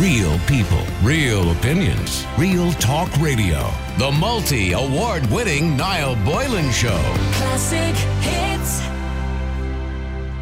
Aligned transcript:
Real 0.00 0.38
people, 0.40 0.84
real 1.02 1.52
opinions, 1.52 2.26
real 2.36 2.70
talk 2.72 3.10
radio. 3.16 3.72
The 3.96 4.12
multi 4.12 4.72
award 4.72 5.24
winning 5.30 5.74
Niall 5.74 6.16
Boylan 6.16 6.70
Show. 6.70 7.00
Classic 7.32 7.96
hits. 8.20 8.82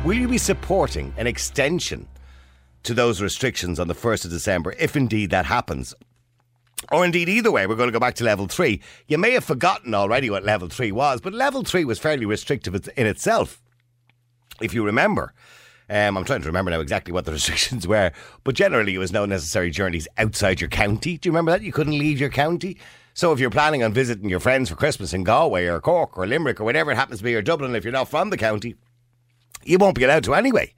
Will 0.05 0.17
you 0.17 0.27
be 0.27 0.39
supporting 0.39 1.15
an 1.17 1.29
extension 1.29 2.09
to 2.83 2.95
those 2.95 3.23
restrictions 3.23 3.79
on 3.79 3.87
the 3.87 3.95
1st 3.95 4.25
of 4.25 4.33
December, 4.33 4.75
if 4.77 4.97
indeed 4.97 5.31
that 5.31 5.47
happens? 5.47 5.95
Or 6.91 7.05
indeed, 7.05 7.29
either 7.29 7.53
way, 7.53 7.69
we're 7.69 7.77
going 7.77 7.87
to 7.89 7.93
go 7.93 8.01
back 8.01 8.17
to 8.17 8.25
level 8.25 8.49
three. 8.49 8.83
You 9.07 9.19
may 9.19 9.31
have 9.35 9.45
forgotten 9.45 9.95
already 9.95 10.31
what 10.31 10.43
level 10.43 10.69
three 10.69 10.91
was, 10.91 11.21
but 11.21 11.33
level 11.33 11.63
three 11.63 11.85
was 11.85 12.01
fairly 12.01 12.27
restrictive 12.27 12.75
in 12.97 13.07
itself. 13.07 13.63
If 14.61 14.75
you 14.75 14.85
remember, 14.85 15.33
um, 15.91 16.17
I'm 16.17 16.25
trying 16.25 16.41
to 16.41 16.47
remember 16.47 16.71
now 16.71 16.81
exactly 16.81 17.13
what 17.13 17.25
the 17.25 17.33
restrictions 17.39 17.87
were, 17.87 18.13
but 18.43 18.55
generally 18.55 18.95
it 18.95 18.99
was 18.99 19.13
no 19.13 19.27
necessary 19.27 19.71
journeys 19.71 20.09
outside 20.17 20.61
your 20.61 20.71
county. 20.71 21.19
Do 21.19 21.29
you 21.29 21.33
remember 21.33 21.53
that? 21.53 21.63
You 21.63 21.73
couldn't 21.73 21.99
leave 21.99 22.21
your 22.21 22.31
county. 22.31 22.79
So 23.13 23.33
if 23.33 23.39
you're 23.39 23.51
planning 23.51 23.83
on 23.83 23.93
visiting 23.93 24.29
your 24.29 24.41
friends 24.41 24.71
for 24.71 24.77
Christmas 24.77 25.13
in 25.13 25.23
Galway 25.25 25.67
or 25.67 25.81
Cork 25.81 26.19
or 26.19 26.27
Limerick 26.27 26.61
or 26.61 26.65
whatever 26.65 26.91
it 26.91 26.97
happens 26.97 27.19
to 27.19 27.25
be, 27.25 27.35
or 27.35 27.43
Dublin, 27.43 27.77
if 27.77 27.85
you're 27.85 27.93
not 27.93 28.09
from 28.09 28.31
the 28.31 28.37
county, 28.37 28.75
you 29.63 29.79
won't 29.79 29.95
be 29.95 30.05
allowed 30.05 30.25
to 30.25 30.35
anyway. 30.35 30.75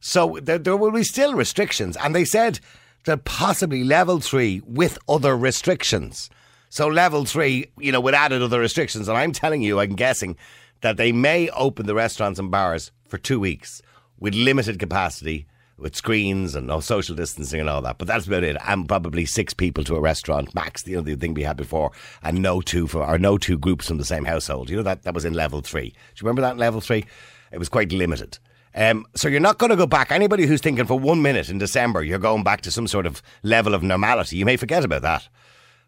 So 0.00 0.38
there, 0.42 0.58
there 0.58 0.76
will 0.76 0.90
be 0.90 1.02
still 1.02 1.34
restrictions. 1.34 1.96
And 1.96 2.14
they 2.14 2.24
said 2.24 2.60
that 3.04 3.24
possibly 3.24 3.84
level 3.84 4.20
three 4.20 4.60
with 4.66 4.98
other 5.08 5.36
restrictions. 5.36 6.28
So 6.68 6.88
level 6.88 7.24
three, 7.24 7.70
you 7.78 7.90
know, 7.90 8.00
with 8.00 8.14
added 8.14 8.42
other 8.42 8.60
restrictions. 8.60 9.08
And 9.08 9.16
I'm 9.16 9.32
telling 9.32 9.62
you, 9.62 9.80
I'm 9.80 9.96
guessing 9.96 10.36
that 10.82 10.98
they 10.98 11.12
may 11.12 11.48
open 11.50 11.86
the 11.86 11.94
restaurants 11.94 12.38
and 12.38 12.50
bars 12.50 12.92
for 13.08 13.16
two 13.16 13.40
weeks 13.40 13.80
with 14.20 14.34
limited 14.34 14.78
capacity, 14.78 15.46
with 15.78 15.94
screens 15.94 16.54
and 16.54 16.66
no 16.66 16.80
social 16.80 17.14
distancing 17.14 17.60
and 17.60 17.68
all 17.68 17.82
that. 17.82 17.98
But 17.98 18.08
that's 18.08 18.26
about 18.26 18.44
it. 18.44 18.56
And 18.66 18.88
probably 18.88 19.24
six 19.24 19.54
people 19.54 19.84
to 19.84 19.96
a 19.96 20.00
restaurant 20.00 20.54
max. 20.54 20.86
You 20.86 20.96
know 20.96 21.02
the 21.02 21.14
thing 21.14 21.34
we 21.34 21.44
had 21.44 21.56
before, 21.56 21.92
and 22.22 22.42
no 22.42 22.60
two 22.60 22.86
for 22.86 23.04
or 23.04 23.18
no 23.18 23.38
two 23.38 23.58
groups 23.58 23.88
from 23.88 23.98
the 23.98 24.04
same 24.04 24.24
household. 24.24 24.70
You 24.70 24.76
know 24.76 24.82
that 24.82 25.02
that 25.04 25.14
was 25.14 25.24
in 25.24 25.34
level 25.34 25.60
three. 25.60 25.90
Do 25.90 25.96
you 26.16 26.26
remember 26.26 26.42
that 26.42 26.52
in 26.52 26.58
level 26.58 26.80
three? 26.80 27.04
It 27.52 27.58
was 27.58 27.68
quite 27.68 27.92
limited. 27.92 28.38
Um, 28.74 29.06
so 29.16 29.28
you're 29.28 29.40
not 29.40 29.58
going 29.58 29.70
to 29.70 29.76
go 29.76 29.86
back. 29.86 30.12
Anybody 30.12 30.46
who's 30.46 30.60
thinking 30.60 30.84
for 30.84 30.98
one 30.98 31.22
minute 31.22 31.48
in 31.48 31.58
December 31.58 32.02
you're 32.02 32.18
going 32.18 32.44
back 32.44 32.60
to 32.62 32.70
some 32.70 32.86
sort 32.86 33.06
of 33.06 33.22
level 33.42 33.74
of 33.74 33.82
normality, 33.82 34.36
you 34.36 34.44
may 34.44 34.56
forget 34.56 34.84
about 34.84 35.02
that. 35.02 35.28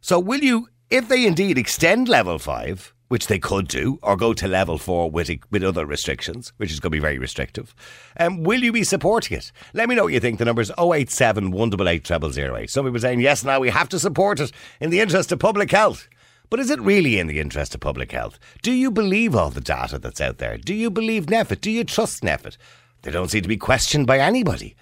So 0.00 0.19
will 0.19 0.41
you, 0.41 0.69
if 0.88 1.08
they 1.08 1.26
indeed 1.26 1.58
extend 1.58 2.08
level 2.08 2.38
five, 2.38 2.94
which 3.11 3.27
they 3.27 3.41
could 3.41 3.66
do, 3.66 3.98
or 4.05 4.16
go 4.16 4.33
to 4.33 4.47
level 4.47 4.78
four 4.78 5.11
with 5.11 5.28
with 5.50 5.64
other 5.64 5.84
restrictions, 5.84 6.53
which 6.58 6.70
is 6.70 6.78
going 6.78 6.92
to 6.92 6.97
be 6.97 7.00
very 7.00 7.19
restrictive, 7.19 7.75
um, 8.20 8.44
will 8.44 8.62
you 8.62 8.70
be 8.70 8.84
supporting 8.84 9.36
it? 9.36 9.50
Let 9.75 9.89
me 9.89 9.97
know 9.97 10.05
what 10.05 10.12
you 10.12 10.20
think. 10.20 10.39
The 10.39 10.44
number 10.44 10.62
is 10.62 10.70
087 10.78 11.50
188 11.50 12.06
0008. 12.06 12.70
Some 12.70 12.84
people 12.84 13.00
saying, 13.00 13.20
yes, 13.20 13.42
now 13.42 13.58
we 13.58 13.69
have 13.70 13.88
to 13.88 13.98
support 13.98 14.38
it 14.38 14.53
in 14.78 14.91
the 14.91 15.00
interest 15.00 15.33
of 15.33 15.41
public 15.41 15.72
health. 15.72 16.08
But 16.50 16.61
is 16.61 16.70
it 16.70 16.81
really 16.81 17.19
in 17.19 17.27
the 17.27 17.41
interest 17.41 17.75
of 17.75 17.81
public 17.81 18.12
health? 18.12 18.38
Do 18.62 18.70
you 18.70 18.92
believe 18.92 19.34
all 19.34 19.50
the 19.50 19.61
data 19.61 19.98
that's 19.98 20.20
out 20.20 20.38
there? 20.38 20.56
Do 20.56 20.72
you 20.72 20.88
believe 20.88 21.27
NPHET? 21.27 21.61
Do 21.61 21.70
you 21.72 21.83
trust 21.83 22.22
NPHET? 22.22 22.56
They 23.03 23.11
don't 23.11 23.28
seem 23.28 23.42
to 23.42 23.48
be 23.48 23.56
questioned 23.56 24.06
by 24.06 24.20
anybody. 24.20 24.77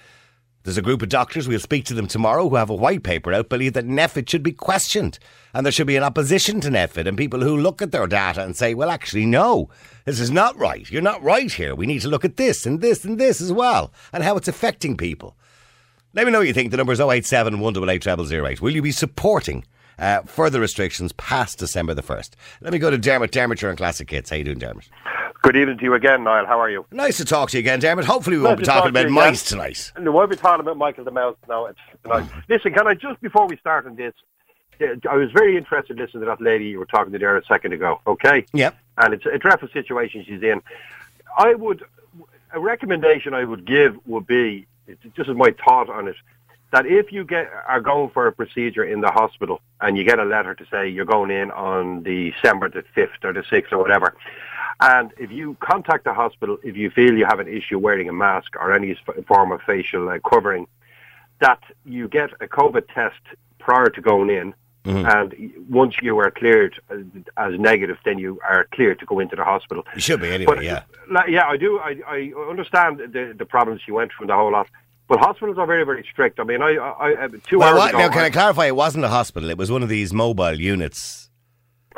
There's 0.65 0.77
a 0.77 0.83
group 0.83 1.03
of 1.03 1.09
doctors, 1.09 1.47
we'll 1.49 1.61
speak 1.61 1.85
to 1.87 1.95
them 1.95 2.09
tomorrow, 2.09 2.49
who 2.49 2.57
have 2.57 2.69
a 2.69 2.75
white 2.75 3.03
paper 3.03 3.33
out, 3.33 3.49
believe 3.49 3.73
that 3.75 3.87
NPHET 3.87 4.29
should 4.29 4.43
be 4.43 4.53
questioned. 4.53 5.19
And 5.55 5.65
there 5.65 5.73
should 5.73 5.87
be 5.87 5.97
an 5.97 6.03
opposition 6.03 6.61
to 6.61 6.69
NPHET 6.69 7.07
and 7.07 7.17
people 7.17 7.41
who 7.41 7.57
look 7.57 7.81
at 7.81 7.93
their 7.93 8.07
data 8.07 8.45
and 8.45 8.57
say, 8.57 8.75
well, 8.75 8.91
actually, 8.91 9.25
no, 9.25 9.71
this 10.05 10.21
is 10.21 10.31
not 10.31 10.59
right. 10.59 10.91
You're 10.91 11.01
not 11.01 11.23
right 11.23 11.51
here. 11.51 11.75
We 11.75 11.87
need 11.87 12.03
to 12.03 12.09
look 12.09 12.25
at 12.25 12.37
this 12.37 12.67
and 12.67 12.81
this 12.81 13.05
and 13.05 13.19
this 13.19 13.41
as 13.41 13.53
well 13.53 13.93
and 14.13 14.23
how 14.23 14.37
it's 14.37 14.49
affecting 14.49 14.97
people. 14.97 15.37
Let 16.13 16.27
me 16.27 16.33
know 16.33 16.39
what 16.39 16.49
you 16.49 16.55
think. 16.55 16.71
The 16.71 16.77
number 16.77 16.93
is 16.93 17.01
087 17.01 17.61
188 17.61 18.29
0008. 18.29 18.61
Will 18.61 18.75
you 18.75 18.83
be 18.83 18.93
supporting 18.93 19.65
uh, 19.99 20.23
further 20.23 20.61
restrictions 20.61 21.13
past 21.13 21.59
December 21.59 21.95
the 21.95 22.03
1st. 22.03 22.31
Let 22.61 22.73
me 22.73 22.79
go 22.79 22.91
to 22.91 22.99
Dermot. 22.99 23.33
Dermot, 23.33 23.61
you're 23.61 23.71
on 23.71 23.77
Classic 23.77 24.09
Hits. 24.09 24.31
How 24.31 24.37
you 24.37 24.45
doing, 24.45 24.59
Dermot? 24.59 24.89
Good 25.43 25.57
evening 25.57 25.79
to 25.79 25.85
you 25.85 25.95
again, 25.95 26.25
Niall. 26.25 26.47
How 26.47 26.61
are 26.61 26.69
you? 26.69 26.85
Nice 26.91 27.17
to 27.19 27.25
talk 27.25 27.51
to 27.51 27.57
you 27.57 27.61
again, 27.61 27.79
Dermot. 27.79 28.05
Hopefully 28.05 28.37
we 28.37 28.43
nice 28.43 28.49
won't 28.49 28.59
be 28.61 28.67
talking 28.67 28.91
about 28.91 29.09
mice 29.11 29.45
tonight. 29.45 29.93
No, 29.97 30.11
we 30.11 30.17
won't 30.17 30.31
be 30.31 30.37
talking 30.37 30.61
about 30.61 30.77
Michael 30.77 31.05
the 31.05 31.11
Mouse 31.11 31.37
now. 31.49 31.69
tonight. 32.03 32.29
Listen, 32.49 32.73
can 32.75 32.87
I 32.87 32.95
just, 32.95 33.21
before 33.21 33.47
we 33.47 33.57
start 33.57 33.87
on 33.87 33.97
this, 33.97 34.15
I 34.81 35.17
was 35.17 35.31
very 35.33 35.57
interested 35.57 35.97
in 35.99 36.05
listening 36.05 36.23
to 36.23 36.27
that 36.27 36.41
lady 36.41 36.67
you 36.67 36.79
were 36.79 36.87
talking 36.87 37.13
to 37.13 37.19
there 37.19 37.37
a 37.37 37.45
second 37.47 37.73
ago, 37.73 38.01
okay? 38.07 38.47
Yep. 38.53 38.77
And 38.99 39.15
it's 39.15 39.27
a 39.27 39.39
dreadful 39.39 39.69
situation 39.73 40.25
she's 40.27 40.43
in. 40.43 40.61
I 41.37 41.55
would, 41.55 41.85
a 42.53 42.61
recommendation 42.61 43.35
I 43.35 43.45
would 43.45 43.65
give 43.65 43.97
would 44.07 44.27
be, 44.27 44.67
just 45.17 45.29
as 45.29 45.37
my 45.37 45.55
thought 45.65 45.89
on 45.89 46.09
it, 46.09 46.17
that 46.71 46.87
if 46.87 47.13
you 47.13 47.25
get 47.25 47.51
are 47.67 47.81
going 47.81 48.11
for 48.11 48.27
a 48.27 48.33
procedure 48.33 48.85
in 48.85 49.01
the 49.01 49.11
hospital 49.11 49.61
and 49.81 49.97
you 49.97 50.05
get 50.05 50.19
a 50.19 50.25
letter 50.25 50.55
to 50.55 50.65
say 50.71 50.89
you're 50.89 51.05
going 51.05 51.31
in 51.31 51.51
on 51.51 52.03
December 52.03 52.69
the 52.69 52.85
5th 52.97 53.25
or 53.25 53.33
the 53.33 53.41
6th 53.41 53.73
or 53.73 53.79
whatever, 53.79 54.15
and 54.81 55.13
if 55.19 55.31
you 55.31 55.57
contact 55.61 56.05
the 56.05 56.15
hospital, 56.15 56.59
if 56.63 56.77
you 56.77 56.91
feel 56.91 57.17
you 57.17 57.27
have 57.27 57.41
an 57.41 57.49
issue 57.49 57.79
wearing 57.79 58.09
a 58.09 58.13
mask 58.13 58.55
or 58.57 58.73
any 58.73 58.97
form 59.27 59.51
of 59.51 59.61
facial 59.63 60.09
uh, 60.09 60.19
covering, 60.21 60.67
that 61.41 61.61
you 61.85 62.09
get 62.09 62.31
a 62.41 62.47
COVID 62.47 62.87
test 62.95 63.21
prior 63.59 63.91
to 63.91 64.01
going 64.01 64.31
in. 64.31 64.55
Mm-hmm. 64.85 65.07
And 65.07 65.69
once 65.69 65.97
you 66.01 66.19
are 66.19 66.31
cleared 66.31 66.81
as 67.37 67.59
negative, 67.59 67.99
then 68.05 68.19
you 68.19 68.41
are 68.49 68.67
cleared 68.73 69.01
to 69.01 69.07
go 69.07 69.19
into 69.19 69.37
the 69.37 69.45
hospital. 69.45 69.85
You 69.95 70.01
should 70.01 70.21
be 70.21 70.29
anyway, 70.29 70.55
but, 70.55 70.65
yeah. 70.65 70.83
Yeah, 71.27 71.47
I 71.47 71.57
do. 71.57 71.79
I, 71.79 71.97
I 72.07 72.33
understand 72.49 72.99
the, 72.99 73.35
the 73.37 73.45
problems 73.45 73.83
you 73.87 73.95
went 73.95 74.13
through 74.17 74.29
the 74.29 74.35
whole 74.35 74.53
lot. 74.53 74.69
But 75.09 75.21
hospitals 75.21 75.57
are 75.59 75.67
very, 75.67 75.85
very 75.85 76.07
strict. 76.11 76.39
I 76.39 76.45
mean, 76.45 76.63
I, 76.63 76.77
I, 76.77 77.25
I 77.25 77.29
two 77.47 77.59
well, 77.59 77.71
hours 77.71 77.79
what, 77.79 77.91
ago, 77.91 77.99
now, 77.99 78.09
can 78.11 78.23
I, 78.23 78.27
I 78.27 78.31
clarify? 78.31 78.67
It 78.67 78.77
wasn't 78.77 79.05
a 79.05 79.09
hospital. 79.09 79.49
It 79.49 79.57
was 79.57 79.71
one 79.71 79.83
of 79.83 79.89
these 79.89 80.13
mobile 80.13 80.61
units 80.61 81.28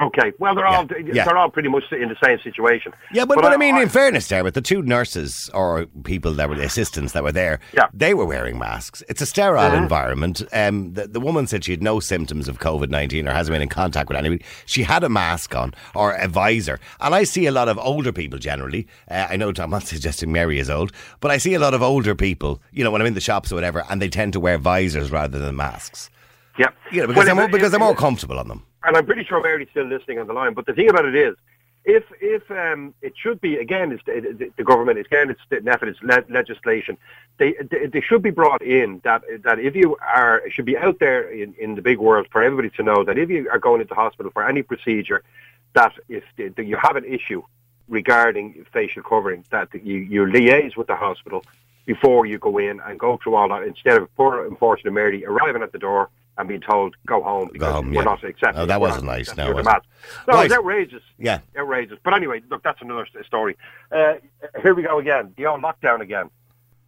Okay, 0.00 0.32
well 0.38 0.54
they're 0.54 0.66
all 0.66 0.86
yeah. 1.04 1.24
they're 1.24 1.36
all 1.36 1.50
pretty 1.50 1.68
much 1.68 1.84
in 1.92 2.08
the 2.08 2.16
same 2.24 2.38
situation. 2.42 2.92
Yeah, 3.12 3.26
but, 3.26 3.34
but, 3.34 3.42
but 3.42 3.52
I, 3.52 3.54
I, 3.54 3.58
mean, 3.58 3.76
in 3.76 3.88
fairness, 3.90 4.28
there, 4.28 4.42
but 4.42 4.54
the 4.54 4.62
two 4.62 4.82
nurses 4.82 5.50
or 5.52 5.86
people 6.04 6.32
that 6.34 6.48
were 6.48 6.54
the 6.54 6.64
assistants 6.64 7.12
that 7.12 7.22
were 7.22 7.32
there, 7.32 7.60
yeah. 7.74 7.88
they 7.92 8.14
were 8.14 8.24
wearing 8.24 8.58
masks. 8.58 9.02
It's 9.08 9.20
a 9.20 9.26
sterile 9.26 9.70
mm-hmm. 9.70 9.82
environment. 9.82 10.42
Um, 10.54 10.94
the, 10.94 11.06
the 11.06 11.20
woman 11.20 11.46
said 11.46 11.64
she 11.64 11.72
had 11.72 11.82
no 11.82 12.00
symptoms 12.00 12.48
of 12.48 12.60
COVID 12.60 12.88
nineteen 12.88 13.28
or 13.28 13.32
hasn't 13.32 13.52
been 13.52 13.60
in 13.60 13.68
contact 13.68 14.08
with 14.08 14.16
anybody. 14.16 14.42
She 14.64 14.84
had 14.84 15.04
a 15.04 15.10
mask 15.10 15.54
on 15.54 15.74
or 15.94 16.12
a 16.12 16.28
visor, 16.28 16.80
and 17.00 17.14
I 17.14 17.24
see 17.24 17.44
a 17.44 17.52
lot 17.52 17.68
of 17.68 17.78
older 17.78 18.12
people 18.12 18.38
generally. 18.38 18.86
Uh, 19.10 19.26
I 19.28 19.36
know 19.36 19.52
I'm 19.58 19.70
not 19.70 19.82
suggesting 19.86 20.32
Mary 20.32 20.58
is 20.58 20.70
old, 20.70 20.92
but 21.20 21.30
I 21.30 21.36
see 21.36 21.52
a 21.52 21.60
lot 21.60 21.74
of 21.74 21.82
older 21.82 22.14
people. 22.14 22.62
You 22.72 22.84
know, 22.84 22.90
when 22.90 23.02
I'm 23.02 23.06
in 23.06 23.14
the 23.14 23.20
shops 23.20 23.52
or 23.52 23.56
whatever, 23.56 23.84
and 23.90 24.00
they 24.00 24.08
tend 24.08 24.32
to 24.32 24.40
wear 24.40 24.56
visors 24.56 25.10
rather 25.10 25.38
than 25.38 25.56
masks. 25.56 26.08
Yeah, 26.58 26.68
yeah, 26.90 27.02
because 27.02 27.16
well, 27.16 27.26
they're 27.26 27.34
more, 27.34 27.48
because 27.48 27.70
they're 27.70 27.80
more 27.80 27.94
comfortable 27.94 28.38
on 28.38 28.48
them 28.48 28.64
and 28.84 28.96
I'm 28.96 29.06
pretty 29.06 29.24
sure 29.24 29.42
Mary's 29.42 29.68
still 29.70 29.86
listening 29.86 30.18
on 30.18 30.26
the 30.26 30.32
line. 30.32 30.54
But 30.54 30.66
the 30.66 30.72
thing 30.72 30.88
about 30.88 31.04
it 31.04 31.14
is, 31.14 31.36
if 31.84 32.04
if 32.20 32.50
um, 32.50 32.94
it 33.00 33.14
should 33.16 33.40
be 33.40 33.56
again, 33.56 33.92
it's 33.92 34.02
the, 34.04 34.50
the 34.56 34.64
government, 34.64 34.98
it's 34.98 35.06
again, 35.06 35.30
it's 35.30 35.40
NPHET, 35.50 35.88
it's 35.88 36.02
le- 36.02 36.32
legislation. 36.32 36.98
They, 37.38 37.54
they, 37.70 37.86
they 37.86 38.00
should 38.02 38.22
be 38.22 38.30
brought 38.30 38.62
in 38.62 39.00
that 39.04 39.22
that 39.44 39.58
if 39.58 39.74
you 39.74 39.96
are 39.96 40.42
should 40.50 40.66
be 40.66 40.76
out 40.76 40.98
there 40.98 41.30
in, 41.30 41.54
in 41.58 41.74
the 41.74 41.82
big 41.82 41.98
world 41.98 42.26
for 42.30 42.42
everybody 42.42 42.70
to 42.76 42.82
know 42.82 43.04
that 43.04 43.16
if 43.16 43.30
you 43.30 43.48
are 43.50 43.58
going 43.58 43.80
into 43.80 43.94
hospital 43.94 44.30
for 44.30 44.46
any 44.46 44.62
procedure, 44.62 45.22
that 45.74 45.92
if 46.08 46.24
the, 46.36 46.52
you 46.62 46.76
have 46.76 46.96
an 46.96 47.04
issue 47.04 47.42
regarding 47.88 48.64
facial 48.72 49.02
covering, 49.02 49.44
that 49.50 49.68
you 49.74 49.96
you 49.96 50.24
liaise 50.26 50.76
with 50.76 50.86
the 50.86 50.96
hospital 50.96 51.44
before 51.86 52.26
you 52.26 52.38
go 52.38 52.58
in 52.58 52.78
and 52.80 53.00
go 53.00 53.18
through 53.22 53.34
all 53.34 53.48
that 53.48 53.62
instead 53.62 53.96
of 54.00 54.14
poor 54.16 54.46
unfortunate 54.46 54.92
Mary 54.92 55.24
arriving 55.24 55.62
at 55.62 55.72
the 55.72 55.78
door 55.78 56.10
and 56.40 56.48
being 56.48 56.60
told 56.60 56.96
go 57.06 57.22
home 57.22 57.50
because 57.52 57.68
go 57.68 57.72
home, 57.74 57.88
we're 57.90 57.96
yeah. 57.96 58.02
not 58.02 58.24
accepting. 58.24 58.60
Oh, 58.60 58.66
that 58.66 58.80
wasn't 58.80 59.04
nice. 59.04 59.34
No, 59.36 59.52
was 59.52 59.64
no, 59.64 59.72
right. 60.26 60.46
it's 60.46 60.54
outrageous. 60.54 61.02
Yeah, 61.18 61.40
outrageous. 61.56 61.98
But 62.02 62.14
anyway, 62.14 62.42
look, 62.50 62.62
that's 62.62 62.80
another 62.80 63.06
story. 63.26 63.56
Uh, 63.92 64.14
here 64.62 64.74
we 64.74 64.82
go 64.82 64.98
again. 64.98 65.34
The 65.36 65.46
old 65.46 65.62
lockdown 65.62 66.00
again. 66.00 66.30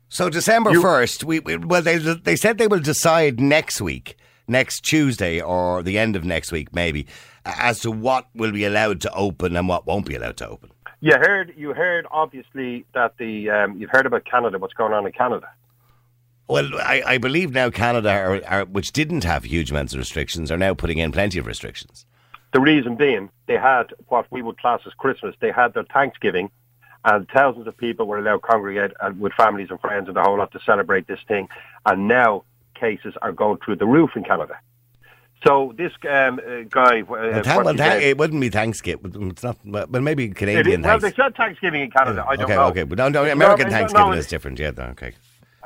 So 0.08 0.28
December 0.28 0.78
first, 0.80 1.24
we, 1.24 1.40
we, 1.40 1.56
well 1.56 1.82
they 1.82 1.98
they 1.98 2.36
said 2.36 2.58
they 2.58 2.66
will 2.66 2.80
decide 2.80 3.40
next 3.40 3.80
week, 3.80 4.16
next 4.48 4.80
Tuesday 4.80 5.40
or 5.40 5.82
the 5.82 5.98
end 5.98 6.16
of 6.16 6.24
next 6.24 6.50
week 6.50 6.74
maybe, 6.74 7.06
as 7.44 7.80
to 7.80 7.90
what 7.90 8.28
will 8.34 8.52
be 8.52 8.64
allowed 8.64 9.00
to 9.02 9.12
open 9.12 9.56
and 9.56 9.68
what 9.68 9.86
won't 9.86 10.06
be 10.06 10.14
allowed 10.14 10.36
to 10.38 10.48
open. 10.48 10.70
You 11.00 11.16
heard 11.16 11.52
you 11.56 11.74
heard 11.74 12.06
obviously 12.10 12.84
that 12.94 13.18
the 13.18 13.50
um, 13.50 13.76
you've 13.76 13.90
heard 13.90 14.06
about 14.06 14.24
Canada, 14.24 14.58
what's 14.58 14.74
going 14.74 14.92
on 14.92 15.06
in 15.06 15.12
Canada. 15.12 15.48
Well, 16.48 16.70
I, 16.80 17.02
I 17.06 17.18
believe 17.18 17.52
now 17.52 17.70
Canada, 17.70 18.10
are, 18.10 18.40
are, 18.46 18.64
which 18.64 18.92
didn't 18.92 19.24
have 19.24 19.44
huge 19.44 19.70
amounts 19.70 19.94
of 19.94 19.98
restrictions, 19.98 20.50
are 20.50 20.58
now 20.58 20.74
putting 20.74 20.98
in 20.98 21.12
plenty 21.12 21.38
of 21.38 21.46
restrictions. 21.46 22.04
The 22.52 22.60
reason 22.60 22.96
being, 22.96 23.30
they 23.46 23.56
had 23.56 23.94
what 24.08 24.26
we 24.30 24.42
would 24.42 24.58
class 24.58 24.80
as 24.86 24.92
Christmas. 24.94 25.34
They 25.40 25.50
had 25.50 25.72
their 25.72 25.84
Thanksgiving, 25.84 26.50
and 27.04 27.26
thousands 27.28 27.66
of 27.66 27.76
people 27.76 28.06
were 28.06 28.18
allowed 28.18 28.38
to 28.38 28.46
congregate 28.46 28.90
uh, 29.00 29.12
with 29.18 29.32
families 29.32 29.68
and 29.70 29.80
friends 29.80 30.08
and 30.08 30.16
the 30.16 30.22
whole 30.22 30.36
lot 30.36 30.52
to 30.52 30.60
celebrate 30.60 31.06
this 31.06 31.20
thing. 31.26 31.48
And 31.86 32.08
now 32.08 32.44
cases 32.74 33.14
are 33.22 33.32
going 33.32 33.58
through 33.64 33.76
the 33.76 33.86
roof 33.86 34.10
in 34.16 34.24
Canada. 34.24 34.58
So 35.46 35.74
this 35.76 35.92
um, 36.08 36.40
uh, 36.46 36.62
guy, 36.70 37.00
uh, 37.00 37.42
well, 37.44 37.74
th- 37.74 38.02
it 38.02 38.16
wouldn't 38.16 38.40
be 38.40 38.48
Thanksgiving. 38.48 39.30
It's 39.30 39.42
not. 39.42 39.56
Well, 39.64 39.86
maybe 39.88 40.28
Canadian. 40.28 40.84
It, 40.84 40.86
well, 40.86 41.00
they 41.00 41.12
said 41.12 41.34
Thanksgiving 41.34 41.80
in 41.80 41.90
Canada. 41.90 42.24
I 42.28 42.36
don't 42.36 42.44
okay, 42.44 42.54
know. 42.54 42.66
okay, 42.66 42.82
but 42.84 42.98
no, 42.98 43.08
no 43.08 43.24
American 43.24 43.66
no, 43.66 43.72
Thanksgiving 43.72 44.10
no, 44.10 44.16
is 44.16 44.28
different. 44.28 44.58
Yeah, 44.60 44.70
okay. 44.78 45.14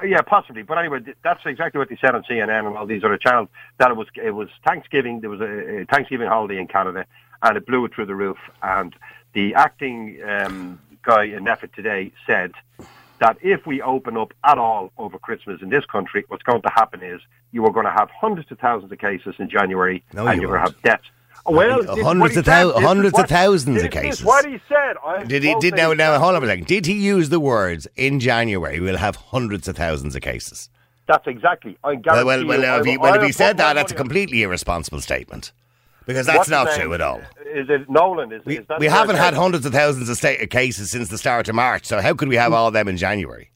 Yeah, 0.05 0.21
possibly. 0.23 0.63
But 0.63 0.79
anyway, 0.79 1.01
that's 1.23 1.41
exactly 1.47 1.79
what 1.79 1.89
they 1.89 1.97
said 2.01 2.15
on 2.15 2.23
CNN 2.25 2.67
and 2.67 2.77
all 2.77 2.87
these 2.87 3.05
other 3.05 3.17
channels. 3.17 3.49
That 3.79 3.91
it 3.91 3.97
was 3.97 4.09
it 4.23 4.33
was 4.33 4.49
Thanksgiving. 4.67 5.21
There 5.21 5.31
was 5.31 5.41
a, 5.41 5.81
a 5.81 5.85
Thanksgiving 5.87 6.29
holiday 6.29 6.59
in 6.59 6.67
Canada, 6.67 7.07
and 7.43 7.57
it 7.57 7.67
blew 7.67 7.85
it 7.85 7.95
through 7.95 8.07
the 8.07 8.15
roof. 8.15 8.39
And 8.63 8.95
the 9.33 9.55
acting 9.55 10.19
um, 10.23 10.81
guy 11.03 11.25
in 11.25 11.45
NPHET 11.45 11.73
today 11.73 12.13
said 12.27 12.53
that 13.21 13.39
if 13.41 13.67
we 13.67 13.81
open 13.81 14.17
up 14.17 14.35
at 14.45 14.59
all 14.59 14.93
over 14.99 15.19
Christmas 15.19 15.63
in 15.63 15.71
this 15.71 15.85
country, 15.87 16.25
what's 16.29 16.43
going 16.43 16.63
to 16.63 16.71
happen 16.71 17.03
is 17.03 17.21
you 17.53 17.65
are 17.65 17.73
going 17.73 17.87
to 17.87 17.93
have 17.93 18.11
hundreds 18.11 18.51
of 18.53 18.59
thousands 18.59 18.93
of 18.93 18.99
cases 18.99 19.35
in 19.39 19.49
January, 19.49 20.05
No, 20.13 20.27
and 20.27 20.37
you 20.37 20.43
you're 20.43 20.59
going 20.59 20.67
to 20.67 20.73
have 20.73 20.83
deaths. 20.83 21.09
Well, 21.49 21.83
hundreds 22.03 22.05
what 22.05 22.31
of 22.31 22.35
said. 22.35 22.45
thou- 22.45 22.69
This 22.69 22.77
is 22.79 22.85
hundreds 22.87 23.15
of 23.15 23.19
what- 23.21 23.29
thousands 23.29 23.83
of 23.83 23.91
cases. 23.91 24.25
what 24.25 24.47
he 24.47 24.61
said. 24.69 24.97
I 25.05 25.25
Did 25.25 25.43
he? 25.43 25.55
Did 25.61 25.75
now? 25.75 25.93
Now 25.93 26.19
hold 26.19 26.37
on 26.37 26.45
a 26.45 26.47
second. 26.47 26.67
Did 26.67 26.87
he 26.87 26.95
use 26.95 27.29
the 27.29 27.41
words 27.41 27.87
in 27.97 28.21
January? 28.21 28.81
We'll 28.81 28.97
have 28.97 29.17
hundreds 29.17 29.69
of 29.69 29.77
thousands 29.77 30.15
of 30.17 30.23
cases. 30.23 30.69
That's 31.07 31.27
exactly. 31.27 31.79
I 31.85 31.89
Well, 31.89 31.97
guarantee 31.97 32.25
well, 32.27 32.47
well, 32.47 32.61
you, 32.61 32.67
I 32.67 32.79
if 32.81 32.85
he, 32.85 32.99
well, 32.99 33.15
if 33.15 33.23
he 33.23 33.33
said 33.33 33.59
that, 33.59 33.75
that's 33.75 33.93
a 33.93 33.95
completely 33.95 34.43
irresponsible 34.43 35.01
statement 35.01 35.53
because 36.07 36.27
that's 36.27 36.39
What's 36.39 36.51
not 36.51 36.71
true 36.73 36.95
at 36.95 37.01
all. 37.01 37.21
Is 37.55 37.69
it 37.69 37.89
Nolan? 37.89 38.33
Is, 38.33 38.45
We, 38.45 38.59
is 38.59 38.67
we 38.79 38.87
haven't 38.87 39.17
had 39.17 39.35
hundreds 39.35 39.67
of 39.67 39.73
thousands 39.73 40.09
of 40.09 40.17
state 40.17 40.51
cases 40.51 40.91
since 40.91 41.09
the 41.09 41.19
start 41.19 41.49
of 41.49 41.55
March, 41.55 41.85
so 41.85 42.01
how 42.01 42.15
could 42.15 42.29
we 42.29 42.37
have 42.37 42.49
hmm. 42.49 42.55
all 42.55 42.69
of 42.69 42.73
them 42.73 42.89
in 42.89 42.97
January? 42.97 43.51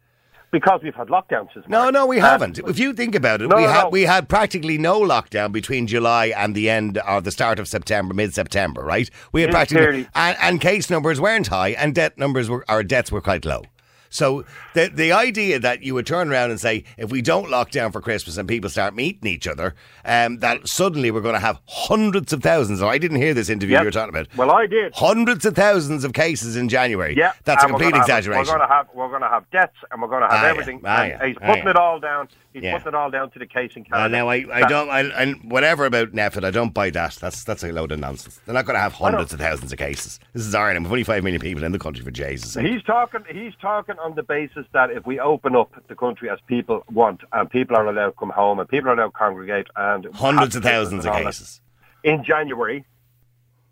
Because 0.51 0.81
we've 0.83 0.95
had 0.95 1.09
lockdowns 1.09 1.53
since 1.55 1.67
No, 1.69 1.83
March. 1.83 1.93
no, 1.95 2.07
we 2.07 2.17
And- 2.17 2.27
haven't. 2.27 2.59
If 2.59 2.79
you 2.79 2.93
think 2.93 3.15
about 3.15 3.41
it, 3.43 3.49
No, 3.49 3.57
we 3.57 3.63
had 3.63 3.83
no. 3.85 3.89
we 3.91 4.03
had 4.03 4.29
practically 4.29 4.79
no 4.79 5.01
lockdown 5.01 5.53
between 5.53 5.87
July 5.87 6.27
and 6.37 6.55
the 6.55 6.69
end 6.69 7.01
or 7.09 7.21
the 7.21 7.31
start 7.31 7.59
of 7.59 7.69
September, 7.69 8.15
mid 8.15 8.35
September, 8.35 8.83
right? 8.83 9.09
We 9.33 9.43
had 9.43 9.51
practically 9.51 10.07
and, 10.15 10.37
and 10.41 10.61
case 10.61 10.91
numbers 10.91 11.21
weren't 11.21 11.49
high, 11.49 11.71
and 11.71 11.95
death 11.95 12.17
numbers 12.17 12.49
were 12.51 12.65
our 12.69 12.83
deaths 12.83 13.13
were 13.13 13.21
quite 13.21 13.45
low. 13.45 13.63
So 14.11 14.45
the 14.75 14.91
the 14.93 15.13
idea 15.13 15.59
that 15.61 15.83
you 15.83 15.95
would 15.95 16.07
turn 16.07 16.31
around 16.31 16.51
and 16.51 16.61
say 16.61 16.85
if 16.99 17.11
we 17.11 17.23
don't 17.23 17.49
lock 17.51 17.71
down 17.71 17.93
for 17.93 18.01
Christmas 18.01 18.37
and 18.37 18.49
people 18.49 18.69
start 18.69 18.95
meeting 18.95 19.27
each 19.29 19.47
other, 19.47 19.75
um, 20.05 20.39
that 20.41 20.67
suddenly 20.69 21.11
we're 21.11 21.21
going 21.21 21.35
to 21.35 21.41
have 21.41 21.61
hundreds 21.67 22.33
of 22.33 22.43
thousands. 22.43 22.83
I 22.83 22.99
didn't 22.99 23.19
hear 23.19 23.35
this 23.35 23.49
interview 23.49 23.75
Yep. 23.75 23.83
you 23.83 23.87
were 23.87 23.91
talking 23.93 24.09
about. 24.15 24.27
Well, 24.37 24.51
I 24.51 24.67
did. 24.67 24.93
Hundreds 24.95 25.45
of 25.47 25.55
thousands 25.55 26.03
of 26.05 26.13
cases 26.13 26.57
in 26.57 26.69
January. 26.69 27.15
Yeah, 27.17 27.33
that's 27.45 27.63
a 27.63 27.67
we're 27.67 27.71
complete 27.75 27.95
have- 27.95 28.03
exaggeration. 28.03 28.41
we're 28.53 28.59
going 28.59 28.69
to 28.69 28.75
have 28.75 28.87
we're 28.95 29.09
going 29.09 29.23
to 29.23 29.29
have 29.29 29.49
deaths, 29.51 29.77
and 29.91 30.03
we're 30.03 30.09
going 30.09 30.23
to 30.23 30.29
have 30.29 30.39
Ah, 30.39 30.43
yeah. 30.45 30.51
everything. 30.51 30.81
Ah, 30.85 31.05
yeah. 31.05 31.27
He's 31.27 31.37
Ah, 31.41 31.47
putting 31.47 31.65
yeah. 31.65 31.71
it 31.71 31.77
all 31.77 32.01
down. 32.01 32.29
He's 32.53 32.65
Yeah. 32.65 32.73
putting 32.79 32.89
it 32.89 32.95
all 32.97 33.11
down 33.13 33.31
to 33.31 33.39
the 33.39 33.47
case 33.47 33.77
in 33.77 33.85
Canada. 33.85 34.09
now 34.09 34.29
I, 34.29 34.45
I 34.53 34.63
don't 34.69 34.91
I, 34.91 35.03
and 35.03 35.37
whatever 35.53 35.85
about 35.87 36.11
NPHET, 36.13 36.45
I 36.45 36.51
don't 36.51 36.75
buy 36.75 36.91
that. 36.91 37.15
That's 37.21 37.45
that's 37.45 37.63
a 37.63 37.71
load 37.71 37.93
of 37.93 38.01
nonsense. 38.01 38.41
They're 38.45 38.55
not 38.55 38.67
going 38.67 38.75
to 38.75 38.81
have 38.81 38.93
hundreds 38.93 39.33
of 39.33 39.39
thousands 39.39 39.73
of 39.73 39.79
cases. 39.79 40.19
This 40.33 40.45
is 40.47 40.53
Ireland, 40.55 40.85
with 40.85 40.91
25 40.91 41.23
million 41.23 41.41
people 41.41 41.63
in 41.63 41.71
the 41.71 41.79
country 41.79 42.05
for 42.05 42.11
Jesus. 42.11 42.55
He's 42.61 42.83
talking. 42.83 43.21
He's 43.31 43.55
talking 43.63 43.95
on 44.03 44.15
the 44.15 44.23
basis 44.23 44.67
that 44.73 44.91
if 44.91 45.07
we 45.07 45.21
open 45.21 45.55
up 45.57 45.73
the 45.89 45.95
country 45.95 46.29
as 46.31 46.39
people 46.47 46.85
want, 46.93 47.21
and 47.33 47.49
people 47.51 47.77
are 47.77 47.87
allowed 47.87 48.07
to 48.11 48.17
come 48.19 48.31
home, 48.31 48.59
and 48.59 48.69
people 48.69 48.91
are 48.91 48.95
allowed 48.95 49.07
to 49.07 49.13
congregate, 49.13 49.67
and 49.77 50.07
Hundreds 50.15 50.57
of 50.57 50.63
thousands 50.63 51.05
of 51.05 51.11
and 51.11 51.17
all 51.19 51.19
that, 51.25 51.27
cases. 51.27 51.61
in 52.05 52.25
January 52.25 52.85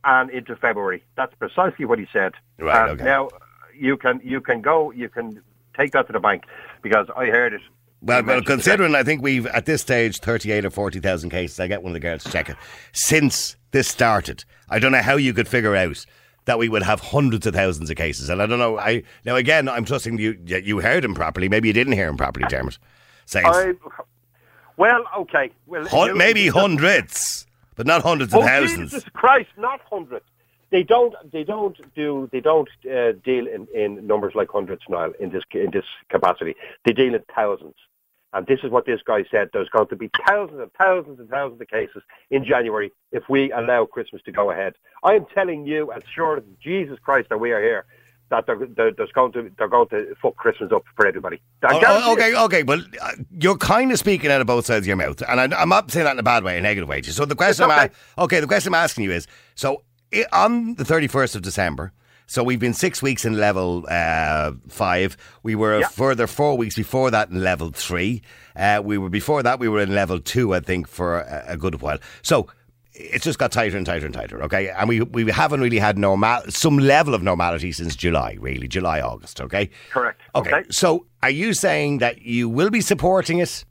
and 0.05 0.31
into 0.31 0.55
February. 0.57 1.03
That's 1.17 1.35
precisely 1.35 1.85
what 1.85 1.99
he 1.99 2.07
said. 2.13 2.33
Right, 2.59 2.91
And 2.91 3.01
okay. 3.01 3.05
Now 3.05 3.29
you 3.77 3.97
can 3.97 4.21
you 4.25 4.41
can 4.41 4.61
go 4.61 4.91
you 4.93 5.09
can 5.09 5.41
take 5.77 5.93
that 5.93 6.07
to 6.09 6.13
the 6.13 6.21
bank 6.21 6.45
because 6.83 7.07
I 7.17 7.27
heard 7.27 7.53
it. 7.55 7.61
Well, 8.01 8.23
well, 8.23 8.43
considering 8.43 8.95
I 8.95 9.03
think 9.03 9.23
we've 9.23 9.47
at 9.47 9.67
this 9.67 9.83
stage 9.83 10.19
38 10.21 10.65
or 10.65 10.71
40,000 10.71 11.31
cases, 11.31 11.59
I 11.59 11.67
get 11.67 11.83
one 11.83 11.91
of 11.91 11.95
the 11.95 12.01
girls 12.01 12.23
to 12.25 12.31
check 12.31 12.49
it. 12.49 12.57
Since 12.93 13.57
this 13.73 13.89
started, 13.89 14.45
I 14.71 14.79
don't 14.79 14.93
know 14.93 15.03
how 15.03 15.17
you 15.17 15.35
could 15.35 15.49
figure 15.49 15.75
out 15.75 16.07
that 16.49 16.59
we 16.59 16.69
would 16.69 16.83
have 16.83 16.99
hundreds 17.01 17.47
of 17.47 17.55
thousands 17.55 17.91
of 17.91 17.97
cases. 17.97 18.31
And 18.31 18.41
I 18.41 18.47
don't 18.47 18.59
know. 18.59 18.79
I 18.79 19.03
now 19.25 19.37
again, 19.37 19.69
I'm 19.69 19.85
trusting 19.85 20.19
you. 20.19 20.37
You 20.47 20.81
heard 20.81 21.05
him 21.05 21.15
properly. 21.15 21.49
Maybe 21.49 21.69
you 21.69 21.75
didn't 21.75 21.93
hear 21.93 22.09
him 22.09 22.17
properly, 22.17 22.47
Dermot. 22.49 22.79
Saying 23.27 23.47
I, 23.47 23.75
well, 24.79 25.05
okay. 25.19 25.51
Well, 25.67 25.87
hun- 25.87 26.17
maybe 26.17 26.41
you- 26.41 26.53
hundreds, 26.53 27.47
but 27.77 27.87
not 27.87 28.03
hundreds 28.03 28.33
of 28.33 28.41
Oh, 28.41 28.47
thousands. 28.47 28.93
Jesus 28.93 29.09
Christ, 29.13 29.51
not 29.59 29.81
hundreds. 29.91 30.25
They 30.71 30.83
don't. 30.83 31.15
They 31.31 31.45
don't 31.45 31.77
do. 31.95 32.29
They 32.33 32.41
don't 32.41 32.69
uh, 32.91 33.13
deal 33.25 33.47
in, 33.47 33.69
in 33.75 34.07
numbers 34.07 34.35
like 34.35 34.49
hundreds, 34.51 34.83
Niall. 34.89 35.13
In 35.21 35.31
this 35.31 35.43
in 35.53 35.71
this 35.71 35.85
capacity, 36.09 36.55
they 36.85 36.93
deal 36.93 37.15
in 37.15 37.23
thousands. 37.35 37.75
And 38.33 38.47
this 38.47 38.61
is 38.63 38.71
what 38.71 38.85
this 38.85 39.01
guy 39.05 39.25
said. 39.31 39.51
There's 39.53 39.71
going 39.71 39.89
to 39.89 39.97
be 39.97 40.11
thousands 40.27 40.61
and 40.61 40.71
thousands 40.75 41.19
and 41.19 41.29
thousands 41.29 41.61
of 41.61 41.69
cases 41.69 42.03
in 42.31 42.45
January 42.45 42.93
if 43.11 43.25
we 43.29 43.51
allow 43.53 43.87
Christmas 43.87 44.21
to 44.23 44.33
go 44.33 44.51
ahead. 44.51 44.75
I 45.03 45.15
am 45.15 45.27
telling 45.35 45.67
you, 45.67 45.91
as 45.93 46.03
sure 46.15 46.37
as 46.37 46.43
Jesus 46.63 46.99
Christ 46.99 47.31
that 47.31 47.39
we 47.39 47.53
are 47.53 47.63
here, 47.63 47.87
that 48.31 48.47
they're, 48.47 48.59
they're, 48.77 48.93
there's 48.93 49.13
going 49.13 49.33
to 49.33 49.51
they're 49.57 49.69
going 49.69 49.89
to 49.89 50.15
fuck 50.21 50.37
Christmas 50.37 50.71
up 50.73 50.85
for 50.95 51.07
everybody. 51.07 51.41
Oh, 51.65 52.13
okay, 52.13 52.37
okay, 52.37 52.63
but 52.63 52.81
uh, 53.01 53.13
you're 53.41 53.57
kind 53.57 53.91
of 53.91 53.99
speaking 53.99 54.31
out 54.31 54.41
of 54.43 54.47
both 54.47 54.67
sides 54.67 54.85
of 54.85 54.87
your 54.87 54.97
mouth, 54.97 55.23
and 55.27 55.41
I, 55.55 55.61
I'm 55.61 55.71
not 55.71 55.91
saying 55.91 56.05
that 56.05 56.13
in 56.13 56.19
a 56.19 56.23
bad 56.23 56.45
way, 56.45 56.59
a 56.59 56.61
negative 56.61 56.89
way. 56.89 57.01
So 57.03 57.25
the 57.25 57.35
question, 57.35 57.65
I'm 57.65 57.71
okay. 57.71 57.95
a- 58.19 58.23
okay, 58.25 58.41
the 58.41 58.47
question 58.47 58.75
I'm 58.75 58.83
asking 58.83 59.05
you 59.05 59.13
is: 59.13 59.27
so 59.55 59.83
on 60.33 60.75
the 60.75 60.85
31st 60.85 61.37
of 61.37 61.43
December, 61.43 61.93
so 62.29 62.45
we've 62.45 62.61
been 62.61 62.75
six 62.75 63.03
weeks 63.03 63.25
in 63.25 63.37
level 63.39 63.85
uh, 63.89 64.53
five. 64.69 65.17
We 65.43 65.55
were 65.57 65.75
a 65.75 65.81
Yeah. 65.81 65.89
further 65.89 66.27
four 66.29 66.57
weeks 66.57 66.77
before 66.77 67.11
that 67.11 67.31
in 67.31 67.43
level 67.43 67.71
three. 67.71 68.23
Uh, 68.55 68.81
we 68.85 68.97
were 68.99 69.09
before 69.11 69.43
that 69.43 69.59
we 69.59 69.69
were 69.69 69.81
in 69.81 69.95
level 69.95 70.21
two, 70.21 70.55
I 70.55 70.61
think, 70.61 70.87
for 70.87 71.19
a, 71.21 71.45
a 71.49 71.57
good 71.57 71.81
while. 71.83 71.99
So. 72.23 72.47
It's 73.01 73.25
just 73.25 73.39
got 73.39 73.53
tighter 73.53 73.77
and 73.77 73.87
tighter 73.87 74.07
and 74.07 74.15
tighter, 74.15 74.43
okay? 74.43 74.71
And 74.71 74.89
we 74.89 75.03
we 75.03 75.31
haven't 75.31 75.61
really 75.61 75.79
had 75.79 75.97
normal 75.97 76.41
some 76.49 76.79
level 76.79 77.15
of 77.15 77.23
normality 77.23 77.71
since 77.71 77.95
July, 77.95 78.37
really, 78.41 78.67
July 78.67 79.01
August, 79.01 79.41
okay? 79.41 79.71
Correct. 79.93 80.21
Okay. 80.35 80.51
Okay. 80.51 80.65
So, 80.71 81.07
are 81.23 81.31
you 81.31 81.55
saying 81.55 81.99
that 81.99 82.23
you 82.23 82.49
will 82.49 82.71
be 82.71 82.81
supporting 82.81 83.39
it 83.39 83.65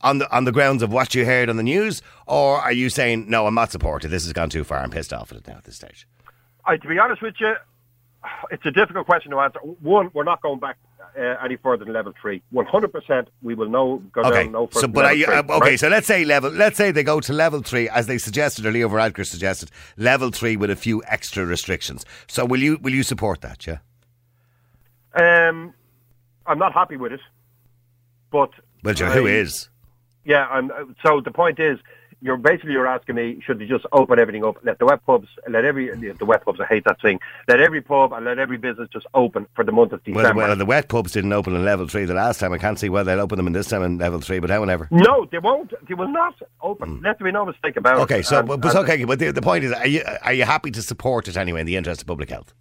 on 0.00 0.18
the 0.18 0.28
on 0.36 0.42
the 0.44 0.50
grounds 0.50 0.82
of 0.82 0.90
what 0.92 1.14
you 1.14 1.24
heard 1.24 1.48
on 1.48 1.56
the 1.56 1.62
news, 1.62 2.02
or 2.26 2.58
are 2.58 2.72
you 2.72 2.90
saying 2.90 3.30
no, 3.30 3.46
I'm 3.46 3.54
not 3.54 3.70
supporting? 3.70 4.10
This 4.10 4.24
has 4.24 4.32
gone 4.32 4.50
too 4.50 4.64
far. 4.64 4.78
I'm 4.80 4.90
pissed 4.90 5.12
off 5.12 5.30
at 5.30 5.38
it 5.38 5.46
now 5.46 5.54
at 5.58 5.64
this 5.64 5.76
stage. 5.76 6.08
I, 6.64 6.76
to 6.76 6.88
be 6.88 6.98
honest 6.98 7.22
with 7.22 7.34
you, 7.38 7.54
it's 8.50 8.64
a 8.66 8.70
difficult 8.70 9.06
question 9.06 9.30
to 9.32 9.38
answer. 9.40 9.58
One, 9.60 10.10
we're 10.14 10.24
not 10.24 10.42
going 10.42 10.58
back 10.60 10.76
uh, 11.18 11.36
any 11.44 11.56
further 11.56 11.84
than 11.84 11.94
level 11.94 12.12
three. 12.20 12.42
One 12.50 12.66
hundred 12.66 12.92
percent, 12.92 13.28
we 13.42 13.54
will 13.54 13.68
no 13.68 13.98
go 14.12 14.22
Okay. 14.22 14.44
down 14.44 14.52
no 14.52 14.66
further. 14.66 14.80
So, 14.80 14.80
than 14.82 14.92
but 14.92 15.04
are 15.04 15.14
you 15.14 15.26
three, 15.26 15.34
uh, 15.34 15.42
okay? 15.42 15.70
right? 15.70 15.80
So 15.80 15.88
let's 15.88 16.06
say 16.06 16.24
level. 16.24 16.50
Let's 16.50 16.76
say 16.76 16.90
they 16.90 17.02
go 17.04 17.20
to 17.20 17.32
level 17.32 17.62
three, 17.62 17.88
as 17.88 18.06
they 18.06 18.18
suggested, 18.18 18.66
or 18.66 18.72
Leo 18.72 18.88
Varadkar 18.88 19.26
suggested, 19.26 19.70
level 19.96 20.30
three 20.30 20.56
with 20.56 20.70
a 20.70 20.76
few 20.76 21.02
extra 21.06 21.44
restrictions. 21.44 22.04
So, 22.26 22.44
will 22.44 22.60
you 22.60 22.78
will 22.82 22.92
you 22.92 23.02
support 23.02 23.40
that? 23.42 23.66
Yeah. 23.66 23.78
Um, 25.14 25.72
I'm 26.46 26.58
not 26.58 26.72
happy 26.72 26.96
with 26.96 27.12
it, 27.12 27.20
but 28.30 28.50
Well, 28.82 28.94
Joe, 28.94 29.10
who 29.10 29.26
is? 29.26 29.68
Yeah, 30.24 30.46
I'm, 30.48 30.70
uh, 30.70 30.84
so 31.04 31.20
the 31.20 31.30
point 31.30 31.60
is, 31.60 31.78
you're 32.24 32.38
basically 32.38 32.72
you're 32.72 32.86
asking 32.86 33.16
me, 33.16 33.38
should 33.44 33.58
they 33.58 33.66
just 33.66 33.84
open 33.92 34.18
everything 34.18 34.46
up, 34.46 34.56
let 34.64 34.78
the 34.78 34.86
wet 34.86 35.04
pubs, 35.04 35.28
let 35.46 35.66
every 35.66 35.94
the 35.94 36.24
wet 36.24 36.42
pubs, 36.42 36.58
I 36.58 36.64
hate 36.64 36.84
that 36.84 36.98
thing, 37.02 37.20
let 37.48 37.60
every 37.60 37.82
pub 37.82 38.14
and 38.14 38.24
let 38.24 38.38
every 38.38 38.56
business 38.56 38.88
just 38.90 39.04
open 39.12 39.46
for 39.54 39.62
the 39.62 39.72
month 39.72 39.92
of 39.92 40.00
Well, 40.06 40.22
December. 40.22 40.42
well, 40.42 40.56
the 40.56 40.64
wet 40.64 40.88
pubs 40.88 41.12
didn't 41.12 41.34
open 41.34 41.54
in 41.54 41.66
level 41.66 41.86
three 41.86 42.06
the 42.06 42.14
last 42.14 42.40
time. 42.40 42.54
I 42.54 42.58
can't 42.58 42.78
see 42.78 42.88
why 42.88 43.02
they'll 43.02 43.20
open 43.20 43.36
them 43.36 43.46
in 43.46 43.52
this 43.52 43.68
time 43.68 43.82
in 43.82 43.98
level 43.98 44.20
three, 44.22 44.38
but 44.38 44.48
however. 44.48 44.88
no, 44.90 45.26
they 45.30 45.38
won't. 45.38 45.74
They 45.86 45.92
will 45.92 46.08
not 46.08 46.34
open. 46.62 47.02
Let 47.04 47.18
there 47.18 47.26
be 47.26 47.32
no 47.32 47.44
mistake 47.44 47.76
about 47.76 47.92
it. 47.94 47.96
Hmm. 47.98 48.02
Okay, 48.04 48.22
so 48.22 48.38
And- 48.38 48.48
but, 48.48 48.60
but 48.62 48.74
and- 48.74 48.88
okay, 48.88 49.04
but 49.04 49.18
the, 49.18 49.30
the 49.30 49.42
point 49.42 49.62
is, 49.64 49.72
are 49.72 49.86
you 49.86 50.02
are 50.22 50.32
you 50.32 50.44
happy 50.44 50.70
to 50.70 50.80
support 50.80 51.28
it 51.28 51.36
anyway 51.36 51.60
in 51.60 51.66
the 51.66 51.76
interest 51.76 52.00
of 52.00 52.06
public 52.06 52.30
health? 52.30 52.54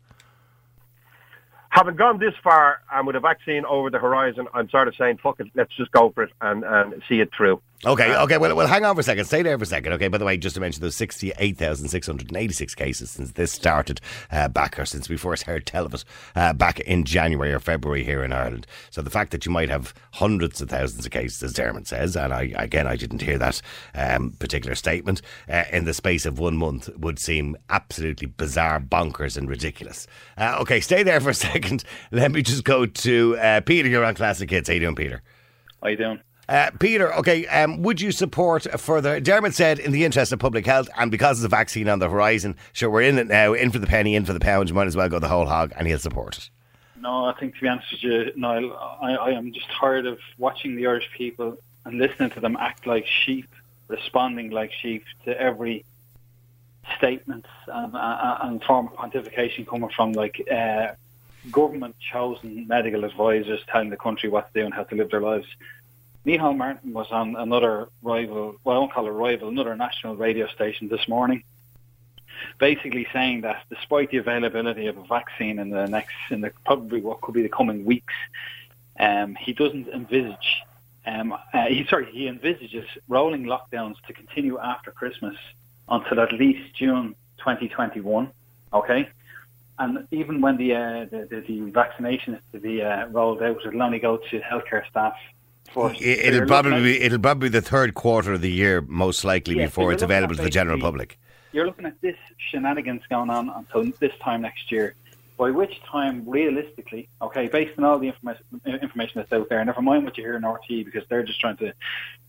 having 1.69 1.95
gone 1.95 2.19
this 2.19 2.35
far 2.43 2.81
and 2.93 3.07
with 3.07 3.15
a 3.15 3.19
vaccine 3.19 3.65
over 3.65 3.89
the 3.89 3.97
horizon, 3.97 4.47
I'm 4.53 4.69
sort 4.69 4.87
of 4.87 4.95
saying, 4.95 5.17
fuck 5.23 5.39
it, 5.39 5.47
let's 5.55 5.75
just 5.75 5.91
go 5.91 6.11
for 6.11 6.21
it 6.21 6.31
and, 6.41 6.63
and 6.63 7.01
see 7.09 7.19
it 7.19 7.31
through. 7.35 7.59
Okay, 7.85 8.15
okay. 8.15 8.37
Well, 8.37 8.55
well, 8.55 8.67
hang 8.67 8.85
on 8.85 8.95
for 8.95 9.01
a 9.01 9.03
second. 9.03 9.25
Stay 9.25 9.41
there 9.41 9.57
for 9.57 9.63
a 9.63 9.67
second. 9.67 9.91
Okay. 9.93 10.07
By 10.07 10.17
the 10.17 10.23
way, 10.23 10.37
just 10.37 10.55
to 10.55 10.61
mention 10.61 10.81
those 10.81 10.95
sixty-eight 10.95 11.57
thousand 11.57 11.89
six 11.89 12.07
hundred 12.07 12.29
and 12.29 12.37
eighty-six 12.37 12.73
cases 12.73 13.11
since 13.11 13.33
this 13.33 13.51
started 13.51 13.99
uh, 14.31 14.47
back, 14.47 14.79
or 14.79 14.85
since 14.85 15.09
we 15.09 15.17
first 15.17 15.43
heard 15.43 15.65
tell 15.65 15.85
of 15.85 15.93
it 15.93 16.05
uh, 16.33 16.53
back 16.53 16.79
in 16.79 17.03
January 17.03 17.51
or 17.51 17.59
February 17.59 18.05
here 18.05 18.23
in 18.23 18.31
Ireland. 18.31 18.65
So 18.89 19.01
the 19.01 19.09
fact 19.09 19.31
that 19.31 19.45
you 19.45 19.51
might 19.51 19.69
have 19.69 19.93
hundreds 20.13 20.61
of 20.61 20.69
thousands 20.69 21.05
of 21.05 21.11
cases, 21.11 21.43
as 21.43 21.51
Dermot 21.51 21.85
says, 21.85 22.15
and 22.15 22.33
I 22.33 22.53
again 22.55 22.87
I 22.87 22.95
didn't 22.95 23.21
hear 23.21 23.37
that 23.37 23.61
um, 23.93 24.31
particular 24.39 24.75
statement 24.75 25.21
uh, 25.49 25.63
in 25.69 25.83
the 25.83 25.93
space 25.93 26.25
of 26.25 26.39
one 26.39 26.55
month 26.55 26.89
would 26.95 27.19
seem 27.19 27.57
absolutely 27.69 28.27
bizarre, 28.27 28.79
bonkers, 28.79 29.35
and 29.35 29.49
ridiculous. 29.49 30.07
Uh, 30.37 30.57
okay, 30.61 30.79
stay 30.79 31.03
there 31.03 31.19
for 31.19 31.31
a 31.31 31.33
second. 31.51 31.83
Let 32.11 32.31
me 32.31 32.43
just 32.43 32.63
go 32.63 32.85
to 32.85 33.37
uh, 33.37 33.59
Peter. 33.59 33.89
You're 33.89 34.05
on 34.05 34.15
Classic 34.15 34.49
Hits. 34.49 34.69
How 34.69 34.73
you 34.73 34.79
doing, 34.79 34.95
Peter? 34.95 35.21
How 35.81 35.89
you 35.89 35.97
doing? 35.97 36.21
Uh, 36.49 36.69
Peter, 36.79 37.13
okay, 37.13 37.47
um, 37.47 37.81
would 37.81 38.01
you 38.01 38.11
support 38.11 38.67
further? 38.79 39.19
Dermot 39.19 39.53
said, 39.53 39.79
in 39.79 39.93
the 39.93 40.03
interest 40.03 40.33
of 40.33 40.39
public 40.39 40.65
health 40.65 40.89
and 40.97 41.09
because 41.09 41.39
of 41.39 41.43
the 41.43 41.55
vaccine 41.55 41.87
on 41.87 41.99
the 41.99 42.09
horizon, 42.09 42.57
sure, 42.73 42.89
we're 42.89 43.01
in 43.01 43.17
it 43.17 43.27
now, 43.27 43.53
in 43.53 43.71
for 43.71 43.79
the 43.79 43.87
penny, 43.87 44.15
in 44.15 44.25
for 44.25 44.33
the 44.33 44.41
pound, 44.41 44.67
you 44.67 44.75
might 44.75 44.87
as 44.87 44.95
well 44.95 45.07
go 45.07 45.19
the 45.19 45.29
whole 45.29 45.45
hog, 45.45 45.71
and 45.77 45.87
he'll 45.87 45.99
support 45.99 46.37
it. 46.37 46.49
No, 46.99 47.25
I 47.25 47.33
think 47.33 47.55
to 47.55 47.61
be 47.61 47.67
honest 47.67 47.91
with 47.91 48.03
you, 48.03 48.31
Niall, 48.35 48.73
I, 49.01 49.13
I 49.13 49.29
am 49.31 49.53
just 49.53 49.67
tired 49.69 50.05
of 50.05 50.19
watching 50.37 50.75
the 50.75 50.87
Irish 50.87 51.09
people 51.17 51.57
and 51.85 51.97
listening 51.97 52.29
to 52.31 52.39
them 52.39 52.57
act 52.59 52.87
like 52.87 53.05
sheep, 53.07 53.49
responding 53.87 54.51
like 54.51 54.71
sheep 54.71 55.05
to 55.25 55.39
every 55.39 55.85
statement 56.97 57.45
and, 57.67 57.93
and, 57.93 58.37
and 58.41 58.63
form 58.63 58.87
of 58.87 58.93
pontification 58.93 59.65
coming 59.65 59.89
from 59.89 60.11
like 60.11 60.45
uh, 60.51 60.89
government 61.51 61.95
chosen 61.99 62.67
medical 62.67 63.03
advisors 63.03 63.61
telling 63.67 63.89
the 63.89 63.97
country 63.97 64.29
what 64.29 64.53
to 64.53 64.59
do 64.59 64.65
and 64.65 64.73
how 64.73 64.83
to 64.83 64.95
live 64.95 65.09
their 65.09 65.21
lives. 65.21 65.47
Micheál 66.25 66.55
Martin 66.55 66.93
was 66.93 67.07
on 67.11 67.35
another 67.35 67.89
rival, 68.01 68.55
well, 68.63 68.77
I 68.77 68.79
won't 68.79 68.93
call 68.93 69.07
it 69.07 69.11
rival, 69.11 69.49
another 69.49 69.75
national 69.75 70.15
radio 70.15 70.47
station 70.47 70.87
this 70.87 71.05
morning, 71.07 71.43
basically 72.59 73.05
saying 73.11 73.41
that 73.41 73.63
despite 73.69 74.09
the 74.11 74.17
availability 74.17 74.87
of 74.87 74.97
a 74.97 75.03
vaccine 75.03 75.59
in 75.59 75.69
the 75.69 75.85
next, 75.85 76.15
in 76.29 76.39
the 76.39 76.51
probably 76.65 77.01
what 77.01 77.19
could 77.21 77.33
be 77.33 77.41
the 77.41 77.49
coming 77.49 77.83
weeks, 77.83 78.13
um, 78.99 79.35
he 79.35 79.51
doesn't 79.51 79.89
envisage, 79.89 80.63
um, 81.05 81.33
uh, 81.33 81.65
he 81.65 81.85
sorry, 81.89 82.05
he 82.05 82.29
envisages 82.29 82.87
rolling 83.09 83.43
lockdowns 83.43 83.95
to 84.07 84.13
continue 84.13 84.57
after 84.59 84.91
Christmas 84.91 85.35
until 85.89 86.21
at 86.21 86.31
least 86.31 86.73
June 86.73 87.15
2021. 87.39 88.31
Okay, 88.71 89.09
and 89.77 90.07
even 90.11 90.39
when 90.39 90.55
the 90.55 90.73
uh, 90.73 91.05
the, 91.11 91.27
the, 91.29 91.41
the 91.41 91.71
vaccination 91.71 92.35
is 92.35 92.41
to 92.53 92.59
be 92.59 92.81
uh, 92.81 93.07
rolled 93.07 93.43
out, 93.43 93.57
it'll 93.65 93.83
only 93.83 93.99
go 93.99 94.15
to 94.17 94.39
healthcare 94.39 94.87
staff. 94.89 95.15
First. 95.73 95.99
So 95.99 96.05
It'll 96.05 96.45
probably 96.47 96.73
at- 96.77 96.83
be, 96.83 97.01
it'll 97.01 97.19
probably 97.19 97.49
be 97.49 97.53
the 97.59 97.61
third 97.61 97.93
quarter 97.95 98.33
of 98.33 98.41
the 98.41 98.51
year, 98.51 98.81
most 98.81 99.23
likely, 99.23 99.57
Yeah, 99.57 99.65
before 99.65 99.91
it's 99.91 100.03
available 100.03 100.35
to 100.35 100.41
the 100.43 100.49
general 100.49 100.79
public. 100.79 101.17
you're 101.51 101.65
looking 101.65 101.85
at 101.85 101.99
this 102.01 102.15
shenanigans 102.37 103.01
going 103.09 103.29
on 103.29 103.49
until 103.49 103.91
this 103.99 104.13
time 104.21 104.41
next 104.41 104.71
year. 104.71 104.95
By 105.37 105.49
which 105.49 105.81
time, 105.83 106.23
realistically, 106.27 107.09
okay, 107.21 107.47
based 107.47 107.77
on 107.79 107.83
all 107.85 107.97
the 107.97 108.07
information 108.07 108.43
information 108.81 109.13
that's 109.15 109.33
out 109.33 109.49
there, 109.49 109.65
never 109.65 109.81
mind 109.81 110.05
what 110.05 110.15
you 110.17 110.23
hear 110.23 110.35
in 110.35 110.45
RT 110.45 110.85
because 110.85 111.03
they're 111.09 111.23
just 111.23 111.39
trying 111.41 111.57
to, 111.57 111.73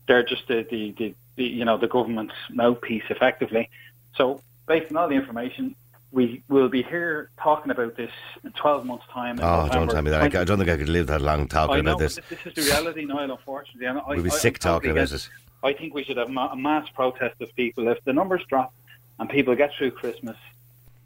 they're 0.07 0.23
just 0.23 0.47
the, 0.47 0.65
the, 0.69 0.91
the, 0.97 1.15
the 1.35 1.43
you 1.43 1.65
know 1.65 1.77
the 1.77 1.87
government's 1.87 2.33
mouthpiece 2.49 3.03
effectively. 3.09 3.69
So 4.15 4.41
based 4.67 4.89
on 4.91 4.97
all 4.97 5.07
the 5.07 5.13
information, 5.15 5.75
we 6.15 6.41
will 6.47 6.69
be 6.69 6.81
here 6.81 7.29
talking 7.37 7.71
about 7.71 7.97
this 7.97 8.09
in 8.45 8.51
12 8.53 8.85
months' 8.85 9.05
time. 9.11 9.37
Oh, 9.41 9.67
don't 9.69 9.89
tell 9.89 10.01
me 10.01 10.09
that. 10.11 10.21
I, 10.21 10.43
don't 10.45 10.57
think 10.57 10.69
I 10.69 10.77
could 10.77 10.87
live 10.87 11.07
that 11.07 11.21
long 11.21 11.45
talking 11.45 11.75
I 11.75 11.81
know, 11.81 11.91
about 11.91 11.99
this. 11.99 12.17
this 12.29 12.39
is 12.45 12.53
the 12.53 12.61
reality, 12.61 13.03
Niall, 13.03 13.31
unfortunately. 13.31 13.85
And 13.85 13.99
I, 13.99 14.03
We'll 14.07 14.23
be 14.23 14.29
sick 14.29 14.55
I'm 14.63 14.71
talking 14.71 14.91
about 14.91 15.11
it. 15.11 15.29
I 15.61 15.73
think 15.73 15.93
we 15.93 16.05
should 16.05 16.15
have 16.15 16.29
a 16.29 16.55
mass 16.55 16.87
protest 16.95 17.41
of 17.41 17.53
people. 17.55 17.89
If 17.89 18.01
the 18.05 18.13
numbers 18.13 18.41
drop 18.47 18.73
and 19.19 19.29
people 19.29 19.55
get 19.55 19.71
through 19.77 19.91
Christmas 19.91 20.37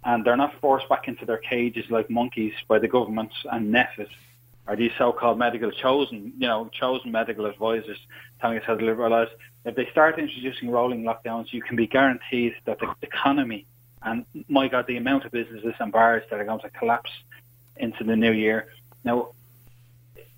and 0.04 0.24
they're 0.24 0.38
not 0.38 0.54
forced 0.62 0.88
back 0.88 1.08
into 1.08 1.26
their 1.26 1.38
cages 1.38 1.90
like 1.90 2.08
monkeys 2.12 2.54
by 2.68 2.78
the 2.78 2.88
government 2.88 3.32
and 3.52 3.74
NPHET, 3.74 4.10
or 4.68 4.76
these 4.76 4.92
so-called 4.96 5.40
medical 5.40 5.72
chosen, 5.72 6.34
you 6.38 6.48
know, 6.48 6.70
chosen 6.72 7.12
medical 7.12 7.48
advisors 7.48 7.98
telling 8.40 8.60
us 8.60 8.64
how 8.64 8.76
to 8.76 8.86
live 8.86 9.00
our 9.00 9.10
lives, 9.10 9.32
if 9.66 9.76
they 9.76 9.88
start 9.92 10.20
introducing 10.20 10.70
rolling 10.70 11.02
lockdowns, 11.02 11.52
you 11.52 11.64
can 11.64 11.76
be 11.76 11.88
guaranteed 11.88 12.54
that 12.66 12.78
the 12.78 12.94
economy 13.02 13.66
and, 14.02 14.26
my 14.48 14.68
God, 14.68 14.86
the 14.88 14.98
amount 14.98 15.26
of 15.26 15.32
businesses 15.32 15.74
and 15.80 15.92
bars 15.92 16.24
that 16.30 16.40
are 16.40 16.46
going 16.46 16.62
to 16.62 16.70
collapse 16.70 17.12
into 17.78 18.04
the 18.04 18.16
new 18.16 18.32
year. 18.32 18.72
Now, 19.04 19.30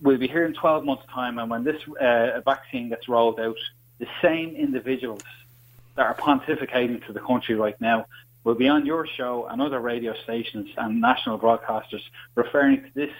we'll 0.01 0.17
be 0.17 0.27
here 0.27 0.45
in 0.45 0.53
12 0.53 0.85
months' 0.85 1.03
time, 1.13 1.37
and 1.39 1.49
when 1.49 1.63
this 1.63 1.81
uh, 1.99 2.41
vaccine 2.45 2.89
gets 2.89 3.07
rolled 3.07 3.39
out, 3.39 3.57
the 3.99 4.07
same 4.21 4.55
individuals 4.55 5.21
that 5.95 6.05
are 6.05 6.15
pontificating 6.15 7.05
to 7.05 7.13
the 7.13 7.19
country 7.19 7.55
right 7.55 7.79
now 7.79 8.05
will 8.43 8.55
be 8.55 8.67
on 8.67 8.85
your 8.85 9.05
show 9.05 9.45
and 9.47 9.61
other 9.61 9.79
radio 9.79 10.15
stations 10.23 10.69
and 10.77 10.99
national 10.99 11.37
broadcasters 11.37 12.01
referring 12.35 12.81
to 12.81 12.89
this 12.95 13.11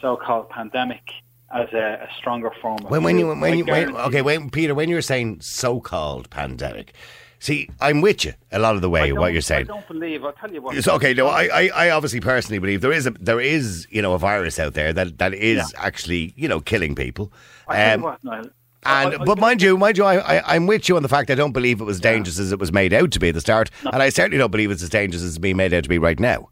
so-called 0.00 0.48
pandemic 0.48 1.02
as 1.52 1.72
a, 1.72 2.08
a 2.08 2.08
stronger 2.18 2.50
form 2.60 2.78
of 2.84 2.90
When, 2.90 3.04
when 3.04 3.18
you 3.18 3.28
when 3.28 3.58
you 3.58 3.64
when, 3.64 3.96
okay, 3.96 4.22
when 4.22 4.50
Peter, 4.50 4.74
when 4.74 4.88
you're 4.88 5.02
saying 5.02 5.40
so-called 5.40 6.28
pandemic, 6.30 6.94
see, 7.44 7.68
I'm 7.80 8.00
with 8.00 8.24
you 8.24 8.32
a 8.50 8.58
lot 8.58 8.74
of 8.74 8.80
the 8.80 8.88
way 8.90 9.12
what 9.12 9.32
you're 9.32 9.42
saying. 9.42 9.62
I 9.62 9.74
don't 9.74 9.86
believe. 9.88 10.24
I'll 10.24 10.32
tell 10.32 10.50
you 10.52 10.62
what. 10.62 10.76
It's 10.76 10.88
okay. 10.88 11.12
No, 11.14 11.28
I, 11.28 11.44
I, 11.52 11.70
I 11.86 11.90
obviously 11.90 12.20
personally 12.20 12.58
believe 12.58 12.80
there 12.80 12.92
is 12.92 13.06
a 13.06 13.10
there 13.12 13.40
is 13.40 13.86
you 13.90 14.02
know 14.02 14.14
a 14.14 14.18
virus 14.18 14.58
out 14.58 14.74
there 14.74 14.92
that 14.92 15.18
that 15.18 15.34
is 15.34 15.58
Yeah. 15.74 15.86
actually 15.86 16.32
you 16.36 16.48
know 16.48 16.60
killing 16.60 16.94
people. 16.94 17.32
I 17.68 17.92
Um, 17.92 18.00
what, 18.02 18.24
Niall. 18.24 18.46
I- 18.86 19.04
and 19.04 19.14
I- 19.22 19.24
but 19.24 19.38
mind 19.38 19.62
you, 19.62 19.78
mind 19.78 19.96
you, 19.96 20.04
I, 20.04 20.42
I'm 20.54 20.66
with 20.66 20.88
you 20.90 20.96
on 20.96 21.02
the 21.02 21.08
fact 21.08 21.30
I 21.30 21.34
don't 21.34 21.52
believe 21.52 21.80
it 21.80 21.84
was 21.84 21.96
as 21.96 22.00
dangerous 22.02 22.38
as 22.38 22.52
it 22.52 22.58
was 22.58 22.70
made 22.72 22.92
out 22.92 23.10
to 23.12 23.18
be 23.18 23.28
at 23.28 23.34
the 23.34 23.40
start, 23.40 23.70
and 23.84 24.02
I 24.02 24.10
certainly 24.10 24.36
don't 24.38 24.50
believe 24.50 24.70
it's 24.70 24.82
as 24.82 24.90
dangerous 24.90 25.22
as 25.22 25.30
it's 25.30 25.38
being 25.38 25.56
made 25.56 25.72
out 25.72 25.84
to 25.84 25.88
be 25.88 25.98
right 25.98 26.20
now. 26.20 26.50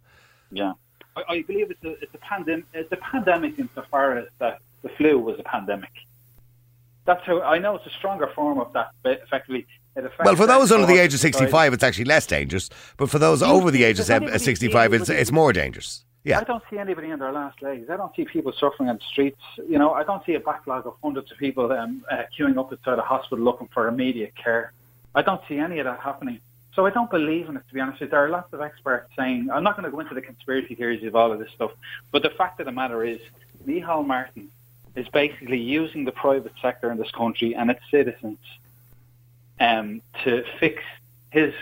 Yeah, 0.50 0.72
I, 1.16 1.22
I 1.28 1.42
believe 1.42 1.70
it's 1.70 1.84
a 1.84 1.90
it's 2.02 2.14
a 2.14 2.18
pandemic. 2.18 2.64
It's 2.74 2.90
a 2.92 2.96
pandemic 2.96 3.58
insofar 3.58 4.16
as 4.18 4.28
that 4.38 4.60
the 4.82 4.88
flu 4.90 5.18
was 5.18 5.38
a 5.38 5.42
pandemic. 5.42 5.90
That's 7.04 7.22
how 7.26 7.42
I 7.42 7.58
know 7.58 7.76
it's 7.76 7.86
a 7.86 7.90
stronger 7.98 8.28
form 8.28 8.58
of 8.60 8.72
that. 8.74 8.92
But 9.02 9.20
effectively, 9.26 9.66
Well, 9.94 10.36
for 10.36 10.46
those 10.46 10.72
under 10.72 10.86
the 10.86 10.98
age 10.98 11.12
of 11.14 11.20
65, 11.20 11.74
it's 11.74 11.82
actually 11.82 12.06
less 12.06 12.26
dangerous, 12.26 12.70
but 12.96 13.10
for 13.10 13.18
those 13.18 13.42
over 13.42 13.70
the 13.70 13.84
age 13.84 13.96
of 13.96 13.98
does 13.98 14.06
sev- 14.06 14.22
anybody 14.22 14.38
65, 14.38 14.94
it's 14.94 15.08
it's 15.10 15.32
more 15.32 15.52
dangerous. 15.52 16.04
Yeah. 16.24 16.38
I 16.38 16.44
don't 16.44 16.62
see 16.70 16.78
anybody 16.78 17.10
in 17.10 17.18
their 17.18 17.32
last 17.32 17.60
legs. 17.62 17.90
I 17.90 17.96
don't 17.96 18.14
see 18.14 18.24
people 18.24 18.52
suffering 18.52 18.88
on 18.88 18.96
the 18.96 19.04
streets. 19.04 19.40
You 19.68 19.78
know, 19.78 19.92
I 19.92 20.04
don't 20.04 20.24
see 20.24 20.34
a 20.34 20.40
backlog 20.40 20.86
of 20.86 20.94
hundreds 21.02 21.32
of 21.32 21.38
people 21.38 21.72
um, 21.72 22.04
uh, 22.08 22.22
queuing 22.38 22.56
up 22.58 22.72
outside 22.72 22.98
a 22.98 23.02
hospital 23.02 23.44
looking 23.44 23.68
for 23.74 23.88
immediate 23.88 24.34
care. 24.36 24.72
I 25.16 25.22
don't 25.22 25.40
see 25.48 25.58
any 25.58 25.80
of 25.80 25.86
that 25.86 25.98
happening. 25.98 26.38
So 26.74 26.86
I 26.86 26.90
don't 26.90 27.10
believe 27.10 27.48
in 27.48 27.56
it, 27.56 27.66
to 27.68 27.74
be 27.74 27.80
honest. 27.80 27.98
There 27.98 28.24
are 28.24 28.28
lots 28.28 28.52
of 28.52 28.60
experts 28.60 29.10
saying, 29.16 29.50
I'm 29.52 29.64
not 29.64 29.76
going 29.76 29.84
to 29.84 29.90
go 29.90 30.00
into 30.00 30.14
the 30.14 30.22
conspiracy 30.22 30.74
theories 30.74 31.04
of 31.04 31.16
all 31.16 31.32
of 31.32 31.38
this 31.38 31.50
stuff, 31.50 31.72
but 32.12 32.22
the 32.22 32.30
fact 32.30 32.60
of 32.60 32.66
the 32.66 32.72
matter 32.72 33.04
is, 33.04 33.20
Micheál 33.66 34.06
Martin 34.06 34.48
is 34.94 35.08
basically 35.08 35.58
using 35.58 36.04
the 36.04 36.12
private 36.12 36.52
sector 36.62 36.90
in 36.90 36.98
this 36.98 37.10
country 37.10 37.54
and 37.54 37.70
its 37.70 37.80
citizens 37.90 38.38
um, 39.60 40.02
to 40.24 40.44
fix 40.58 40.82
his 41.30 41.54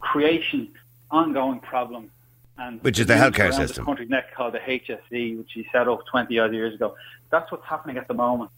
creation 0.00 0.68
ongoing 1.10 1.60
problem. 1.60 2.10
And 2.56 2.82
Which 2.82 2.98
is 2.98 3.06
the 3.06 3.14
healthcare 3.14 3.54
system. 3.54 3.84
country 3.84 4.06
next 4.06 4.34
called 4.34 4.54
the 4.54 4.58
HSE, 4.58 5.38
which 5.38 5.52
he 5.52 5.66
set 5.72 5.88
up 5.88 6.04
20 6.06 6.38
odd 6.38 6.52
years 6.52 6.74
ago. 6.74 6.96
That's 7.30 7.50
what's 7.52 7.64
happening 7.64 7.98
at 7.98 8.08
the 8.08 8.14
moment. 8.14 8.50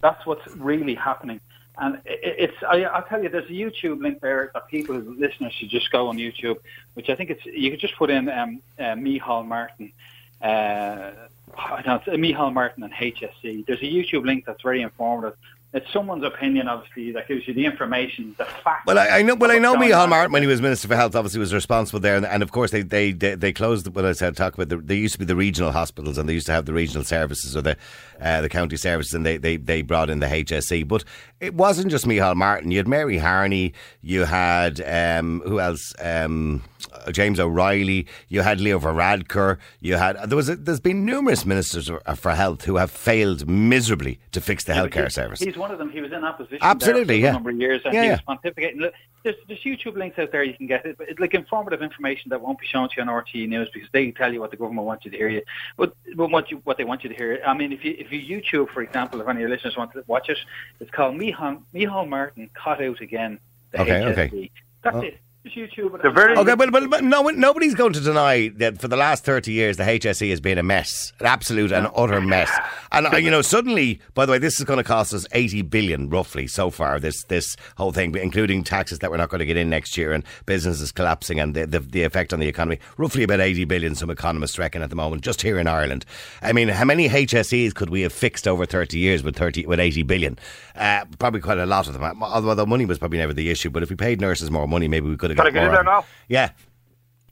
That's 0.00 0.26
what's 0.26 0.46
really 0.56 0.94
happening. 0.94 1.40
And 1.78 2.00
it's, 2.04 2.56
I, 2.68 2.84
I'll 2.84 3.02
tell 3.02 3.22
you, 3.22 3.28
there's 3.28 3.48
a 3.48 3.52
YouTube 3.52 4.00
link 4.00 4.20
there 4.20 4.50
that 4.54 4.68
people, 4.68 4.96
listeners 4.96 5.52
should 5.52 5.70
just 5.70 5.90
go 5.90 6.08
on 6.08 6.18
YouTube, 6.18 6.58
which 6.94 7.08
I 7.10 7.16
think 7.16 7.30
it's, 7.30 7.44
you 7.46 7.70
could 7.70 7.80
just 7.80 7.96
put 7.96 8.10
in 8.10 8.28
um, 8.28 8.60
uh, 8.78 8.94
Micheál 8.94 9.46
Martin, 9.46 9.92
uh, 10.40 11.10
I 11.56 11.82
don't 11.82 11.86
know, 11.86 11.94
it's 11.96 12.06
Micheál 12.06 12.52
Martin 12.52 12.84
and 12.84 12.92
HSE. 12.92 13.66
There's 13.66 13.80
a 13.80 13.84
YouTube 13.84 14.24
link 14.24 14.44
that's 14.46 14.62
very 14.62 14.82
informative. 14.82 15.36
It's 15.74 15.92
someone's 15.92 16.22
opinion, 16.22 16.68
obviously, 16.68 17.10
that 17.12 17.26
gives 17.26 17.48
you 17.48 17.52
the 17.52 17.66
information, 17.66 18.34
the 18.38 18.44
facts. 18.44 18.86
Well, 18.86 18.96
I, 18.96 19.08
I 19.08 19.22
know. 19.22 19.34
Well, 19.34 19.50
I 19.50 19.58
know. 19.58 19.74
Micheál. 19.74 20.08
Martin, 20.08 20.30
when 20.32 20.40
he 20.42 20.46
was 20.46 20.62
Minister 20.62 20.86
for 20.86 20.94
Health, 20.94 21.16
obviously 21.16 21.40
was 21.40 21.52
responsible 21.52 21.98
there, 21.98 22.14
and, 22.14 22.24
and 22.24 22.44
of 22.44 22.52
course 22.52 22.70
they 22.70 22.82
they 22.82 23.10
they, 23.10 23.34
they 23.34 23.52
closed. 23.52 23.88
When 23.92 24.04
I 24.06 24.12
said 24.12 24.36
talk 24.36 24.54
about, 24.54 24.68
the, 24.68 24.76
they 24.76 24.94
used 24.94 25.14
to 25.14 25.18
be 25.18 25.24
the 25.24 25.34
regional 25.34 25.72
hospitals, 25.72 26.16
and 26.16 26.28
they 26.28 26.32
used 26.32 26.46
to 26.46 26.52
have 26.52 26.66
the 26.66 26.72
regional 26.72 27.02
services 27.02 27.56
or 27.56 27.62
the 27.62 27.76
uh, 28.20 28.40
the 28.40 28.48
county 28.48 28.76
services, 28.76 29.14
and 29.14 29.26
they, 29.26 29.36
they 29.36 29.56
they 29.56 29.82
brought 29.82 30.10
in 30.10 30.20
the 30.20 30.26
HSE. 30.26 30.86
But 30.86 31.02
it 31.40 31.54
wasn't 31.54 31.90
just 31.90 32.06
Micheál 32.06 32.36
Martin. 32.36 32.70
You 32.70 32.76
had 32.78 32.86
Mary 32.86 33.18
Harney. 33.18 33.74
You 34.00 34.26
had 34.26 34.80
um, 34.80 35.42
who 35.44 35.58
else? 35.58 35.92
Um, 36.00 36.62
James 37.10 37.40
O'Reilly. 37.40 38.06
You 38.28 38.42
had 38.42 38.60
Leo 38.60 38.78
Varadkar. 38.78 39.58
You 39.80 39.96
had 39.96 40.16
there 40.30 40.36
was 40.36 40.48
a, 40.48 40.54
there's 40.54 40.78
been 40.80 41.04
numerous 41.04 41.44
ministers 41.44 41.90
for 42.14 42.30
health 42.36 42.64
who 42.64 42.76
have 42.76 42.92
failed 42.92 43.48
miserably 43.48 44.20
to 44.30 44.40
fix 44.40 44.62
the 44.64 44.72
Yeah, 44.74 44.86
healthcare 44.86 45.04
he- 45.04 45.10
service. 45.10 45.40
One 45.64 45.70
of 45.72 45.78
them. 45.78 45.90
He 45.90 46.00
was 46.02 46.12
in 46.12 46.22
opposition. 46.24 46.58
Absolutely, 46.60 47.22
yeah. 47.22 47.30
a 47.30 47.32
number 47.32 47.50
of 47.50 47.58
years, 47.58 47.80
and 47.86 47.94
Yeah, 47.94 48.02
he 48.02 48.08
yeah. 48.08 48.18
was 48.26 48.36
pontificating. 48.38 48.80
Look, 48.80 48.94
There's, 49.22 49.36
there's 49.48 49.62
YouTube 49.62 49.96
links 49.96 50.18
out 50.18 50.30
there 50.30 50.42
you 50.44 50.52
can 50.54 50.66
get 50.66 50.84
it, 50.84 50.98
but 50.98 51.08
it's 51.08 51.18
like 51.18 51.32
informative 51.32 51.80
information 51.82 52.28
that 52.30 52.40
won't 52.42 52.58
be 52.58 52.66
shown 52.66 52.88
to 52.90 52.94
you 52.96 53.02
on 53.02 53.08
RTE 53.08 53.48
News 53.48 53.70
because 53.72 53.88
they 53.92 54.10
tell 54.10 54.30
you 54.32 54.40
what 54.40 54.50
the 54.50 54.56
government 54.58 54.86
wants 54.86 55.04
you 55.06 55.10
to 55.10 55.16
hear. 55.16 55.28
You, 55.28 55.42
but, 55.78 55.94
but 56.16 56.30
what 56.30 56.50
you 56.50 56.58
what 56.64 56.76
they 56.76 56.84
want 56.84 57.02
you 57.02 57.08
to 57.08 57.14
hear. 57.16 57.40
I 57.46 57.54
mean, 57.54 57.72
if 57.72 57.82
you 57.84 57.94
if 57.98 58.12
you 58.12 58.20
YouTube, 58.40 58.68
for 58.70 58.82
example, 58.82 59.20
if 59.22 59.26
any 59.28 59.38
of 59.38 59.40
your 59.40 59.48
listeners 59.50 59.76
want 59.76 59.92
to 59.94 60.04
watch 60.06 60.28
it, 60.28 60.38
it's 60.80 60.90
called 60.90 61.14
Micheál 61.16 61.62
Micheál 61.74 62.06
Martin 62.08 62.50
caught 62.54 62.82
out 62.82 63.00
again. 63.00 63.38
The 63.72 63.80
Okay, 63.80 63.90
HSE. 64.02 64.10
okay. 64.12 64.50
That's 64.82 64.96
Oh. 64.96 65.00
it. 65.00 65.18
Just 65.44 65.56
YouTube. 65.56 66.00
The 66.02 66.10
very- 66.10 66.36
Okay, 66.38 66.54
but, 66.54 66.72
but, 66.72 66.88
but 66.88 67.04
no, 67.04 67.22
nobody's 67.28 67.74
going 67.74 67.92
to 67.92 68.00
deny 68.00 68.48
that 68.56 68.80
for 68.80 68.88
the 68.88 68.96
last 68.96 69.24
30 69.24 69.52
years, 69.52 69.76
the 69.76 69.82
HSE 69.84 70.30
has 70.30 70.40
been 70.40 70.56
a 70.56 70.62
mess, 70.62 71.12
an 71.20 71.26
absolute 71.26 71.70
and 71.70 71.88
utter 71.94 72.20
mess. 72.20 72.50
And, 72.94 73.08
uh, 73.12 73.16
you 73.16 73.28
know, 73.28 73.42
suddenly, 73.42 74.00
by 74.14 74.24
the 74.24 74.30
way, 74.30 74.38
this 74.38 74.60
is 74.60 74.64
going 74.64 74.76
to 74.76 74.84
cost 74.84 75.12
us 75.12 75.26
80 75.32 75.62
billion 75.62 76.08
roughly 76.08 76.46
so 76.46 76.70
far, 76.70 77.00
this 77.00 77.24
this 77.24 77.56
whole 77.76 77.90
thing, 77.90 78.14
including 78.14 78.62
taxes 78.62 79.00
that 79.00 79.10
we're 79.10 79.16
not 79.16 79.30
going 79.30 79.40
to 79.40 79.44
get 79.44 79.56
in 79.56 79.68
next 79.68 79.96
year 79.98 80.12
and 80.12 80.22
businesses 80.46 80.92
collapsing 80.92 81.40
and 81.40 81.56
the, 81.56 81.66
the, 81.66 81.80
the 81.80 82.02
effect 82.04 82.32
on 82.32 82.38
the 82.38 82.46
economy. 82.46 82.78
Roughly 82.96 83.24
about 83.24 83.40
80 83.40 83.64
billion, 83.64 83.96
some 83.96 84.10
economists 84.10 84.60
reckon 84.60 84.80
at 84.80 84.90
the 84.90 84.96
moment, 84.96 85.22
just 85.22 85.42
here 85.42 85.58
in 85.58 85.66
Ireland. 85.66 86.04
I 86.40 86.52
mean, 86.52 86.68
how 86.68 86.84
many 86.84 87.08
HSEs 87.08 87.74
could 87.74 87.90
we 87.90 88.02
have 88.02 88.12
fixed 88.12 88.46
over 88.46 88.64
30 88.64 88.96
years 88.96 89.24
with 89.24 89.34
30 89.34 89.66
with 89.66 89.80
80 89.80 90.04
billion? 90.04 90.38
Uh, 90.76 91.04
probably 91.18 91.40
quite 91.40 91.58
a 91.58 91.66
lot 91.66 91.88
of 91.88 91.94
them. 91.98 92.22
Although 92.22 92.54
the 92.54 92.64
money 92.64 92.86
was 92.86 93.00
probably 93.00 93.18
never 93.18 93.32
the 93.32 93.50
issue, 93.50 93.70
but 93.70 93.82
if 93.82 93.90
we 93.90 93.96
paid 93.96 94.20
nurses 94.20 94.52
more 94.52 94.68
money, 94.68 94.86
maybe 94.86 95.08
we 95.08 95.16
could 95.16 95.30
have 95.30 95.33
Can 95.36 95.44
got 95.44 95.46
I 95.46 95.50
get 95.50 95.64
in 95.64 95.68
there 95.70 95.78
them. 95.78 95.86
now? 95.86 96.04
Yeah. 96.28 96.50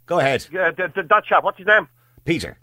Go 0.07 0.19
ahead, 0.19 0.47
Yeah, 0.53 0.71
th- 0.73 0.95
th- 0.95 1.07
that 1.09 1.25
chap. 1.25 1.45
What's 1.45 1.59
his 1.59 1.67
name? 1.67 1.89
Peter. 2.25 2.59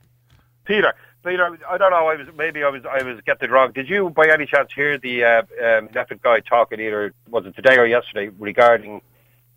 Peter. 0.66 0.94
Peter, 1.26 1.58
I 1.70 1.78
don't 1.78 1.92
know. 1.92 2.08
I 2.08 2.16
was 2.16 2.28
maybe 2.38 2.64
I 2.64 2.70
was 2.70 2.84
I 2.86 3.04
was 3.04 3.20
getting 3.26 3.50
it 3.50 3.52
wrong. 3.52 3.72
Did 3.74 3.90
you, 3.90 4.10
by 4.10 4.30
any 4.30 4.46
chance, 4.46 4.72
hear 4.74 4.98
the 4.98 5.24
uh, 5.24 5.40
um, 5.42 5.88
Netflix 5.90 6.22
guy 6.22 6.40
talking 6.40 6.80
either 6.80 7.14
was 7.30 7.46
it 7.46 7.56
today 7.56 7.78
or 7.78 7.86
yesterday 7.86 8.30
regarding 8.40 9.02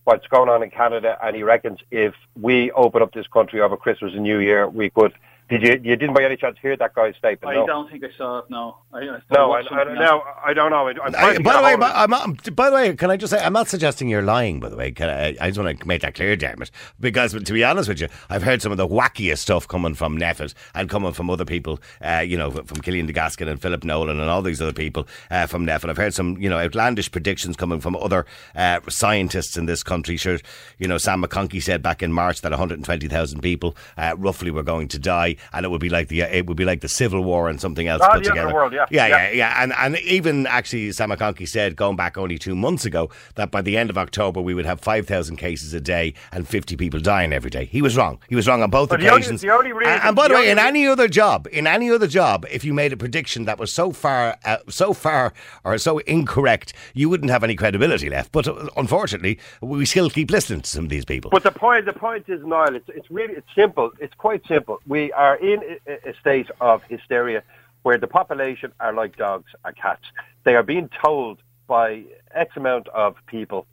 what's 0.04 0.26
going 0.26 0.48
on 0.48 0.62
in 0.64 0.70
Canada? 0.70 1.16
And 1.22 1.36
he 1.36 1.44
reckons 1.44 1.78
if 1.92 2.14
we 2.40 2.72
open 2.72 3.00
up 3.00 3.12
this 3.12 3.28
country 3.28 3.60
over 3.60 3.76
Christmas 3.76 4.12
and 4.14 4.24
New 4.24 4.38
Year, 4.40 4.68
we 4.68 4.90
could 4.90 5.12
Did 5.52 5.62
you? 5.62 5.90
You 5.90 5.97
didn't 5.97 6.14
by 6.14 6.25
any 6.25 6.37
chance 6.37 6.56
hear 6.62 6.76
that 6.76 6.94
guy's 6.94 7.14
statement? 7.16 7.54
I 7.56 7.61
no. 7.61 7.66
don't 7.66 7.90
think 7.90 8.02
I 8.04 8.09
saw 8.16 8.38
it. 8.38 8.47
No. 8.49 8.78
I, 8.92 9.00
I 9.00 9.02
No, 9.04 9.21
I, 9.35 9.47
watched 9.47 9.68
I, 9.71 9.78
something 9.78 9.94
no. 9.97 10.23
I 10.44 10.54
don't 10.54 10.71
know. 10.71 10.88
I'm 10.88 10.97
I, 10.97 11.11
trying 11.11 11.37
to 11.37 11.42
by 11.42 11.52
the 11.56 11.62
way, 11.62 11.73
a 11.75 11.76
hold 11.76 11.82
of- 11.85 11.92
I'm, 11.94 12.14
I'm- 12.14 12.37
by 12.54 12.71
the 12.71 12.76
way, 12.76 12.97
can 12.97 13.11
I 13.11 13.16
just 13.18 13.30
say 13.32 13.38
I'm 13.38 13.52
not 13.52 13.68
suggesting 13.68 14.09
you're 14.09 14.23
lying. 14.23 14.61
By 14.61 14.71
the 14.71 14.76
way, 14.76 14.92
can 14.92 15.11
I, 15.11 15.37
I 15.40 15.49
just 15.50 15.59
want 15.59 15.78
to 15.78 15.87
make 15.87 16.00
that 16.02 16.14
clear, 16.14 16.35
Dermot, 16.37 16.71
because 16.99 17.32
to 17.35 17.52
be 17.52 17.64
honest 17.64 17.88
with 17.88 18.00
you, 18.00 18.09
I've 18.30 18.42
heard 18.42 18.62
some 18.62 18.73
of 18.73 18.78
the 18.78 18.88
wackiest 18.88 19.38
stuff 19.38 19.68
coming 19.68 19.94
from 19.94 20.18
NPHET 20.18 20.54
and 20.75 20.88
coming 20.88 21.12
from 21.12 21.28
other 21.28 21.44
people. 21.44 21.80
Uh, 22.02 22.25
you 22.26 22.38
know, 22.38 22.50
from 22.50 22.64
Cillian 22.66 23.06
De 23.06 23.12
Gascun 23.12 23.49
and 23.49 23.61
Philip 23.61 23.85
Nolan 23.85 24.21
and 24.21 24.30
all 24.30 24.40
these 24.42 24.62
other 24.62 24.73
people 24.73 25.06
uh, 25.30 25.47
from 25.47 25.66
NPHET. 25.66 25.90
I've 25.90 25.97
heard 25.99 26.14
some 26.14 26.38
you 26.38 26.49
know 26.49 26.59
outlandish 26.59 27.11
predictions 27.11 27.56
coming 27.56 27.80
from 27.80 27.94
other 27.97 28.25
uh, 28.56 28.80
scientists 28.88 29.56
in 29.56 29.66
this 29.66 29.82
country. 29.82 30.16
Sure, 30.16 30.38
you 30.78 30.88
know, 30.88 30.99
Sam 30.99 31.23
McConkey 31.23 31.62
said 31.62 31.82
back 31.82 32.02
in 32.02 32.12
March 32.12 32.40
that 32.40 32.52
120,000 32.52 33.40
people 33.40 33.76
uh, 33.97 34.14
roughly 34.16 34.50
were 34.50 34.62
going 34.62 34.88
to 34.88 34.99
die, 34.99 35.37
and 35.52 35.64
it 35.64 35.70
would 35.70 35.80
be 35.80 35.88
like 35.88 36.08
the 36.08 36.20
it 36.22 36.46
would 36.46 36.56
be 36.56 36.64
like 36.64 36.80
the 36.80 36.88
Civil 36.88 37.22
War 37.25 37.49
and 37.49 37.61
something 37.61 37.88
else 37.88 38.02
Ah, 38.04 38.14
put 38.14 38.25
the 38.25 38.30
end 38.30 38.38
the 38.38 38.42
together. 38.42 38.54
world, 38.54 38.72
yeah. 38.72 38.87
yeah, 38.90 39.06
Yeah. 39.06 39.16
yeah, 39.28 39.30
yeah, 39.32 39.62
and 39.62 39.72
and 39.78 39.99
even 40.00 40.46
actually, 40.46 40.92
Sam 40.92 41.11
McConkey 41.11 41.49
said 41.49 41.76
going 41.76 41.96
back 41.96 42.16
only 42.18 42.38
two 42.38 42.54
months 42.56 42.84
ago 42.84 43.11
that 43.34 43.50
by 43.50 43.62
the 43.62 43.76
end 43.76 43.90
of 43.90 43.99
October 43.99 44.40
we 44.40 44.54
would 44.54 44.66
have 44.66 44.80
five 44.80 45.06
thousand 45.06 45.37
cases 45.37 45.72
a 45.75 45.80
day 45.80 46.14
and 46.32 46.46
fifty 46.49 46.76
people 46.76 47.00
dying 47.00 47.32
every 47.32 47.50
day. 47.50 47.64
He 47.66 47.82
was 47.82 47.96
wrong. 47.96 48.18
He 48.28 48.34
was 48.37 48.46
wrong 48.49 48.62
on 48.62 48.70
both 48.70 48.88
But 48.90 49.00
the 49.00 49.08
only- 49.08 49.20
occasions. 49.22 49.40
the 49.40 49.50
only 49.50 49.72
reason- 49.72 49.92
and, 49.92 50.02
and 50.02 50.16
by 50.16 50.28
the, 50.28 50.34
the 50.34 50.40
way, 50.40 50.50
in 50.50 50.58
any 50.58 50.87
other 50.87 51.08
job, 51.08 51.46
in 51.52 51.66
any 51.66 51.90
other 51.90 52.06
job, 52.06 52.46
if 52.50 52.64
you 52.64 52.72
made 52.75 52.92
a 52.92 52.96
prediction 52.96 53.44
that 53.44 53.58
was 53.58 53.72
so 53.72 53.92
far, 53.92 54.37
uh, 54.44 54.58
so 54.68 54.92
far, 54.92 55.32
or 55.64 55.76
so 55.78 55.99
incorrect, 55.99 56.72
you 56.94 57.08
wouldn't 57.08 57.30
have 57.30 57.42
any 57.44 57.54
credibility 57.54 58.08
left. 58.11 58.32
But 58.32 58.46
uh, 58.49 58.68
unfortunately, 58.76 59.38
we 59.61 59.84
still 59.87 60.11
keep 60.11 60.30
listening 60.30 60.61
to 60.62 60.70
some 60.70 60.84
of 60.84 60.90
these 60.90 61.04
people. 61.04 61.30
But 61.30 61.42
the 61.42 61.50
point, 61.50 61.84
the 61.87 61.92
point 61.92 62.28
is, 62.28 62.44
Niall, 62.44 62.75
it's, 62.76 62.88
it's 62.88 63.11
really, 63.11 63.34
it's 63.34 63.46
simple. 63.54 63.90
It's 63.99 64.14
quite 64.14 64.42
simple. 64.46 64.80
We 64.87 65.12
are 65.12 65.31
in 65.36 65.78
a, 65.86 66.14
state 66.20 66.50
of 66.60 66.82
hysteria 66.84 67.42
where 67.82 67.98
the 67.98 68.06
population 68.06 68.72
are 68.80 68.92
like 68.92 69.16
dogs 69.16 69.50
or 69.64 69.72
cats. 69.72 70.04
They 70.44 70.54
are 70.54 70.62
being 70.62 70.88
told 71.04 71.40
by 71.66 72.04
X 72.34 72.56
amount 72.56 72.88
of 72.88 73.16
people, 73.26 73.66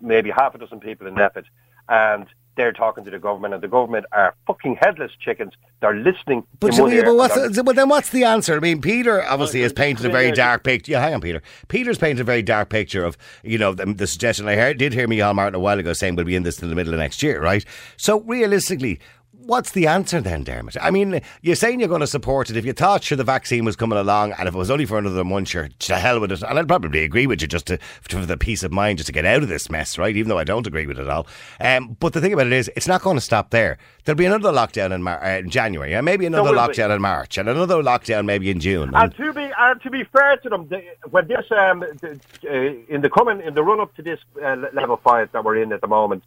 maybe 0.00 0.30
half 0.30 0.54
a 0.54 0.58
dozen 0.58 0.80
people 0.80 1.06
in 1.06 1.14
NPHET, 1.14 1.44
and 1.88 2.26
they're 2.56 2.72
talking 2.72 3.04
to 3.04 3.10
the 3.10 3.18
government, 3.18 3.54
and 3.54 3.62
the 3.62 3.68
government 3.68 4.06
are 4.12 4.34
fucking 4.46 4.76
headless 4.80 5.12
chickens. 5.18 5.52
They're 5.80 5.94
listening. 5.94 6.44
But, 6.58 6.74
so, 6.74 6.88
yeah, 6.88 7.04
but, 7.04 7.14
what's 7.14 7.62
but 7.62 7.76
then 7.76 7.88
what's 7.88 8.10
the 8.10 8.24
answer? 8.24 8.54
I 8.54 8.58
mean, 8.58 8.80
Peter 8.80 9.24
obviously 9.24 9.60
oh, 9.60 9.62
has 9.62 9.72
painted 9.72 10.04
a 10.04 10.10
very 10.10 10.30
dark 10.32 10.62
picture. 10.62 10.92
Yeah, 10.92 11.00
hang 11.00 11.14
on, 11.14 11.20
Peter. 11.20 11.42
Peter's 11.68 11.96
painted 11.96 12.20
a 12.20 12.24
very 12.24 12.42
dark 12.42 12.68
picture 12.68 13.04
of, 13.04 13.16
you 13.42 13.56
know, 13.56 13.72
the, 13.72 13.86
the 13.86 14.06
suggestion. 14.06 14.46
I 14.46 14.56
heard, 14.56 14.78
did 14.78 14.92
hear 14.92 15.08
Micheál 15.08 15.34
Martin 15.34 15.54
a 15.54 15.58
while 15.58 15.78
ago 15.78 15.92
saying 15.92 16.16
we'll 16.16 16.26
be 16.26 16.36
in 16.36 16.42
this 16.42 16.60
in 16.60 16.68
the 16.68 16.74
middle 16.74 16.92
of 16.92 16.98
next 16.98 17.22
year, 17.22 17.40
right? 17.40 17.64
So 17.96 18.20
realistically, 18.20 19.00
what's 19.46 19.72
the 19.72 19.86
answer 19.86 20.20
then, 20.20 20.44
Dermot? 20.44 20.76
I 20.80 20.90
mean, 20.90 21.20
you're 21.42 21.56
saying 21.56 21.80
you're 21.80 21.88
going 21.88 22.00
to 22.00 22.06
support 22.06 22.50
it. 22.50 22.56
If 22.56 22.64
you 22.64 22.72
thought 22.72 23.04
sure 23.04 23.16
the 23.16 23.24
vaccine 23.24 23.64
was 23.64 23.76
coming 23.76 23.98
along 23.98 24.32
and 24.32 24.48
if 24.48 24.54
it 24.54 24.58
was 24.58 24.70
only 24.70 24.86
for 24.86 24.98
another 24.98 25.24
month, 25.24 25.48
sure, 25.48 25.68
to 25.68 25.96
hell 25.96 26.20
with 26.20 26.32
it. 26.32 26.42
And 26.42 26.58
I'd 26.58 26.68
probably 26.68 27.04
agree 27.04 27.26
with 27.26 27.40
you 27.42 27.48
just 27.48 27.66
to, 27.66 27.78
for 28.02 28.24
the 28.24 28.36
peace 28.36 28.62
of 28.62 28.72
mind, 28.72 28.98
just 28.98 29.06
to 29.06 29.12
get 29.12 29.24
out 29.24 29.42
of 29.42 29.48
this 29.48 29.70
mess, 29.70 29.98
right? 29.98 30.16
Even 30.16 30.28
though 30.28 30.38
I 30.38 30.44
don't 30.44 30.66
agree 30.66 30.86
with 30.86 30.98
it 30.98 31.02
at 31.02 31.10
all. 31.10 31.26
Um, 31.60 31.96
but 32.00 32.12
the 32.12 32.20
thing 32.20 32.32
about 32.32 32.46
it 32.46 32.52
is, 32.52 32.70
it's 32.76 32.88
not 32.88 33.02
going 33.02 33.16
to 33.16 33.20
stop 33.20 33.50
there. 33.50 33.78
There'll 34.04 34.16
be 34.16 34.24
another 34.24 34.52
lockdown 34.52 34.92
in, 34.92 35.02
Mar- 35.02 35.22
uh, 35.22 35.38
in 35.38 35.50
January, 35.50 35.94
and 35.94 36.04
maybe 36.04 36.26
another 36.26 36.44
will 36.44 36.52
be. 36.52 36.58
lockdown 36.58 36.94
in 36.94 37.02
March, 37.02 37.38
and 37.38 37.48
another 37.48 37.82
lockdown 37.82 38.24
maybe 38.24 38.50
in 38.50 38.60
June. 38.60 38.90
And 38.94 39.14
to 39.16 39.32
be 39.32 39.50
and 39.58 39.80
to 39.82 39.90
be 39.90 40.04
fair 40.04 40.36
to 40.38 40.48
them, 40.48 40.68
they, 40.68 40.90
when 41.10 41.28
this 41.28 41.44
um, 41.50 41.80
the, 41.80 42.18
uh, 42.48 42.94
in 42.94 43.02
the 43.02 43.10
coming 43.10 43.40
in 43.40 43.54
the 43.54 43.62
run 43.62 43.80
up 43.80 43.94
to 43.96 44.02
this 44.02 44.18
uh, 44.42 44.54
le- 44.54 44.70
level 44.72 44.96
five 44.96 45.30
that 45.32 45.44
we're 45.44 45.62
in 45.62 45.72
at 45.72 45.80
the 45.80 45.86
moment, 45.86 46.24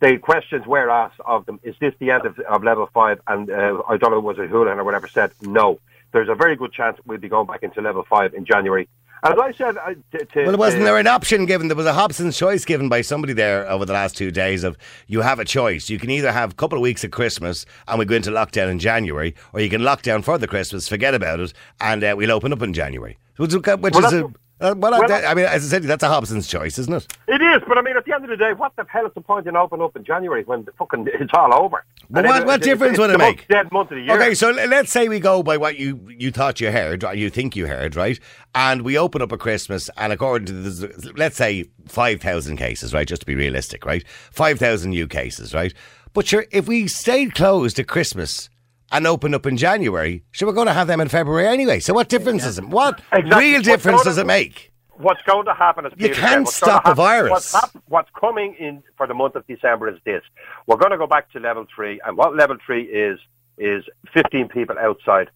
the 0.00 0.18
questions 0.18 0.66
were 0.66 0.90
asked 0.90 1.20
of 1.24 1.46
them: 1.46 1.60
Is 1.62 1.74
this 1.80 1.94
the 1.98 2.10
end 2.10 2.26
of, 2.26 2.38
of 2.40 2.62
level 2.62 2.88
five? 2.92 3.20
And 3.26 3.50
uh, 3.50 3.82
I 3.88 3.96
don't 3.96 4.10
know 4.10 4.20
was 4.20 4.38
it 4.38 4.50
Holohan 4.50 4.78
or 4.78 4.84
whatever 4.84 5.08
said 5.08 5.32
no. 5.42 5.80
There's 6.12 6.28
a 6.28 6.34
very 6.34 6.56
good 6.56 6.72
chance 6.72 6.98
we'll 7.06 7.18
be 7.18 7.28
going 7.28 7.46
back 7.46 7.62
into 7.62 7.80
level 7.80 8.04
five 8.08 8.34
in 8.34 8.44
January. 8.44 8.88
As 9.24 9.38
I 9.40 9.52
said, 9.52 9.78
uh, 9.78 9.94
to, 10.12 10.24
to, 10.26 10.44
Well, 10.44 10.58
wasn't 10.58 10.82
uh, 10.82 10.84
there 10.84 10.98
an 10.98 11.06
option 11.06 11.46
given? 11.46 11.68
There 11.68 11.76
was 11.76 11.86
a 11.86 11.94
Hobson's 11.94 12.36
choice 12.36 12.66
given 12.66 12.90
by 12.90 13.00
somebody 13.00 13.32
there 13.32 13.66
over 13.70 13.86
the 13.86 13.94
last 13.94 14.18
two 14.18 14.30
days 14.30 14.64
of 14.64 14.76
you 15.06 15.22
have 15.22 15.38
a 15.38 15.46
choice. 15.46 15.88
You 15.88 15.98
can 15.98 16.10
either 16.10 16.30
have 16.30 16.52
a 16.52 16.54
couple 16.54 16.76
of 16.76 16.82
weeks 16.82 17.04
at 17.04 17.10
Christmas 17.10 17.64
and 17.88 17.98
we 17.98 18.04
go 18.04 18.16
into 18.16 18.30
lockdown 18.30 18.70
in 18.70 18.78
January, 18.78 19.34
or 19.54 19.60
you 19.60 19.70
can 19.70 19.82
lock 19.82 20.02
down 20.02 20.20
for 20.20 20.36
the 20.36 20.46
Christmas, 20.46 20.88
forget 20.88 21.14
about 21.14 21.40
it, 21.40 21.54
and 21.80 22.04
uh, 22.04 22.14
we'll 22.14 22.32
open 22.32 22.52
up 22.52 22.60
in 22.60 22.74
January. 22.74 23.16
Which, 23.38 23.54
which 23.54 23.94
Well, 23.94 24.04
is 24.04 24.12
a, 24.12 24.30
uh, 24.60 24.74
well, 24.76 24.92
well, 24.92 25.12
I, 25.12 25.26
I 25.26 25.34
mean, 25.34 25.44
as 25.46 25.64
I 25.64 25.68
said, 25.68 25.82
that's 25.82 26.02
a 26.02 26.08
Hobson's 26.08 26.46
choice, 26.46 26.78
isn't 26.78 26.92
it? 26.94 27.06
It 27.28 27.42
is, 27.42 27.62
but 27.66 27.76
I 27.76 27.82
mean, 27.82 27.96
at 27.96 28.04
the 28.04 28.14
end 28.14 28.24
of 28.24 28.30
the 28.30 28.36
day, 28.36 28.52
what 28.52 28.74
the 28.76 28.84
hell 28.88 29.04
is 29.06 29.12
the 29.14 29.20
point 29.20 29.46
in 29.46 29.56
opening 29.56 29.84
up 29.84 29.96
in 29.96 30.04
January 30.04 30.44
when 30.44 30.64
the 30.64 30.72
fucking 30.72 31.08
it's 31.12 31.32
all 31.34 31.52
over? 31.54 31.84
But 32.08 32.24
what- 32.24 32.42
it- 32.42 32.46
what 32.46 32.54
it's- 32.60 32.64
difference 32.64 32.90
it's 32.92 32.98
would 33.00 33.10
it 33.10 33.14
the 33.14 33.18
make? 33.18 33.48
Dead 33.48 33.70
month 33.72 33.90
of 33.90 33.96
the 33.96 34.02
year. 34.04 34.14
Okay, 34.16 34.34
so 34.34 34.50
let's 34.50 34.92
say 34.92 35.08
we 35.08 35.20
go 35.20 35.42
by 35.42 35.56
what 35.56 35.78
you 35.78 36.00
you 36.16 36.30
thought 36.30 36.60
you 36.60 36.70
heard, 36.70 37.02
or 37.04 37.14
you 37.14 37.30
think 37.30 37.56
you 37.56 37.66
heard, 37.66 37.96
right? 37.96 38.18
And 38.54 38.82
we 38.82 38.96
open 38.96 39.22
up 39.22 39.32
at 39.32 39.40
Christmas, 39.40 39.90
and 39.96 40.12
according 40.12 40.46
to 40.46 40.52
this, 40.52 41.06
let's 41.16 41.36
say 41.36 41.64
five 41.88 42.20
thousand 42.20 42.56
cases, 42.56 42.94
right? 42.94 43.08
Just 43.08 43.20
to 43.22 43.26
be 43.26 43.34
realistic, 43.34 43.84
right? 43.84 44.04
Five 44.30 44.58
thousand 44.58 44.90
new 44.90 45.08
cases, 45.08 45.52
right? 45.52 45.74
But 46.12 46.26
sure, 46.28 46.46
if 46.52 46.68
we 46.68 46.86
stayed 46.86 47.34
closed 47.34 47.78
at 47.80 47.88
Christmas 47.88 48.48
and 48.94 49.06
open 49.08 49.34
up 49.34 49.44
in 49.44 49.56
January, 49.56 50.22
sure, 50.30 50.46
we're 50.48 50.54
going 50.54 50.68
to 50.68 50.72
have 50.72 50.86
them 50.86 51.00
in 51.00 51.08
February 51.08 51.48
anyway. 51.48 51.80
So 51.80 51.92
what 51.92 52.08
difference 52.08 52.44
is 52.46 52.58
it? 52.58 52.64
What 52.64 53.00
Exactly. 53.12 53.50
real 53.52 53.60
difference 53.62 54.02
does 54.04 54.18
it 54.18 54.26
make? 54.26 54.70
what's 54.96 55.20
going 55.22 55.44
to 55.44 55.52
happen 55.52 55.84
is 55.84 55.92
You 55.96 56.06
Peter 56.10 56.20
can't 56.20 56.46
said, 56.48 56.66
stop 56.66 56.86
a 56.86 56.94
virus. 56.94 57.30
What's, 57.32 57.52
hap- 57.52 57.82
what's 57.88 58.08
coming 58.18 58.54
in 58.60 58.80
for 58.96 59.08
the 59.08 59.14
month 59.14 59.34
of 59.34 59.44
December 59.48 59.88
is 59.88 59.98
this: 60.04 60.22
we're 60.68 60.76
going 60.76 60.92
to 60.92 60.98
go 60.98 61.08
back 61.08 61.32
to 61.32 61.40
level 61.40 61.66
three, 61.74 62.00
and 62.06 62.16
what 62.16 62.36
level 62.36 62.56
three 62.64 62.84
is 62.84 63.18
is 63.58 63.82
15 64.12 64.48
people 64.48 64.76
outside, 64.78 65.30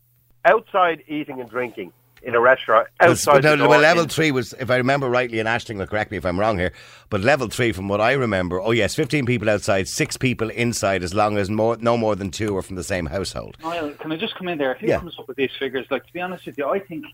outside 0.44 1.02
eating 1.08 1.40
and 1.40 1.50
drinking 1.50 1.92
in 2.22 2.34
a 2.34 2.40
restaurant. 2.40 2.88
Outside 3.00 3.32
But 3.34 3.44
no, 3.44 3.50
the 3.52 3.56
door 3.58 3.68
well, 3.68 3.80
level 3.80 4.02
in- 4.04 4.08
three 4.08 4.30
was, 4.30 4.52
if 4.54 4.70
I 4.70 4.76
remember 4.76 5.08
rightly, 5.08 5.38
and 5.38 5.48
Ashton 5.48 5.78
will 5.78 5.86
correct 5.86 6.10
me 6.10 6.16
if 6.16 6.26
I'm 6.26 6.38
wrong 6.38 6.58
here, 6.58 6.72
but 7.10 7.20
level 7.20 7.48
three, 7.48 7.72
from 7.72 7.88
what 7.88 8.00
I 8.00 8.12
remember, 8.12 8.60
oh 8.60 8.70
yes, 8.72 8.94
15 8.94 9.26
people 9.26 9.48
outside, 9.48 9.88
six 9.88 10.16
people 10.16 10.50
inside, 10.50 11.02
as 11.02 11.14
long 11.14 11.38
as 11.38 11.48
more, 11.50 11.76
no 11.78 11.96
more 11.96 12.16
than 12.16 12.30
two 12.30 12.56
are 12.56 12.62
from 12.62 12.76
the 12.76 12.84
same 12.84 13.06
household. 13.06 13.56
Niall, 13.62 13.90
can 14.00 14.12
I 14.12 14.16
just 14.16 14.34
come 14.36 14.48
in 14.48 14.58
there? 14.58 14.72
If 14.72 14.78
he 14.80 14.88
Yeah. 14.88 14.98
comes 14.98 15.18
up 15.18 15.28
with 15.28 15.36
these 15.36 15.50
figures, 15.58 15.86
like 15.90 16.06
to 16.06 16.12
be 16.12 16.20
honest 16.20 16.46
with 16.46 16.58
you, 16.58 16.68
I 16.68 16.78
think 16.80 17.04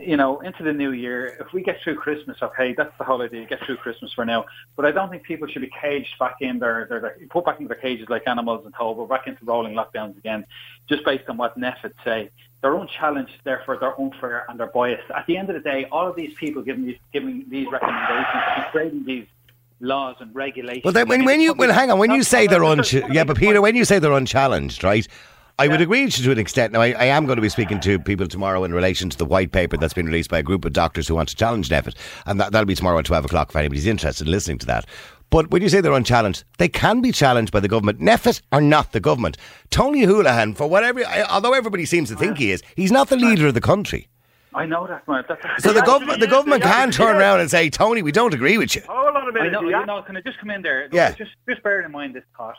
you 0.00 0.16
know 0.16 0.40
into 0.40 0.62
the 0.62 0.72
new 0.72 0.92
year, 0.92 1.36
if 1.40 1.52
we 1.52 1.62
get 1.62 1.80
through 1.82 1.96
Christmas, 1.96 2.38
okay, 2.42 2.74
that's 2.76 2.96
the 2.98 3.04
whole 3.04 3.22
idea. 3.22 3.44
Get 3.46 3.64
through 3.64 3.76
Christmas 3.76 4.12
for 4.12 4.24
now, 4.24 4.44
but 4.76 4.84
I 4.86 4.90
don't 4.90 5.10
think 5.10 5.22
people 5.22 5.48
should 5.48 5.62
be 5.62 5.70
caged 5.80 6.18
back 6.18 6.36
in 6.40 6.58
their, 6.58 6.86
their, 6.88 7.00
their 7.00 7.16
put 7.30 7.44
back 7.44 7.60
into 7.60 7.68
their 7.68 7.80
cages 7.80 8.08
like 8.08 8.26
animals 8.26 8.64
and 8.64 8.74
told 8.74 8.96
we're 8.96 9.06
back 9.06 9.26
into 9.26 9.44
rolling 9.44 9.74
lockdowns 9.74 10.16
again, 10.18 10.44
just 10.88 11.04
based 11.04 11.28
on 11.28 11.36
what 11.36 11.58
NPHET 11.58 11.92
say. 12.04 12.30
They're 12.62 12.76
unchallenged, 12.76 13.32
therefore 13.44 13.78
they're 13.78 13.98
unfair 13.98 14.44
and 14.48 14.60
they're 14.60 14.66
biased. 14.66 15.10
At 15.10 15.26
the 15.26 15.36
end 15.36 15.48
of 15.48 15.54
the 15.54 15.62
day, 15.62 15.86
all 15.90 16.06
of 16.06 16.16
these 16.16 16.34
people 16.34 16.62
giving 16.62 16.84
these 16.84 16.98
giving 17.12 17.46
these 17.48 17.68
recommendations 17.70 18.42
and 18.56 18.64
creating 18.66 19.04
these 19.04 19.26
laws 19.80 20.16
and 20.20 20.34
regulations. 20.34 20.84
Well, 20.84 20.92
then, 20.92 21.08
when, 21.08 21.24
when 21.24 21.40
you, 21.40 21.54
well, 21.54 21.72
hang 21.72 21.90
on, 21.90 21.98
when 21.98 22.10
you 22.10 22.22
say 22.22 22.46
they're 22.46 22.62
unchallenged, 22.62 23.14
yeah, 23.14 23.24
but 23.24 23.36
Peter, 23.36 23.60
when 23.60 23.76
you 23.76 23.84
say 23.84 23.98
they're 23.98 24.12
unchallenged, 24.12 24.84
right? 24.84 25.06
I 25.60 25.68
would 25.68 25.80
agree 25.82 26.08
to 26.08 26.32
an 26.32 26.38
extent. 26.38 26.72
Now, 26.72 26.80
I, 26.80 26.92
I 26.92 27.04
am 27.04 27.26
going 27.26 27.36
to 27.36 27.42
be 27.42 27.48
speaking 27.50 27.80
to 27.80 27.98
people 27.98 28.26
tomorrow 28.26 28.64
in 28.64 28.72
relation 28.72 29.10
to 29.10 29.18
the 29.18 29.26
white 29.26 29.52
paper 29.52 29.76
that's 29.76 29.92
been 29.92 30.06
released 30.06 30.30
by 30.30 30.38
a 30.38 30.42
group 30.42 30.64
of 30.64 30.72
doctors 30.72 31.06
who 31.06 31.14
want 31.14 31.28
to 31.28 31.36
challenge 31.36 31.68
NPHET, 31.68 31.94
and 32.24 32.40
that, 32.40 32.52
that'll 32.52 32.64
be 32.64 32.74
tomorrow 32.74 32.98
at 32.98 33.04
12 33.04 33.26
o'clock 33.26 33.50
if 33.50 33.56
anybody's 33.56 33.86
interested 33.86 34.26
in 34.26 34.30
listening 34.32 34.56
to 34.58 34.66
that. 34.66 34.86
But 35.28 35.50
when 35.50 35.60
you 35.60 35.68
say 35.68 35.82
they're 35.82 35.92
unchallenged, 35.92 36.44
they 36.58 36.68
can 36.68 37.02
be 37.02 37.12
challenged 37.12 37.52
by 37.52 37.60
the 37.60 37.68
government. 37.68 38.00
NPHET 38.00 38.40
are 38.52 38.62
not 38.62 38.92
the 38.92 39.00
government. 39.00 39.36
Tony 39.68 40.06
Holohan, 40.06 40.56
for 40.56 40.66
whatever, 40.66 41.04
although 41.28 41.52
everybody 41.52 41.84
seems 41.84 42.08
to 42.08 42.16
think 42.16 42.38
he 42.38 42.50
is, 42.52 42.62
he's 42.74 42.90
not 42.90 43.08
the 43.10 43.16
leader 43.16 43.46
of 43.46 43.54
the 43.54 43.60
country. 43.60 44.08
I 44.54 44.64
know 44.66 44.86
that, 44.88 45.06
man. 45.06 45.24
That's, 45.28 45.62
So 45.62 45.72
the 45.72 45.78
actually 45.80 45.92
government, 45.92 46.20
the 46.20 46.26
government 46.26 46.62
he 46.64 46.68
can 46.70 46.88
actually 46.88 47.04
turn 47.06 47.16
is. 47.16 47.20
around 47.20 47.40
and 47.40 47.50
say, 47.50 47.70
Tony, 47.70 48.02
we 48.02 48.10
don't 48.12 48.34
agree 48.34 48.58
with 48.58 48.74
you. 48.74 48.82
Hold 48.88 49.14
on 49.14 49.22
a 49.22 49.26
I 49.28 49.30
minute. 49.30 49.52
know, 49.52 49.60
he 49.62 49.68
you 49.68 49.76
act- 49.76 49.86
know, 49.86 50.02
can 50.02 50.16
I 50.16 50.22
just 50.22 50.38
come 50.40 50.50
in 50.50 50.62
there? 50.62 50.84
Look, 50.84 50.94
Yeah. 50.94 51.12
Just, 51.12 51.30
just 51.48 51.62
bear 51.62 51.82
in 51.82 51.92
mind 51.92 52.14
this 52.14 52.24
thought. 52.36 52.56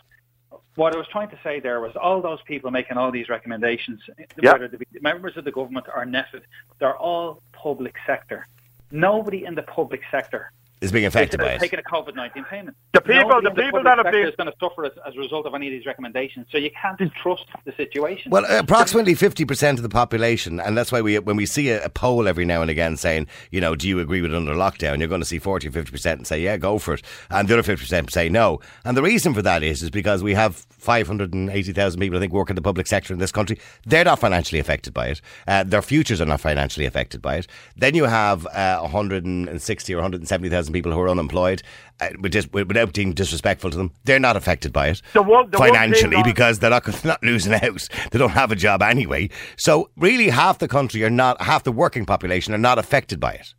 What 0.76 0.96
I 0.96 0.98
was 0.98 1.08
trying 1.08 1.30
to 1.30 1.40
say 1.44 1.60
there 1.60 1.82
was 1.82 1.96
all 1.96 2.22
those 2.22 2.42
people 2.44 2.72
making 2.72 2.98
all 2.98 3.12
these 3.12 3.28
recommendations, 3.28 4.02
Yeah. 4.42 4.54
whether 4.54 4.68
they 4.68 4.78
be 4.78 4.86
members 5.02 5.36
of 5.36 5.44
the 5.44 5.52
government 5.52 5.88
or 5.94 6.06
NPHET, 6.06 6.44
they're 6.80 6.96
all 6.98 7.42
public 7.52 7.96
sector. 8.06 8.48
Nobody 8.90 9.46
in 9.46 9.56
the 9.56 9.64
public 9.64 10.02
sector 10.10 10.52
Is 10.82 10.91
being 10.91 11.06
affected 11.06 11.39
by 11.39 11.52
it. 11.52 11.60
taking 11.62 11.78
a 11.78 11.84
COVID-19 11.84 12.50
payment. 12.50 12.76
The 12.94 13.02
people- 13.02 13.13
Nobody 13.30 13.44
the 13.44 13.50
in 13.52 13.56
people 13.56 13.72
public 13.72 13.84
that 13.84 13.98
have 13.98 14.06
sector 14.08 14.20
been- 14.20 14.28
is 14.30 14.36
going 14.36 14.52
to 14.52 14.56
suffer 14.60 14.86
as, 14.86 14.91
as 15.08 15.15
a 15.15 15.20
result 15.20 15.46
of 15.46 15.54
any 15.54 15.67
of 15.67 15.72
these 15.72 15.86
recommendations. 15.86 16.48
So 16.52 16.58
you 16.58 16.72
can't 16.72 17.00
trust 17.22 17.46
the 17.65 17.72
situation. 17.74 18.32
Well, 18.32 18.46
approximately 18.50 19.13
fifty 19.13 19.46
percent 19.46 19.78
of 19.78 19.84
the 19.84 19.89
population, 19.89 20.60
and 20.60 20.76
that's 20.76 20.91
why 20.91 21.02
we, 21.02 21.20
when 21.20 21.36
we 21.38 21.46
see 21.46 21.70
a, 21.70 21.86
a 21.86 21.89
poll 21.89 22.28
every 22.28 22.46
now 22.46 22.63
and 22.63 22.72
again 22.72 22.98
saying, 22.98 23.28
you 23.52 23.62
know, 23.62 23.76
do 23.76 23.88
you 23.88 24.00
agree 24.00 24.22
with 24.22 24.34
under 24.34 24.54
lockdown? 24.54 24.98
You're 24.98 25.08
going 25.08 25.22
to 25.22 25.26
see 25.28 25.38
forty 25.38 25.67
or 25.67 25.72
fifty 25.72 25.91
percent 25.91 26.17
and 26.20 26.26
say, 26.26 26.41
yeah, 26.41 26.58
go 26.58 26.80
for 26.80 26.96
it, 26.96 27.04
and 27.30 27.48
the 27.48 27.54
other 27.54 27.62
fifty 27.63 27.84
percent 27.84 28.12
say 28.12 28.28
no. 28.28 28.60
And 28.84 28.98
the 28.98 29.04
reason 29.04 29.36
for 29.36 29.44
that 29.44 29.62
is, 29.62 29.84
is 29.84 29.91
because 29.91 30.24
we 30.24 30.34
have 30.34 30.56
five 30.56 31.06
hundred 31.06 31.36
and 31.36 31.52
eighty 31.52 31.74
thousand 31.74 32.00
people, 32.02 32.17
I 32.17 32.22
think, 32.22 32.34
work 32.34 32.50
in 32.50 32.56
the 32.56 32.62
public 32.63 32.88
sector 32.88 33.13
in 33.13 33.20
this 33.20 33.32
country. 33.32 33.60
They're 33.86 34.04
not 34.06 34.17
financially 34.17 34.58
affected 34.60 34.96
by 34.96 35.10
it. 35.10 35.22
Uh, 35.48 35.63
their 35.63 35.84
futures 35.84 36.20
are 36.22 36.26
not 36.26 36.41
financially 36.41 36.88
affected 36.88 37.22
by 37.22 37.36
it. 37.36 37.48
Then 37.78 37.94
you 37.94 38.06
have 38.06 38.48
uh, 38.48 38.80
one 38.80 38.89
hundred 38.91 39.26
and 39.26 39.62
sixty 39.62 39.94
or 39.94 39.98
one 39.98 40.06
hundred 40.06 40.22
and 40.22 40.28
seventy 40.28 40.50
thousand 40.50 40.71
thousand 40.72 40.80
people 40.80 40.92
who 40.92 41.00
are 41.02 41.10
unemployed, 41.10 41.62
uh, 42.00 42.10
without 42.22 42.94
being 42.94 43.14
disrespectful 43.14 43.70
to 43.72 43.78
them, 43.78 43.92
they're 44.04 44.20
not 44.20 44.36
affected 44.36 44.72
by 44.74 44.88
it 44.88 45.02
The 45.14 45.22
one- 45.22 45.50
the 45.52 45.58
financially 45.58 46.16
on- 46.18 46.24
because 46.24 46.60
they're 46.60 46.70
not, 46.70 46.84
they're 46.86 47.12
not 47.12 47.24
losing 47.24 47.54
out. 47.54 47.88
They 48.12 48.20
don't 48.20 48.32
have 48.32 48.52
a 48.52 48.56
job 48.56 48.82
anyway. 48.82 49.30
So 49.58 49.90
really, 49.98 50.30
half 50.30 50.60
the 50.60 50.68
country 50.68 51.04
are 51.04 51.10
not, 51.10 51.42
half 51.42 51.64
the 51.64 51.72
working 51.72 52.06
population 52.06 52.54
are 52.54 52.58
not 52.70 52.78
affected 52.80 53.20
by 53.20 53.34
it. 53.34 53.54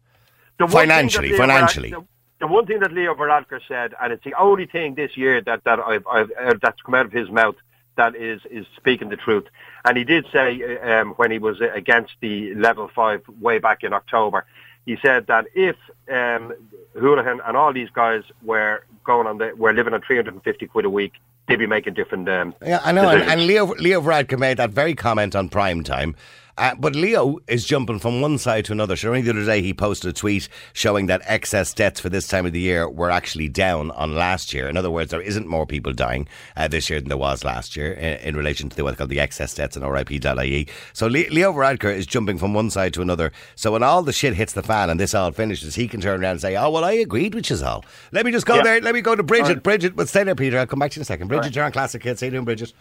The 0.58 0.64
one 0.66 0.70
thing 0.72 0.88
that 0.88 0.94
Financially, 0.94 1.32
financially. 1.32 1.90
The, 1.90 2.04
the 2.40 2.46
one 2.46 2.66
thing 2.66 2.80
that 2.80 2.92
Leo 2.92 3.14
Varadkar 3.14 3.60
said, 3.68 3.94
and 4.00 4.12
it's 4.12 4.24
the 4.24 4.34
only 4.38 4.66
thing 4.66 4.94
this 4.94 5.16
year 5.16 5.40
that 5.42 5.64
that 5.64 5.78
I've, 5.78 6.06
I've 6.06 6.30
uh, 6.40 6.54
that's 6.60 6.80
come 6.82 6.94
out 6.94 7.06
of 7.06 7.12
his 7.12 7.30
mouth 7.30 7.54
that 7.96 8.14
is 8.16 8.40
is 8.50 8.66
speaking 8.76 9.10
the 9.10 9.16
truth. 9.16 9.44
And 9.84 9.96
he 9.96 10.04
did 10.04 10.26
say 10.32 10.60
uh, 10.62 11.00
um, 11.02 11.08
when 11.18 11.30
he 11.30 11.38
was 11.38 11.60
against 11.60 12.12
the 12.20 12.54
level 12.54 12.88
five 12.94 13.22
way 13.40 13.58
back 13.58 13.82
in 13.84 13.92
October, 13.92 14.44
he 14.86 14.96
said 15.00 15.26
that 15.28 15.46
if 15.54 15.76
um, 16.08 16.52
Holohan 16.96 17.38
and 17.46 17.56
all 17.56 17.72
these 17.72 17.90
guys 17.90 18.22
were 18.42 18.84
going 19.04 19.26
on 19.26 19.38
the 19.38 19.52
were 19.56 19.72
living 19.72 19.94
on 19.94 20.00
350 20.00 20.66
quid 20.66 20.84
a 20.84 20.90
week, 20.90 21.14
they'd 21.46 21.56
be 21.56 21.66
making 21.66 21.94
different. 21.94 22.28
Um, 22.28 22.54
Yeah, 22.64 22.80
I 22.84 22.92
know. 22.92 23.08
And, 23.08 23.22
and 23.22 23.46
Leo 23.46 23.66
Leo 23.74 24.00
Varadkar 24.00 24.38
made 24.38 24.58
that 24.58 24.70
very 24.70 24.94
comment 24.94 25.34
on 25.34 25.48
prime 25.48 25.82
time. 25.82 26.14
Uh, 26.58 26.74
but 26.78 26.94
Leo 26.94 27.38
is 27.48 27.64
jumping 27.64 27.98
from 27.98 28.20
one 28.20 28.36
side 28.36 28.64
to 28.66 28.72
another. 28.72 28.94
So 28.94 29.08
only 29.08 29.22
the 29.22 29.30
other 29.30 29.44
day 29.44 29.62
he 29.62 29.72
posted 29.72 30.10
a 30.10 30.12
tweet 30.12 30.48
showing 30.74 31.06
that 31.06 31.22
excess 31.24 31.72
deaths 31.72 31.98
for 31.98 32.10
this 32.10 32.28
time 32.28 32.44
of 32.44 32.52
the 32.52 32.60
year 32.60 32.88
were 32.88 33.10
actually 33.10 33.48
down 33.48 33.90
on 33.92 34.14
last 34.14 34.52
year. 34.52 34.68
In 34.68 34.76
other 34.76 34.90
words, 34.90 35.10
there 35.10 35.22
isn't 35.22 35.46
more 35.46 35.66
people 35.66 35.92
dying 35.94 36.28
uh, 36.56 36.68
this 36.68 36.90
year 36.90 37.00
than 37.00 37.08
there 37.08 37.16
was 37.16 37.42
last 37.42 37.74
year 37.74 37.92
in, 37.94 38.18
in 38.18 38.36
relation 38.36 38.68
to 38.68 38.76
the, 38.76 38.84
what's 38.84 38.98
called 38.98 39.08
the 39.10 39.18
excess 39.20 39.54
deaths 39.54 39.76
on 39.76 39.82
RIP.ie. 39.82 40.68
So 40.92 41.06
Le- 41.06 41.30
Leo 41.30 41.52
Varadkar 41.52 41.94
is 41.94 42.06
jumping 42.06 42.36
from 42.36 42.52
one 42.52 42.68
side 42.70 42.92
to 42.94 43.02
another. 43.02 43.32
So 43.54 43.72
when 43.72 43.82
all 43.82 44.02
the 44.02 44.12
shit 44.12 44.34
hits 44.34 44.52
the 44.52 44.62
fan 44.62 44.90
and 44.90 45.00
this 45.00 45.14
all 45.14 45.32
finishes, 45.32 45.74
he 45.74 45.88
can 45.88 46.00
turn 46.02 46.20
around 46.22 46.32
and 46.32 46.40
say, 46.42 46.56
"Oh 46.56 46.70
well, 46.70 46.84
I 46.84 46.92
agreed 46.92 47.34
with 47.34 47.48
you 47.48 47.56
all. 47.64 47.84
Let 48.12 48.26
me 48.26 48.30
just 48.32 48.44
go 48.46 48.56
Yeah. 48.56 48.62
there. 48.62 48.80
Let 48.80 48.94
me 48.94 49.00
go 49.00 49.14
to 49.16 49.22
Bridget. 49.22 49.62
Bridget, 49.62 49.96
but 49.96 50.08
stay 50.08 50.22
there, 50.24 50.34
Peter. 50.34 50.58
I'll 50.58 50.66
come 50.66 50.78
back 50.80 50.90
to 50.92 50.96
you 50.96 51.00
in 51.00 51.02
a 51.02 51.06
second. 51.06 51.28
Bridget, 51.28 51.54
you're 51.56 51.64
on 51.64 51.72
Classic 51.72 52.02
Hits. 52.02 52.20
How 52.20 52.26
you 52.26 52.30
doing, 52.32 52.44
Bridget? 52.44 52.72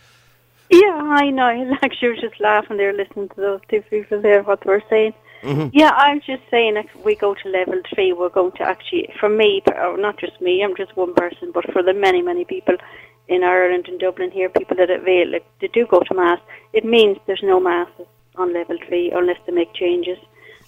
Yeah, 0.71 1.01
I 1.03 1.29
know. 1.29 1.77
Actually, 1.83 2.07
I 2.07 2.11
was 2.11 2.21
just 2.21 2.39
laughing 2.39 2.77
there 2.77 2.93
listening 2.93 3.29
to 3.29 3.35
those 3.35 3.59
two 3.69 3.81
people 3.89 4.21
there, 4.21 4.41
what 4.41 4.61
they 4.61 4.69
were 4.69 4.83
saying. 4.89 5.13
Mm-hmm. 5.43 5.69
Yeah, 5.73 5.91
I 5.95 6.13
was 6.13 6.23
just 6.23 6.43
saying 6.49 6.77
if 6.77 6.87
we 7.03 7.15
go 7.15 7.33
to 7.33 7.49
level 7.49 7.81
three, 7.93 8.13
we're 8.13 8.29
going 8.29 8.51
to 8.53 8.63
actually, 8.63 9.09
for 9.19 9.27
me, 9.27 9.61
or 9.67 9.77
oh, 9.81 9.95
not 9.95 10.17
just 10.17 10.39
me, 10.39 10.63
I'm 10.63 10.75
just 10.75 10.95
one 10.95 11.13
person, 11.15 11.51
but 11.51 11.71
for 11.73 11.83
the 11.83 11.93
many, 11.93 12.21
many 12.21 12.45
people 12.45 12.75
in 13.27 13.43
Ireland 13.43 13.87
and 13.87 13.99
Dublin 13.99 14.31
here, 14.31 14.49
people 14.49 14.77
that 14.77 14.89
avail, 14.89 15.29
eh, 15.29 15.31
like, 15.33 15.45
they 15.59 15.67
do 15.67 15.87
go 15.87 15.99
to 15.99 16.13
Mass, 16.13 16.39
it 16.73 16.85
means 16.85 17.17
there's 17.25 17.43
no 17.43 17.59
Masses 17.59 18.07
on 18.35 18.53
level 18.53 18.77
three 18.87 19.11
unless 19.11 19.39
they 19.45 19.51
make 19.51 19.73
changes. 19.73 20.19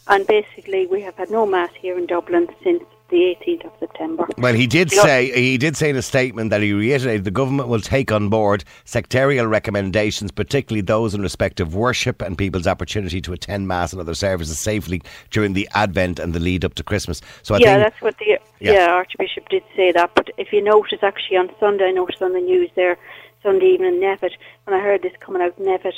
And 0.08 0.26
basically, 0.28 0.88
we 0.88 1.02
have 1.02 1.16
had 1.16 1.30
no 1.30 1.46
Mass 1.46 1.70
here 1.80 1.98
in 1.98 2.08
Dublin 2.08 2.48
since 2.64 2.84
the 3.14 3.36
18th 3.46 3.66
of 3.66 3.72
September. 3.80 4.28
Well, 4.38 4.54
he 4.54 4.68
did 4.68 4.92
say 4.92 5.32
he 5.32 5.58
did 5.58 5.78
say 5.78 5.90
in 5.90 5.96
a 5.96 6.02
statement 6.02 6.50
that 6.50 6.62
he 6.62 6.74
reiterated 6.74 7.24
the 7.24 7.32
government 7.32 7.70
will 7.70 7.80
take 7.80 8.12
on 8.12 8.30
board 8.30 8.64
sectorial 8.86 9.50
recommendations, 9.50 10.32
particularly 10.32 10.82
those 10.82 11.14
in 11.14 11.22
respect 11.22 11.60
of 11.60 11.76
worship 11.76 12.22
and 12.22 12.38
people's 12.38 12.68
opportunity 12.68 13.22
to 13.22 13.34
attend 13.34 13.68
mass 13.68 13.94
and 13.94 14.02
other 14.02 14.16
services 14.16 14.60
safely 14.60 15.02
during 15.30 15.54
the 15.54 15.70
Advent 15.74 16.20
and 16.20 16.34
the 16.34 16.40
lead 16.40 16.66
up 16.66 16.74
to 16.76 16.84
Christmas. 16.84 17.22
So 17.44 17.56
I 17.56 17.60
yeah, 17.60 17.66
think 17.66 17.84
that's 17.84 18.02
what 18.02 18.18
the 18.18 18.40
Yeah. 18.60 18.72
yeah. 18.74 18.88
Archbishop 18.92 19.48
did 19.50 19.64
say 19.76 19.92
that. 19.92 20.12
But 20.16 20.32
if 20.38 20.52
you 20.52 20.62
notice, 20.62 21.00
actually 21.04 21.38
on 21.38 21.50
Sunday, 21.60 21.86
I 21.86 21.92
noticed 21.92 22.22
on 22.22 22.34
the 22.34 22.42
news 22.42 22.70
there 22.76 22.98
Sunday 23.44 23.68
evening, 23.68 24.00
NPHET, 24.00 24.32
when 24.66 24.80
I 24.80 24.84
heard 24.84 25.02
this 25.04 25.14
coming 25.20 25.42
out, 25.42 25.60
NPHET 25.60 25.94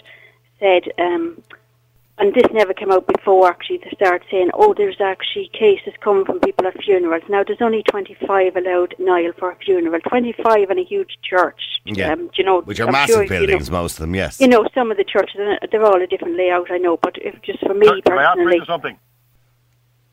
said, 0.60 0.92
um, 1.00 1.42
and 2.18 2.34
this 2.34 2.46
never 2.54 2.74
came 2.74 2.92
out 2.92 3.06
before. 3.08 3.50
Actually, 3.50 3.78
they 3.84 3.90
start 3.96 4.24
saying, 4.32 4.50
"Oh, 4.54 4.74
there's 4.74 5.02
actually 5.02 5.50
cases 5.54 5.94
coming 6.02 6.26
from 6.26 6.40
people 6.40 6.66
at 6.68 6.82
funerals." 6.84 7.24
Now, 7.30 7.44
there's 7.44 7.62
only 7.62 7.84
25 7.84 8.56
allowed 8.56 8.96
Niall 9.00 9.34
for 9.38 9.52
a 9.52 9.56
funeral. 9.58 10.00
25 10.08 10.70
in 10.72 10.80
a 10.80 10.84
huge 10.84 11.18
church. 11.22 11.62
yeah, 11.86 12.14
um, 12.14 12.28
do 12.28 12.32
you 12.38 12.44
know, 12.46 12.62
which 12.62 12.80
are 12.80 12.88
I'm 12.88 12.94
massive 12.94 13.14
sure 13.16 13.24
if 13.24 13.30
you 13.30 13.36
know- 13.40 13.46
buildings, 13.48 13.70
most 13.72 13.94
of 13.94 14.00
them. 14.02 14.16
Yes. 14.16 14.40
You 14.40 14.48
know, 14.48 14.66
some 14.74 14.92
of 14.92 14.98
the 14.98 15.04
churches, 15.04 15.36
and 15.40 15.60
they're 15.72 15.84
all 15.84 16.02
a 16.02 16.08
different 16.08 16.36
layout, 16.38 16.72
I 16.72 16.78
know, 16.78 16.98
but 16.98 17.16
if 17.22 17.42
just 17.42 17.60
for 17.60 17.74
me 17.74 18.02
Can 18.02 18.18
I 18.18 18.24
ask 18.24 18.38
Bridget 18.38 18.66
something? 18.68 18.98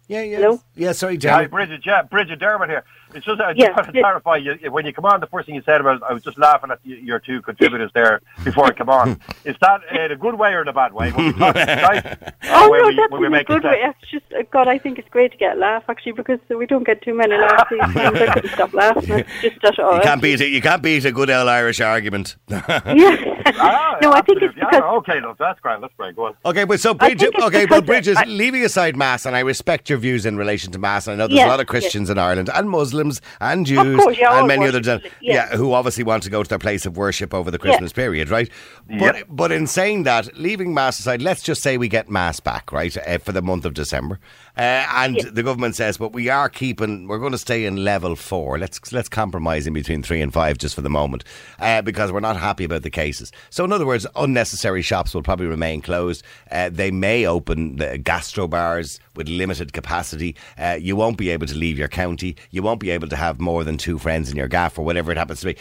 yeah, 0.08 0.22
yeah, 0.22 0.36
Hello? 0.38 0.60
yeah. 0.74 0.92
Sorry, 0.92 1.14
Hi, 1.14 1.18
Jerry. 1.18 1.46
Bridget. 1.48 1.80
Yeah, 1.86 2.02
Bridget 2.02 2.38
Dermot 2.40 2.68
here. 2.68 2.84
It's 3.14 3.24
just 3.26 3.40
I 3.40 3.52
just 3.52 3.58
Yeah, 3.60 3.74
want 3.76 3.86
to 3.94 4.00
clarify. 4.00 4.36
You, 4.36 4.70
when 4.70 4.86
you 4.86 4.92
come 4.92 5.04
on, 5.04 5.20
the 5.20 5.26
first 5.26 5.46
thing 5.46 5.54
you 5.54 5.62
said 5.62 5.80
about 5.80 6.02
I 6.02 6.12
was 6.12 6.22
just 6.22 6.38
laughing 6.38 6.70
at 6.70 6.78
y- 6.86 7.00
your 7.02 7.18
two 7.18 7.42
contributors 7.42 7.90
there 7.94 8.20
before 8.44 8.64
I 8.66 8.72
come 8.72 8.88
on. 8.88 9.20
Is 9.44 9.56
that 9.60 9.80
uh, 9.92 10.00
in 10.00 10.12
a 10.12 10.16
good 10.16 10.34
way 10.36 10.52
or 10.54 10.62
in 10.62 10.68
a 10.68 10.72
bad 10.72 10.92
way? 10.92 11.10
When 11.12 11.26
we 11.26 11.32
talk 11.32 11.54
tonight, 11.56 12.34
Oh 12.44 12.70
when 12.70 12.80
no, 12.82 12.88
we, 12.88 12.96
that's 12.96 13.12
in 13.26 13.34
a 13.34 13.44
good 13.44 13.64
way. 13.64 13.82
It's 13.84 14.10
just 14.10 14.24
uh, 14.32 14.42
God. 14.50 14.68
I 14.68 14.78
think 14.78 14.98
it's 14.98 15.08
great 15.08 15.32
to 15.32 15.36
get 15.38 15.56
a 15.56 15.58
laugh 15.60 15.84
actually 15.88 16.12
because 16.12 16.38
we 16.48 16.66
don't 16.66 16.84
get 16.86 17.02
too 17.02 17.14
many 17.14 17.36
laughs 17.36 17.70
these 17.70 17.80
days. 17.94 18.28
I 18.28 18.32
couldn't 18.34 18.52
stop 18.52 18.72
laughing. 18.84 19.24
It's 19.42 19.56
just 19.60 19.76
that. 19.76 19.80
Oh, 19.80 19.96
You 19.96 20.02
can't 20.02 20.22
beat 20.22 20.40
it. 20.40 20.48
You 20.50 20.62
can't 20.62 20.82
beat 20.82 21.04
a 21.04 21.12
good 21.12 21.30
old 21.30 21.48
Irish 21.48 21.80
argument. 21.80 22.36
Yeah. 22.48 23.16
Ah, 23.56 23.98
no, 24.00 24.12
I 24.12 24.22
think 24.22 24.42
it's 24.42 24.56
absolutely. 24.56 24.62
Yeah, 24.62 24.70
because 24.70 24.82
okay, 24.98 25.20
look, 25.20 25.38
that's 25.38 25.60
great. 25.60 25.80
That's 25.80 25.94
great. 25.96 26.16
Go 26.16 26.26
on. 26.26 26.34
Okay, 26.44 26.64
but 26.64 26.80
so 26.80 26.90
I 26.92 27.08
Bridget. 27.14 27.34
Okay, 27.40 27.66
well, 27.66 27.80
because 27.80 27.82
Bridget, 27.82 28.16
I- 28.16 28.24
leaving 28.24 28.64
aside 28.64 28.96
mass, 28.96 29.26
and 29.26 29.34
I 29.36 29.40
respect 29.40 29.90
your 29.90 29.98
views 29.98 30.24
in 30.26 30.36
relation 30.36 30.72
to 30.72 30.78
mass. 30.78 31.06
And 31.06 31.14
I 31.14 31.16
know 31.18 31.28
there's 31.28 31.38
Yes, 31.38 31.46
a 31.46 31.50
lot 31.50 31.60
of 31.60 31.64
yes. 31.64 31.70
Christians 31.70 32.10
in 32.10 32.18
Ireland 32.18 32.50
and 32.52 32.70
Muslims 32.70 33.01
and 33.40 33.66
Jews 33.66 34.00
course, 34.00 34.18
yeah, 34.18 34.38
and 34.38 34.48
many 34.48 34.66
other, 34.66 34.78
worship, 34.78 35.12
yeah. 35.20 35.50
yeah, 35.50 35.56
who 35.56 35.72
obviously 35.72 36.04
want 36.04 36.22
to 36.24 36.30
go 36.30 36.42
to 36.42 36.48
their 36.48 36.58
place 36.58 36.86
of 36.86 36.96
worship 36.96 37.34
over 37.34 37.50
the 37.50 37.58
Christmas 37.58 37.92
period, 37.92 38.30
right? 38.30 38.48
But 38.88 39.16
Yeah. 39.16 39.22
but 39.28 39.50
in 39.52 39.66
saying 39.66 40.04
that, 40.04 40.36
leaving 40.38 40.74
mass 40.74 40.98
aside, 41.00 41.22
let's 41.22 41.42
just 41.42 41.62
say 41.62 41.78
we 41.78 41.88
get 41.88 42.08
mass 42.10 42.40
back, 42.40 42.72
right, 42.72 42.96
uh, 42.96 43.18
for 43.18 43.32
the 43.32 43.42
month 43.42 43.64
of 43.64 43.74
December, 43.74 44.18
uh, 44.56 44.60
and 44.94 45.16
Yeah. 45.16 45.30
the 45.32 45.42
government 45.42 45.76
says, 45.76 45.96
but 45.96 46.12
we 46.12 46.28
are 46.28 46.48
keeping, 46.48 47.08
we're 47.08 47.18
going 47.18 47.32
to 47.32 47.38
stay 47.38 47.64
in 47.64 47.84
level 47.84 48.16
four. 48.16 48.58
Let's 48.58 48.92
let's 48.92 49.08
compromise 49.08 49.66
in 49.66 49.72
between 49.72 50.02
three 50.02 50.20
and 50.20 50.32
five 50.32 50.58
just 50.58 50.74
for 50.74 50.82
the 50.82 50.90
moment, 50.90 51.24
uh, 51.58 51.82
because 51.82 52.12
we're 52.12 52.20
not 52.20 52.36
happy 52.36 52.64
about 52.64 52.82
the 52.82 52.90
cases. 52.90 53.32
So 53.50 53.64
in 53.64 53.72
other 53.72 53.86
words, 53.86 54.06
unnecessary 54.16 54.82
shops 54.82 55.14
will 55.14 55.22
probably 55.22 55.46
remain 55.46 55.80
closed. 55.80 56.22
Uh, 56.50 56.68
they 56.70 56.90
may 56.90 57.26
open 57.26 57.76
the 57.76 57.98
gastro 57.98 58.46
bars 58.46 59.00
with 59.16 59.28
limited 59.28 59.72
capacity. 59.72 60.36
Uh, 60.58 60.76
you 60.80 60.96
won't 60.96 61.16
be 61.16 61.30
able 61.30 61.46
to 61.46 61.54
leave 61.54 61.78
your 61.78 61.88
county. 61.88 62.36
You 62.50 62.62
won't 62.62 62.80
be 62.80 62.90
able 62.90 63.08
to 63.08 63.16
have 63.16 63.40
more 63.40 63.64
than 63.64 63.76
two 63.78 63.98
friends 63.98 64.30
in 64.30 64.36
your 64.36 64.48
gaff 64.48 64.78
or 64.78 64.84
whatever 64.84 65.10
it 65.12 65.18
happens 65.18 65.40
to 65.40 65.46
be. 65.46 65.56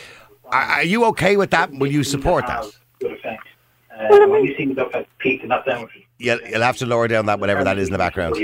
Are, 0.46 0.62
are 0.64 0.84
you 0.84 1.06
okay 1.06 1.38
with 1.38 1.52
that? 1.52 1.72
Will 1.72 1.92
you 1.92 2.04
support 2.04 2.46
that? 2.48 2.66
Good 3.00 3.14
effect. 3.14 3.48
Uh, 3.90 4.08
Well, 4.10 4.22
I 4.24 4.26
when 4.26 4.42
mean- 4.44 4.52
you 4.52 4.58
see 4.68 4.74
stuff 4.74 4.90
like 4.94 5.08
peak 5.20 5.40
and 5.42 5.50
not 5.50 5.66
down, 5.66 5.88
You'll, 6.18 6.40
you'll 6.42 6.62
have 6.62 6.78
to 6.78 6.86
lower 6.86 7.08
down 7.08 7.26
that 7.28 7.40
whatever 7.40 7.64
that 7.64 7.80
is 7.80 7.88
in 7.88 7.94
the 7.94 7.98
background. 7.98 8.36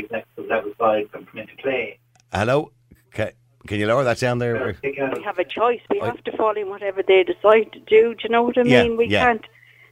Level 0.48 0.72
five 0.78 1.12
come 1.12 1.28
into 1.36 1.56
play. 1.58 2.00
Hello, 2.34 2.72
can, 3.12 3.32
can 3.68 3.80
you 3.80 3.88
lower 3.88 4.04
that 4.04 4.20
down 4.20 4.40
there? 4.40 4.78
We 4.84 5.24
have 5.26 5.40
a 5.40 5.44
choice. 5.44 5.82
We 5.90 6.00
have 6.00 6.24
to 6.24 6.38
follow 6.38 6.54
in 6.56 6.70
whatever 6.70 7.04
they 7.04 7.24
decide 7.24 7.72
to 7.74 7.80
do. 7.80 8.16
Do 8.16 8.24
you 8.24 8.30
know 8.30 8.44
what 8.44 8.58
I 8.58 8.62
Yeah, 8.64 8.84
mean? 8.84 8.98
We 8.98 9.08
yeah. 9.08 9.26
can't. 9.26 9.46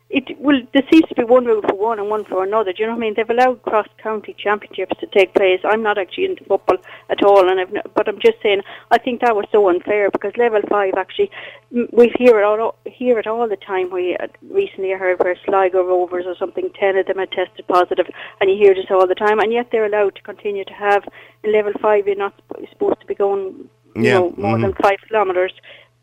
It 0.07 0.37
well, 0.39 0.61
there 0.71 0.83
seems 0.91 1.07
to 1.09 1.15
be 1.15 1.23
one 1.23 1.45
rule 1.45 1.63
for 1.67 1.73
one 1.75 1.97
and 1.97 2.09
one 2.11 2.25
for 2.25 2.43
another. 2.43 2.71
Do 2.71 2.83
you 2.83 2.85
know 2.87 2.93
what 2.93 2.99
I 2.99 3.05
mean? 3.05 3.13
They've 3.17 3.29
allowed 3.29 3.63
cross 3.63 3.87
county 4.01 4.35
championships 4.37 4.93
to 4.99 5.07
take 5.07 5.33
place. 5.33 5.59
I'm 5.65 5.81
not 5.81 5.97
actually 5.97 6.25
into 6.25 6.43
football 6.43 6.77
at 7.09 7.23
all, 7.23 7.49
and 7.49 7.59
I've, 7.59 7.73
n- 7.73 7.81
but 7.95 8.07
I'm 8.07 8.19
just 8.19 8.37
saying 8.43 8.61
I 8.91 8.99
think 8.99 9.21
that 9.21 9.35
was 9.35 9.45
so 9.51 9.67
unfair 9.67 10.11
because 10.11 10.33
level 10.37 10.61
five 10.69 10.93
actually 10.95 11.31
we 11.71 12.13
hear 12.19 12.39
it 12.39 12.43
all 12.43 12.75
hear 12.85 13.17
it 13.17 13.25
all 13.25 13.49
the 13.49 13.55
time. 13.57 13.89
We 13.91 14.15
uh, 14.17 14.27
recently 14.51 14.91
heard 14.91 15.19
where 15.23 15.35
Sligo 15.43 15.83
Rovers 15.83 16.25
or 16.27 16.35
something, 16.37 16.69
ten 16.79 16.95
of 16.97 17.07
them 17.07 17.17
had 17.17 17.31
tested 17.31 17.67
positive, 17.67 18.05
and 18.39 18.49
you 18.51 18.57
hear 18.57 18.75
this 18.75 18.85
all 18.91 19.07
the 19.07 19.15
time, 19.15 19.39
and 19.39 19.51
yet 19.51 19.69
they're 19.71 19.85
allowed 19.85 20.15
to 20.17 20.21
continue 20.21 20.65
to 20.65 20.73
have 20.73 21.03
in 21.43 21.51
level 21.51 21.73
five. 21.81 22.05
You're 22.05 22.15
not 22.15 22.35
supposed 22.69 22.99
to 23.01 23.07
be 23.07 23.15
going 23.15 23.69
you 23.95 24.03
Yeah, 24.03 24.19
know 24.19 24.33
more 24.37 24.57
mhm. 24.57 24.61
than 24.61 24.73
five 24.83 24.97
kilometres. 25.09 25.53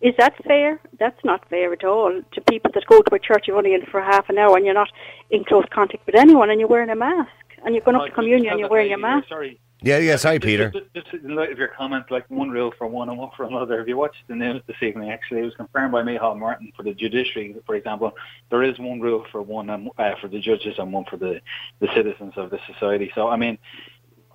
Is 0.02 0.14
that 0.18 0.34
fair? 0.44 0.80
That's 0.98 1.24
not 1.24 1.48
fair 1.48 1.72
at 1.72 1.84
all 1.84 2.20
to 2.32 2.40
people 2.42 2.72
that 2.74 2.84
go 2.86 3.00
to 3.00 3.14
a 3.14 3.18
church. 3.20 3.44
You're 3.46 3.56
only 3.56 3.72
in 3.74 3.86
for 3.86 4.02
half 4.02 4.28
an 4.28 4.36
hour 4.36 4.56
and 4.56 4.66
you're 4.66 4.74
not 4.74 4.90
in 5.30 5.44
close 5.44 5.64
contact 5.70 6.04
with 6.06 6.16
anyone, 6.16 6.50
and 6.50 6.58
you're 6.58 6.68
wearing 6.68 6.90
a 6.90 6.96
mask, 6.96 7.30
and 7.64 7.74
you're 7.74 7.84
going 7.84 7.96
up 7.96 8.06
to 8.06 8.10
communion 8.10 8.52
and 8.52 8.60
you're 8.60 8.68
wearing 8.68 8.92
a 8.92 8.98
mask. 8.98 9.28
Sorry. 9.28 9.60
Yeah, 9.84 9.98
yeah. 9.98 10.14
Sorry, 10.16 10.38
Peter. 10.38 10.70
Just, 10.70 10.94
just 10.94 11.24
in 11.24 11.34
light 11.34 11.50
of 11.50 11.58
your 11.58 11.68
comment, 11.68 12.04
like 12.10 12.24
one 12.30 12.50
rule 12.50 12.72
for 12.78 12.86
one 12.86 13.08
and 13.08 13.18
one 13.18 13.30
for 13.36 13.44
another. 13.44 13.80
If 13.80 13.88
you 13.88 13.96
watched 13.96 14.22
the 14.28 14.36
news 14.36 14.62
this 14.68 14.76
evening, 14.80 15.10
actually, 15.10 15.40
it 15.40 15.44
was 15.44 15.54
confirmed 15.56 15.90
by 15.90 16.02
Micheál 16.02 16.38
Martin 16.38 16.72
for 16.76 16.84
the 16.84 16.94
judiciary, 16.94 17.56
for 17.66 17.74
example. 17.74 18.12
There 18.50 18.62
is 18.62 18.78
one 18.78 19.00
rule 19.00 19.24
for 19.32 19.42
one 19.42 19.70
and, 19.70 19.90
uh, 19.98 20.14
for 20.20 20.28
the 20.28 20.38
judges 20.38 20.76
and 20.78 20.92
one 20.92 21.04
for 21.10 21.16
the, 21.16 21.40
the 21.80 21.88
citizens 21.94 22.34
of 22.36 22.50
the 22.50 22.60
society. 22.72 23.10
So, 23.14 23.28
I 23.28 23.36
mean, 23.36 23.58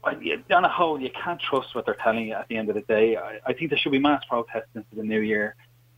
On 0.03 0.65
a 0.65 0.69
whole, 0.69 0.99
you 0.99 1.09
can't 1.11 1.39
trust 1.39 1.75
what 1.75 1.85
they're 1.85 1.97
telling 2.01 2.27
you 2.27 2.33
at 2.33 2.47
the 2.47 2.57
end 2.57 2.69
of 2.69 2.75
the 2.75 2.81
day. 2.81 3.17
I, 3.17 3.39
I 3.45 3.53
think 3.53 3.69
there 3.69 3.79
should 3.79 3.91
be 3.91 3.99
mass 3.99 4.23
protests 4.29 4.69
into 4.75 4.95
the 4.95 5.03
new 5.03 5.19
year. 5.19 5.55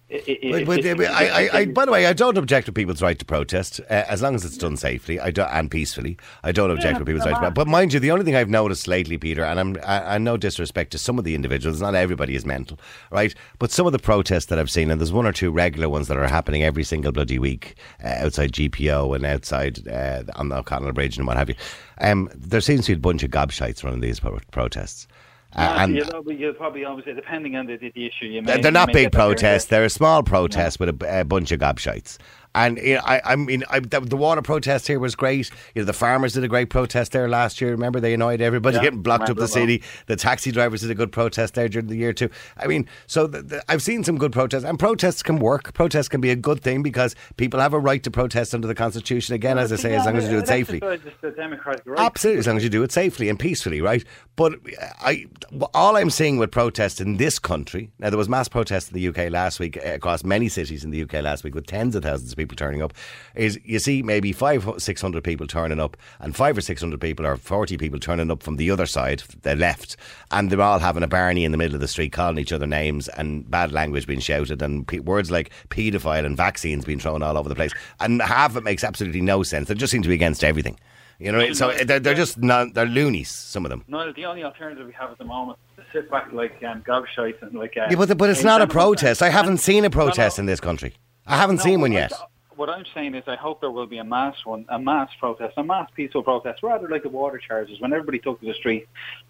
It- 0.09 0.27
it- 0.27 0.65
But, 0.65 0.79
it- 0.79 0.99
I, 1.11 1.27
I, 1.27 1.49
I, 1.59 1.65
by 1.67 1.85
the 1.85 1.91
way, 1.91 2.07
I 2.07 2.13
don't 2.13 2.37
object 2.37 2.65
to 2.65 2.71
people's 2.71 3.01
right 3.01 3.17
to 3.19 3.25
protest 3.25 3.79
uh, 3.91 3.93
as 4.07 4.21
long 4.23 4.33
as 4.33 4.43
it's 4.43 4.57
done 4.57 4.75
safely 4.75 5.19
I 5.19 5.29
do, 5.29 5.43
and 5.43 5.69
peacefully. 5.69 6.17
I 6.43 6.51
don't 6.51 6.71
object 6.71 6.97
to 6.97 7.05
people's 7.05 7.25
right 7.25 7.33
to 7.33 7.37
protest. 7.39 7.55
But 7.55 7.67
mind 7.67 7.93
you, 7.93 7.99
the 7.99 8.09
only 8.11 8.25
thing 8.25 8.35
I've 8.35 8.49
noticed 8.49 8.87
lately, 8.87 9.17
Peter, 9.19 9.43
and 9.43 9.59
I'm 9.59 9.77
I, 9.85 10.15
I 10.15 10.17
no 10.17 10.35
disrespect 10.35 10.91
to 10.93 10.97
some 10.97 11.19
of 11.19 11.25
the 11.25 11.35
individuals, 11.35 11.79
not 11.79 11.93
everybody 11.93 12.35
is 12.35 12.45
mental, 12.45 12.79
right? 13.11 13.35
But 13.59 13.71
some 13.71 13.85
of 13.85 13.91
the 13.91 13.99
protests 13.99 14.45
that 14.47 14.57
I've 14.57 14.71
seen, 14.71 14.89
and 14.89 14.99
there's 14.99 15.13
one 15.13 15.27
or 15.27 15.31
two 15.31 15.51
regular 15.51 15.89
ones 15.89 16.07
that 16.07 16.17
are 16.17 16.27
happening 16.27 16.63
every 16.63 16.83
single 16.83 17.11
bloody 17.11 17.37
week 17.37 17.75
uh, 18.03 18.07
outside 18.07 18.51
GPO 18.51 19.15
and 19.15 19.25
outside 19.25 19.87
uh, 19.87 20.23
on 20.35 20.49
the 20.49 20.57
O'Connell 20.57 20.91
Bridge 20.93 21.17
and 21.17 21.27
what 21.27 21.37
have 21.37 21.49
you. 21.49 21.55
Um, 22.01 22.29
there 22.35 22.61
seems 22.61 22.85
to 22.87 22.93
be 22.93 22.97
a 22.97 22.99
bunch 22.99 23.21
of 23.21 23.29
gobshites 23.29 23.83
running 23.83 23.99
these 23.99 24.19
pro- 24.19 24.39
protests. 24.51 25.07
Uh, 25.55 25.77
and 25.79 25.95
you'll, 25.95 26.05
probably- 26.05 26.35
you'll 26.37 26.53
probably 26.53 26.85
obviously, 26.85 27.13
depending 27.13 27.55
on 27.55 27.65
the, 27.65 27.75
the, 27.77 27.91
the 27.95 28.05
issue, 28.05 28.25
you 28.25 28.41
may. 28.41 28.61
they're 28.61 28.71
not 28.71 28.93
big 28.93 29.11
protests. 29.11 29.65
They're 29.65 29.85
a 29.85 29.89
small 29.89 30.21
protest 30.21 30.79
with 30.79 30.89
a, 31.01 31.21
a 31.21 31.23
bunch 31.25 31.51
of 31.51 31.59
gobshites. 31.59 32.17
And 32.55 32.77
you 32.77 32.95
know, 32.95 33.01
I, 33.05 33.21
I 33.23 33.35
mean, 33.35 33.63
I, 33.69 33.79
the, 33.79 33.99
the 33.99 34.17
water 34.17 34.41
protest 34.41 34.87
here 34.87 34.99
was 34.99 35.15
great. 35.15 35.49
You 35.75 35.81
know, 35.81 35.85
the 35.85 35.93
farmers 35.93 36.33
did 36.33 36.43
a 36.43 36.47
great 36.47 36.69
protest 36.69 37.11
there 37.11 37.29
last 37.29 37.61
year. 37.61 37.71
Remember, 37.71 37.99
they 37.99 38.13
annoyed 38.13 38.41
everybody 38.41 38.77
Yeah, 38.77 38.83
getting 38.85 39.01
blocked 39.01 39.29
up 39.29 39.35
the 39.35 39.41
well. 39.41 39.47
city. 39.47 39.83
The 40.07 40.15
taxi 40.15 40.51
drivers 40.51 40.81
did 40.81 40.91
a 40.91 40.95
good 40.95 41.11
protest 41.11 41.53
there 41.53 41.69
during 41.69 41.87
the 41.87 41.95
year 41.95 42.11
too. 42.13 42.29
I 42.57 42.67
mean, 42.67 42.87
so 43.07 43.27
the, 43.27 43.41
the, 43.41 43.63
I've 43.71 43.81
seen 43.83 44.03
some 44.03 44.17
good 44.17 44.31
protests, 44.31 44.63
and 44.63 44.79
protests 44.79 45.21
can 45.21 45.37
work. 45.39 45.73
Protests 45.73 46.09
can 46.09 46.21
be 46.21 46.31
a 46.31 46.35
good 46.35 46.61
thing 46.61 46.81
because 46.81 47.15
people 47.37 47.59
have 47.59 47.73
a 47.73 47.79
right 47.79 48.01
to 48.03 48.11
protest 48.11 48.55
under 48.55 48.67
the 48.67 48.75
constitution. 48.75 49.35
Again, 49.35 49.57
as 49.57 49.71
I 49.71 49.75
say, 49.75 49.95
as 49.95 50.05
long 50.05 50.17
as 50.17 50.23
you 50.25 50.31
do 50.31 50.39
it 50.39 50.47
safely. 50.47 50.81
exercises 50.81 51.13
the 51.21 51.31
democratic 51.31 51.83
right. 51.85 51.99
Absolutely, 51.99 52.39
as 52.39 52.47
long 52.47 52.57
as 52.57 52.63
you 52.63 52.69
do 52.69 52.83
it 52.83 52.91
safely 52.91 53.29
and 53.29 53.37
peacefully, 53.39 53.81
right? 53.81 54.03
But 54.35 54.53
I, 55.01 55.25
all 55.73 55.97
I'm 55.97 56.09
seeing 56.09 56.37
with 56.37 56.51
protests 56.51 56.99
in 56.99 57.17
this 57.17 57.37
country 57.39 57.91
now, 57.99 58.09
there 58.09 58.17
was 58.17 58.29
mass 58.29 58.47
protests 58.47 58.89
in 58.89 58.95
the 58.95 59.07
UK 59.09 59.31
last 59.31 59.59
week 59.59 59.77
uh, 59.77 59.89
across 59.93 60.23
many 60.23 60.47
cities 60.49 60.83
in 60.83 60.91
the 60.91 61.03
UK 61.03 61.13
last 61.21 61.43
week 61.43 61.53
with 61.55 61.67
tens 61.67 61.95
of 61.95 62.03
thousands 62.03 62.31
of 62.31 62.38
people 62.39 62.55
turning 62.55 62.81
up. 62.81 62.93
Is 63.35 63.59
you 63.63 63.79
see 63.79 64.01
maybe 64.01 64.31
five, 64.31 64.67
six 64.77 65.01
hundred 65.01 65.23
people 65.23 65.45
turning 65.45 65.79
up, 65.79 65.95
and 66.19 66.35
five 66.35 66.57
or 66.57 66.61
six 66.61 66.81
hundred 66.81 67.01
people 67.01 67.25
or 67.25 67.37
forty 67.37 67.77
people 67.77 67.99
turning 67.99 68.31
up 68.31 68.41
from 68.41 68.55
the 68.57 68.71
other 68.71 68.85
side, 68.85 69.23
the 69.43 69.55
left, 69.55 69.95
and 70.31 70.49
they're 70.49 70.61
all 70.61 70.79
having 70.79 71.03
a 71.03 71.07
barney 71.07 71.45
in 71.45 71.51
the 71.51 71.57
middle 71.57 71.75
of 71.75 71.81
the 71.81 71.87
street, 71.87 72.11
calling 72.11 72.39
each 72.39 72.51
other 72.53 72.65
names 72.67 73.07
and 73.09 73.49
bad 73.51 73.71
language 73.71 74.07
being 74.07 74.19
shouted, 74.19 74.61
and 74.61 74.87
pe- 74.87 74.99
words 74.99 75.29
like 75.29 75.51
paedophile 75.69 76.25
and 76.25 76.37
vaccines 76.37 76.85
being 76.85 76.99
thrown 76.99 77.21
all 77.21 77.37
over 77.37 77.49
the 77.49 77.55
place, 77.55 77.73
and 77.99 78.21
half 78.21 78.51
of 78.51 78.57
it 78.57 78.63
makes 78.63 78.83
absolutely 78.83 79.21
no 79.21 79.43
sense. 79.43 79.67
They 79.67 79.75
just 79.75 79.91
seem 79.91 80.01
to 80.03 80.09
be 80.09 80.15
against 80.15 80.43
everything. 80.43 80.79
You 81.21 81.33
know, 81.33 81.51
so 81.51 81.73
they're, 81.83 81.99
they're 81.99 82.13
just 82.13 82.37
not, 82.37 82.73
they're 82.75 82.85
loonies, 82.85 83.29
some 83.29 83.65
of 83.65 83.69
them. 83.69 83.83
No, 83.89 84.09
the 84.13 84.25
only 84.25 84.41
alternative 84.45 84.87
we 84.87 84.93
have 84.93 85.11
at 85.11 85.17
the 85.17 85.25
moment 85.25 85.59
is 85.77 85.83
to 85.83 85.91
sit 85.91 86.09
back 86.09 86.31
like 86.31 86.63
um, 86.63 86.81
gobshites 86.83 87.41
and 87.41 87.53
like. 87.55 87.75
Uh, 87.75 87.87
Yeah, 87.89 87.97
but, 87.97 88.17
but 88.17 88.29
it's 88.29 88.41
not 88.41 88.61
a 88.61 88.65
Democrats 88.67 88.73
protest. 89.01 89.21
I 89.21 89.27
haven't 89.27 89.57
seen 89.57 89.79
a 89.83 89.89
No, 89.89 89.97
no. 89.97 90.05
protest 90.05 90.39
in 90.39 90.45
this 90.45 90.61
country. 90.61 90.93
I 91.29 91.37
haven't 91.37 91.57
No, 91.57 91.63
seen 91.63 91.81
one 91.81 91.91
yet. 91.91 92.11
What 92.55 92.69
I'm 92.69 92.83
saying 92.93 93.15
is, 93.15 93.23
I 93.27 93.35
hope 93.37 93.61
there 93.61 93.71
will 93.71 93.87
be 93.87 93.99
a 93.99 94.03
mass 94.03 94.35
one, 94.43 94.65
a 94.67 94.77
mass 94.77 95.09
protest, 95.19 95.53
a 95.57 95.63
mass 95.63 95.89
peaceful 95.95 96.23
protest, 96.23 96.61
rather 96.61 96.89
like 96.89 97.03
the 97.03 97.09
water 97.09 97.37
charges 97.37 97.79
when 97.79 97.93
everybody 97.93 98.19
took 98.19 98.39
to 98.41 98.45
the 98.47 98.53
street, 98.53 98.87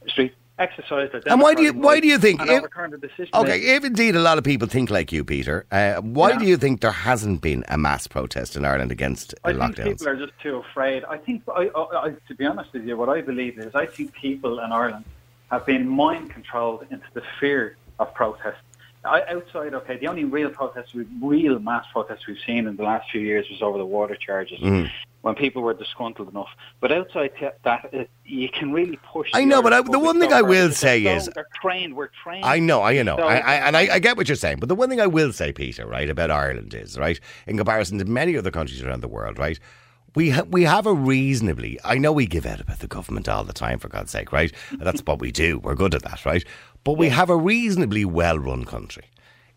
street, 0.08 0.34
exercised 0.58 1.12
their. 1.14 1.22
And 1.28 1.40
why 1.40 1.54
do 1.54 1.62
you- 1.62 1.74
why 1.74 2.00
do 2.00 2.08
you 2.08 2.18
think 2.18 2.42
if-? 2.42 2.64
Okay, 3.36 3.60
if 3.76 3.84
indeed 3.86 4.16
a 4.16 4.20
lot 4.20 4.38
of 4.40 4.44
people 4.44 4.68
think 4.68 4.90
like 4.90 5.12
you, 5.12 5.24
Peter, 5.24 5.66
uh, 5.72 5.96
why 5.98 6.32
Yeah. 6.32 6.40
do 6.40 6.46
you 6.48 6.58
think 6.58 6.82
there 6.82 6.92
hasn't 6.92 7.42
been 7.42 7.64
a 7.68 7.78
mass 7.78 8.08
protest 8.08 8.56
in 8.58 8.66
Ireland 8.66 8.92
against 8.92 9.36
I 9.44 9.54
think 9.54 9.76
people 9.76 10.08
are 10.10 10.16
just 10.16 10.34
too 10.42 10.56
afraid. 10.58 11.04
I 11.06 11.18
think, 11.18 11.44
I, 11.56 11.70
I, 11.76 12.14
to 12.30 12.36
be 12.36 12.46
honest 12.48 12.74
with 12.74 12.86
you, 12.88 12.98
what 12.98 13.10
I 13.10 13.22
believe 13.22 13.60
is 13.60 13.76
I 13.76 13.86
think 13.86 14.12
people 14.14 14.60
in 14.60 14.72
Ireland 14.72 15.06
have 15.52 15.66
been 15.68 15.88
mind 15.88 16.32
controlled 16.32 16.86
into 16.90 17.06
the 17.14 17.22
fear 17.40 17.76
of 18.00 18.12
protest. 18.16 18.58
Outside, 19.06 19.74
okay, 19.74 19.98
the 19.98 20.08
only 20.08 20.26
real 20.26 20.50
protests, 20.50 20.94
we 20.94 21.06
real 21.22 21.58
mass 21.60 21.86
protests 21.94 22.28
we've 22.28 22.38
seen 22.46 22.68
in 22.68 22.76
the 22.76 22.84
last 22.84 23.10
few 23.10 23.22
years 23.22 23.48
was 23.50 23.62
over 23.62 23.78
the 23.78 23.86
water 23.86 24.16
charges. 24.16 24.60
Mm-hmm. 24.60 24.88
When 25.22 25.36
people 25.36 25.62
were 25.62 25.74
disgruntled 25.74 26.30
enough, 26.30 26.48
but 26.80 26.94
outside 26.94 27.32
that, 27.64 27.90
it, 27.94 28.10
you 28.24 28.48
can 28.50 28.72
really 28.72 28.98
push. 29.12 29.30
I 29.34 29.44
know, 29.44 29.62
but 29.62 29.74
I- 29.74 29.82
the 29.82 30.00
one 30.00 30.18
thing 30.20 30.32
I 30.32 30.42
will 30.42 30.72
say 30.72 31.04
is- 31.06 31.28
they're 31.36 31.48
trained. 31.62 31.94
We're 31.96 32.08
trained. 32.24 32.46
I 32.46 32.60
know, 32.60 32.82
I 32.84 33.02
know, 33.04 33.18
So- 33.18 33.24
I, 33.24 33.36
I, 33.38 33.54
and 33.68 33.76
I, 33.76 33.96
I 33.96 34.00
get 34.00 34.16
what 34.16 34.30
you're 34.30 34.36
saying. 34.38 34.58
But 34.60 34.70
the 34.70 34.76
one 34.76 34.90
thing 34.90 35.02
I 35.02 35.08
will 35.08 35.34
say, 35.34 35.52
Peter, 35.52 35.86
right, 35.86 36.10
about 36.10 36.32
Ireland 36.32 36.74
is 36.74 36.98
right 36.98 37.20
in 37.48 37.58
comparison 37.58 37.98
to 38.00 38.06
many 38.06 38.38
other 38.38 38.52
countries 38.52 38.82
around 38.82 39.02
the 39.02 39.10
world, 39.10 39.38
right. 39.38 39.60
We 40.16 40.32
ha- 40.32 40.46
we 40.50 40.64
have 40.64 40.86
a 40.86 40.94
reasonably. 40.94 41.80
I 41.84 41.98
know 41.98 42.12
we 42.12 42.26
give 42.26 42.46
out 42.46 42.60
about 42.60 42.80
the 42.80 42.88
government 42.88 43.30
all 43.30 43.44
the 43.44 43.54
time, 43.54 43.80
for 43.80 43.90
God's 43.90 44.12
sake, 44.12 44.32
right? 44.32 44.52
That's 44.80 45.02
what 45.02 45.20
we 45.20 45.32
do. 45.32 45.60
We're 45.60 45.76
good 45.76 45.94
at 45.96 46.04
that, 46.04 46.26
right? 46.26 46.44
But 46.84 46.98
we 46.98 47.10
have 47.10 47.30
a 47.30 47.38
reasonably 47.38 48.06
well-run 48.06 48.66
country. 48.66 49.06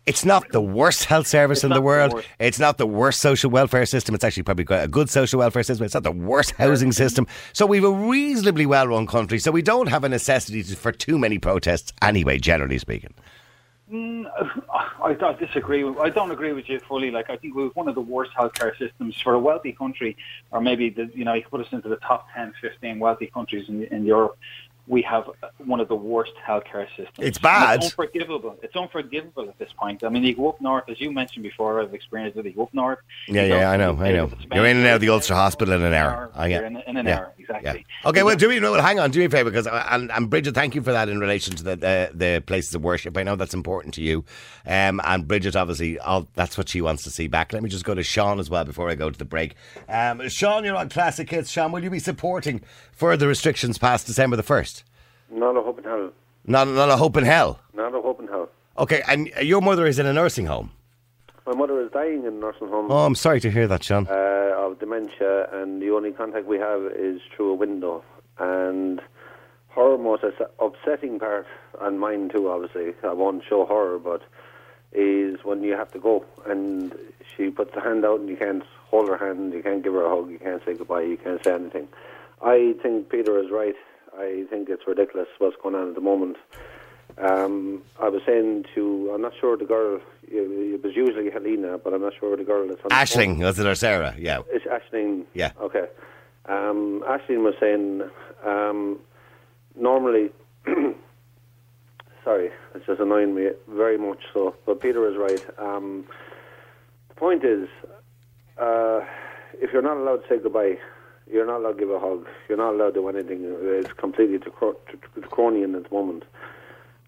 It's 0.05 0.25
not 0.25 0.51
the 0.51 0.61
worst 0.61 1.05
health 1.05 1.27
service 1.27 1.63
in 1.63 1.69
the 1.69 1.75
the 1.75 1.81
world. 1.81 2.13
worst. 2.13 2.27
It's 2.37 2.59
not 2.59 2.77
the 2.77 2.85
worst 2.85 3.21
social 3.21 3.49
welfare 3.49 3.85
system. 3.85 4.13
It's 4.13 4.23
actually 4.25 4.43
probably 4.43 4.65
a 4.69 4.87
good 4.87 5.09
social 5.09 5.39
welfare 5.39 5.63
system. 5.63 5.85
It's 5.85 5.93
not 5.93 6.03
the 6.03 6.11
worst 6.11 6.51
housing 6.51 6.91
system. 6.91 7.25
So 7.53 7.65
we've 7.65 7.85
a 7.85 7.91
reasonably 7.91 8.65
well-run 8.65 9.07
country. 9.07 9.39
So 9.39 9.49
we 9.51 9.61
don't 9.61 9.87
have 9.87 10.03
a 10.03 10.09
necessity 10.09 10.61
for 10.63 10.91
too 10.91 11.17
many 11.17 11.39
protests 11.39 11.93
anyway, 12.01 12.37
generally 12.37 12.79
speaking. 12.79 13.13
Mm, 13.93 14.25
I, 14.73 15.15
I 15.21 15.33
disagree. 15.33 15.83
with- 15.83 15.99
I 15.99 16.09
don't 16.09 16.31
agree 16.31 16.51
with 16.53 16.67
you 16.67 16.79
fully. 16.79 17.11
Like 17.11 17.29
I 17.29 17.37
think 17.37 17.55
we 17.55 17.63
have 17.63 17.75
one 17.75 17.87
of 17.87 17.95
the 17.95 18.01
worst 18.01 18.31
healthcare 18.33 18.75
systems 18.77 19.19
for 19.21 19.33
a 19.35 19.39
wealthy 19.39 19.71
country, 19.71 20.17
or 20.51 20.59
maybe 20.61 20.89
the, 20.89 21.11
you 21.13 21.23
know 21.25 21.33
you 21.33 21.43
could 21.43 21.51
put 21.51 21.61
us 21.61 21.71
into 21.71 21.89
the 21.89 21.97
top 21.97 22.27
10, 22.35 22.53
15 22.59 22.99
wealthy 22.99 23.27
countries 23.27 23.69
in, 23.69 23.83
in 23.85 24.03
Europe. 24.05 24.37
We 24.85 25.01
have 25.03 25.29
one 25.59 25.79
of 25.79 25.87
the 25.87 25.95
worst 25.95 26.33
healthcare 26.45 26.87
systems. 26.89 27.19
It's 27.19 27.37
And 27.37 27.43
bad. 27.43 27.75
It's 27.77 27.85
unforgivable. 27.85 28.59
It's 28.61 28.75
unforgivable 28.75 29.47
at 29.47 29.57
this 29.57 29.71
point. 29.71 30.03
I 30.03 30.09
mean, 30.09 30.23
you 30.23 30.35
go 30.35 30.49
up 30.49 30.59
north, 30.59 30.89
as 30.89 30.99
you 30.99 31.09
mentioned 31.09 31.43
before. 31.43 31.79
I've 31.81 31.93
experienced 31.93 32.37
it. 32.37 32.43
You 32.45 32.51
go 32.51 32.63
up 32.63 32.73
north. 32.73 32.99
Yeah, 33.29 33.45
yeah, 33.45 33.71
I 33.71 33.77
know, 33.77 33.95
I 33.97 34.11
know. 34.11 34.29
You're 34.53 34.65
in 34.65 34.75
and 34.75 34.85
out 34.87 34.95
of 34.95 35.01
the 35.01 35.07
Ulster 35.07 35.35
Hospital 35.35 35.75
in 35.75 35.83
an 35.83 35.93
hour. 35.93 36.31
I 36.35 36.49
get. 36.49 36.65
in, 36.65 36.75
in 36.85 36.97
an 36.97 37.05
yeah. 37.05 37.17
hour, 37.17 37.33
exactly. 37.43 37.85
Yeah. 38.03 38.09
Okay, 38.09 38.23
well, 38.23 38.35
do 38.35 38.49
me 38.49 38.59
well, 38.59 38.81
hang 38.81 38.99
on, 38.99 39.11
do 39.11 39.19
me 39.19 39.25
a 39.25 39.29
favour 39.29 39.49
because 39.49 39.67
and, 39.67 40.11
and 40.11 40.29
Bridget, 40.29 40.55
thank 40.55 40.75
you 40.75 40.81
for 40.81 40.91
that 40.91 41.09
in 41.09 41.19
relation 41.19 41.55
to 41.55 41.63
the 41.63 41.75
the, 41.75 42.11
the 42.13 42.43
places 42.45 42.73
of 42.75 42.83
worship. 42.83 43.17
I 43.17 43.23
know 43.23 43.35
that's 43.35 43.53
important 43.53 43.93
to 43.95 44.01
you, 44.01 44.23
um, 44.65 45.01
and 45.03 45.27
Bridget 45.27 45.55
obviously, 45.55 45.99
all, 45.99 46.27
that's 46.33 46.57
what 46.57 46.69
she 46.69 46.81
wants 46.81 47.03
to 47.03 47.09
see 47.09 47.27
back. 47.27 47.53
Let 47.53 47.63
me 47.63 47.69
just 47.69 47.85
go 47.85 47.93
to 47.93 48.03
Sean 48.03 48.39
as 48.39 48.49
well 48.49 48.63
before 48.65 48.89
I 48.89 48.95
go 48.95 49.09
to 49.09 49.17
the 49.17 49.25
break. 49.25 49.55
Um, 49.89 50.27
Sean, 50.29 50.63
you're 50.63 50.75
on 50.75 50.89
Classic 50.89 51.29
Hits. 51.29 51.49
Sean, 51.49 51.71
will 51.71 51.83
you 51.83 51.89
be 51.89 51.99
supporting 51.99 52.61
further 52.91 53.27
restrictions 53.27 53.77
past 53.77 54.07
December 54.07 54.35
the 54.35 54.43
first? 54.43 54.83
Not 55.29 55.57
a 55.57 55.61
hope 55.61 55.79
in 55.79 55.83
hell. 55.83 56.11
Not 56.45 56.67
not 56.67 56.89
a 56.89 56.97
hope 56.97 57.17
in 57.17 57.23
hell. 57.23 57.59
Not 57.73 57.95
a 57.95 58.01
hope 58.01 58.19
in 58.19 58.27
hell. 58.27 58.49
Okay, 58.77 59.03
and 59.07 59.27
your 59.41 59.61
mother 59.61 59.85
is 59.85 59.99
in 59.99 60.05
a 60.05 60.13
nursing 60.13 60.47
home. 60.47 60.71
My 61.45 61.53
mother 61.53 61.81
is 61.81 61.91
dying 61.91 62.19
in 62.21 62.25
a 62.27 62.31
nursing 62.31 62.69
home 62.69 62.89
Oh, 62.91 63.05
I'm 63.05 63.15
sorry 63.15 63.39
to 63.41 63.51
hear 63.51 63.67
that, 63.67 63.83
Sean. 63.83 64.07
uh, 64.07 64.53
of 64.57 64.79
dementia, 64.79 65.49
and 65.51 65.81
the 65.81 65.89
only 65.91 66.11
contact 66.11 66.45
we 66.47 66.57
have 66.57 66.83
is 66.95 67.19
through 67.35 67.51
a 67.51 67.55
window. 67.55 68.03
And 68.39 69.01
her 69.75 69.97
most 69.97 70.23
upsetting 70.59 71.19
part, 71.19 71.45
and 71.81 71.99
mine 71.99 72.29
too, 72.29 72.49
obviously, 72.49 72.93
I 73.03 73.13
won't 73.13 73.43
show 73.47 73.65
her, 73.65 73.97
but 73.99 74.21
is 74.93 75.39
when 75.43 75.63
you 75.63 75.73
have 75.75 75.91
to 75.91 75.97
go 75.99 76.23
and 76.45 76.95
she 77.35 77.49
puts 77.49 77.73
her 77.73 77.81
hand 77.81 78.05
out 78.05 78.19
and 78.19 78.29
you 78.29 78.37
can't 78.37 78.63
hold 78.91 79.09
her 79.09 79.17
hand, 79.17 79.51
you 79.51 79.63
can't 79.63 79.83
give 79.83 79.93
her 79.93 80.05
a 80.05 80.09
hug, 80.15 80.29
you 80.29 80.37
can't 80.37 80.63
say 80.63 80.75
goodbye, 80.75 81.01
you 81.01 81.17
can't 81.17 81.43
say 81.43 81.51
anything. 81.53 81.87
I 82.43 82.75
think 82.81 83.09
Peter 83.09 83.39
is 83.43 83.49
right. 83.51 83.73
I 84.15 84.45
think 84.51 84.69
it's 84.69 84.83
ridiculous 84.85 85.27
what's 85.39 85.55
going 85.63 85.73
on 85.73 85.89
at 85.89 85.95
the 85.95 86.01
moment. 86.01 86.37
Um, 87.17 87.81
I 88.01 88.09
was 88.09 88.21
saying 88.25 88.65
to, 88.75 89.11
I'm 89.13 89.21
not 89.21 89.33
sure 89.39 89.55
the 89.57 89.65
girl, 89.65 89.99
it 90.23 90.83
was 90.83 90.95
usually 90.95 91.29
Helena, 91.29 91.77
but 91.77 91.93
I'm 91.93 92.01
not 92.01 92.13
sure 92.19 92.35
the 92.35 92.43
girl 92.43 92.67
that's 92.67 92.81
on. 92.83 92.89
Ashling, 92.91 93.39
was 93.39 93.59
it 93.59 93.67
or 93.67 93.75
Sarah? 93.75 94.15
Yeah. 94.17 94.41
It's 94.49 94.65
Ashling. 94.65 95.25
Yeah. 95.33 95.51
Okay. 95.61 95.87
Um, 96.45 97.03
Ashling 97.07 97.43
was 97.43 97.55
saying 97.59 98.03
um, 98.45 98.99
normally. 99.75 100.31
sorry, 102.23 102.51
it's 102.73 102.85
just 102.85 102.99
annoying 102.99 103.35
me 103.35 103.49
very 103.69 103.97
much. 103.97 104.19
So, 104.33 104.55
but 104.65 104.79
Peter 104.81 105.07
is 105.09 105.17
right. 105.17 105.43
Um, 105.59 106.05
the 107.09 107.15
point 107.15 107.43
is, 107.43 107.67
uh, 108.57 109.01
if 109.61 109.71
you're 109.71 109.81
not 109.81 109.97
allowed 109.97 110.23
to 110.23 110.29
say 110.29 110.41
goodbye, 110.41 110.77
you're 111.31 111.45
not 111.45 111.57
allowed 111.57 111.73
to 111.73 111.79
give 111.79 111.89
a 111.89 111.99
hug. 111.99 112.27
You're 112.47 112.57
not 112.57 112.73
allowed 112.73 112.89
to 112.89 113.01
do 113.01 113.09
anything. 113.09 113.39
It's 113.43 113.93
completely 113.93 114.39
draconian 114.39 115.75
at 115.75 115.89
the 115.89 115.95
moment, 115.95 116.23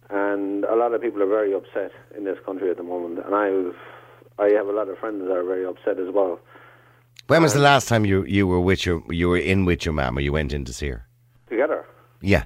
and 0.10 0.64
a 0.66 0.76
lot 0.76 0.94
of 0.94 1.02
people 1.02 1.22
are 1.24 1.28
very 1.28 1.54
upset 1.54 1.92
in 2.18 2.24
this 2.24 2.38
country 2.46 2.70
at 2.70 2.78
the 2.78 2.84
moment. 2.84 3.20
And 3.26 3.34
I've, 3.36 3.76
I 4.40 4.50
have 4.58 4.68
a 4.68 4.72
lot 4.72 4.88
of 4.90 4.98
friends 5.00 5.22
that 5.28 5.32
are 5.36 5.44
very 5.44 5.66
upset 5.66 6.00
as 6.00 6.14
well. 6.14 6.40
When 7.28 7.42
was 7.42 7.54
the 7.54 7.60
last 7.60 7.88
time 7.88 8.06
you, 8.06 8.24
you 8.26 8.46
were 8.46 8.60
with 8.60 8.86
your 8.86 9.02
you 9.10 9.30
were 9.30 9.38
in 9.38 9.66
with 9.66 9.84
your 9.86 9.94
mum 9.94 10.18
or 10.18 10.22
you 10.22 10.32
went 10.32 10.54
in 10.54 10.64
to 10.66 10.74
see 10.74 10.90
her? 10.90 11.08
Together, 11.50 11.86
Yeah. 12.22 12.44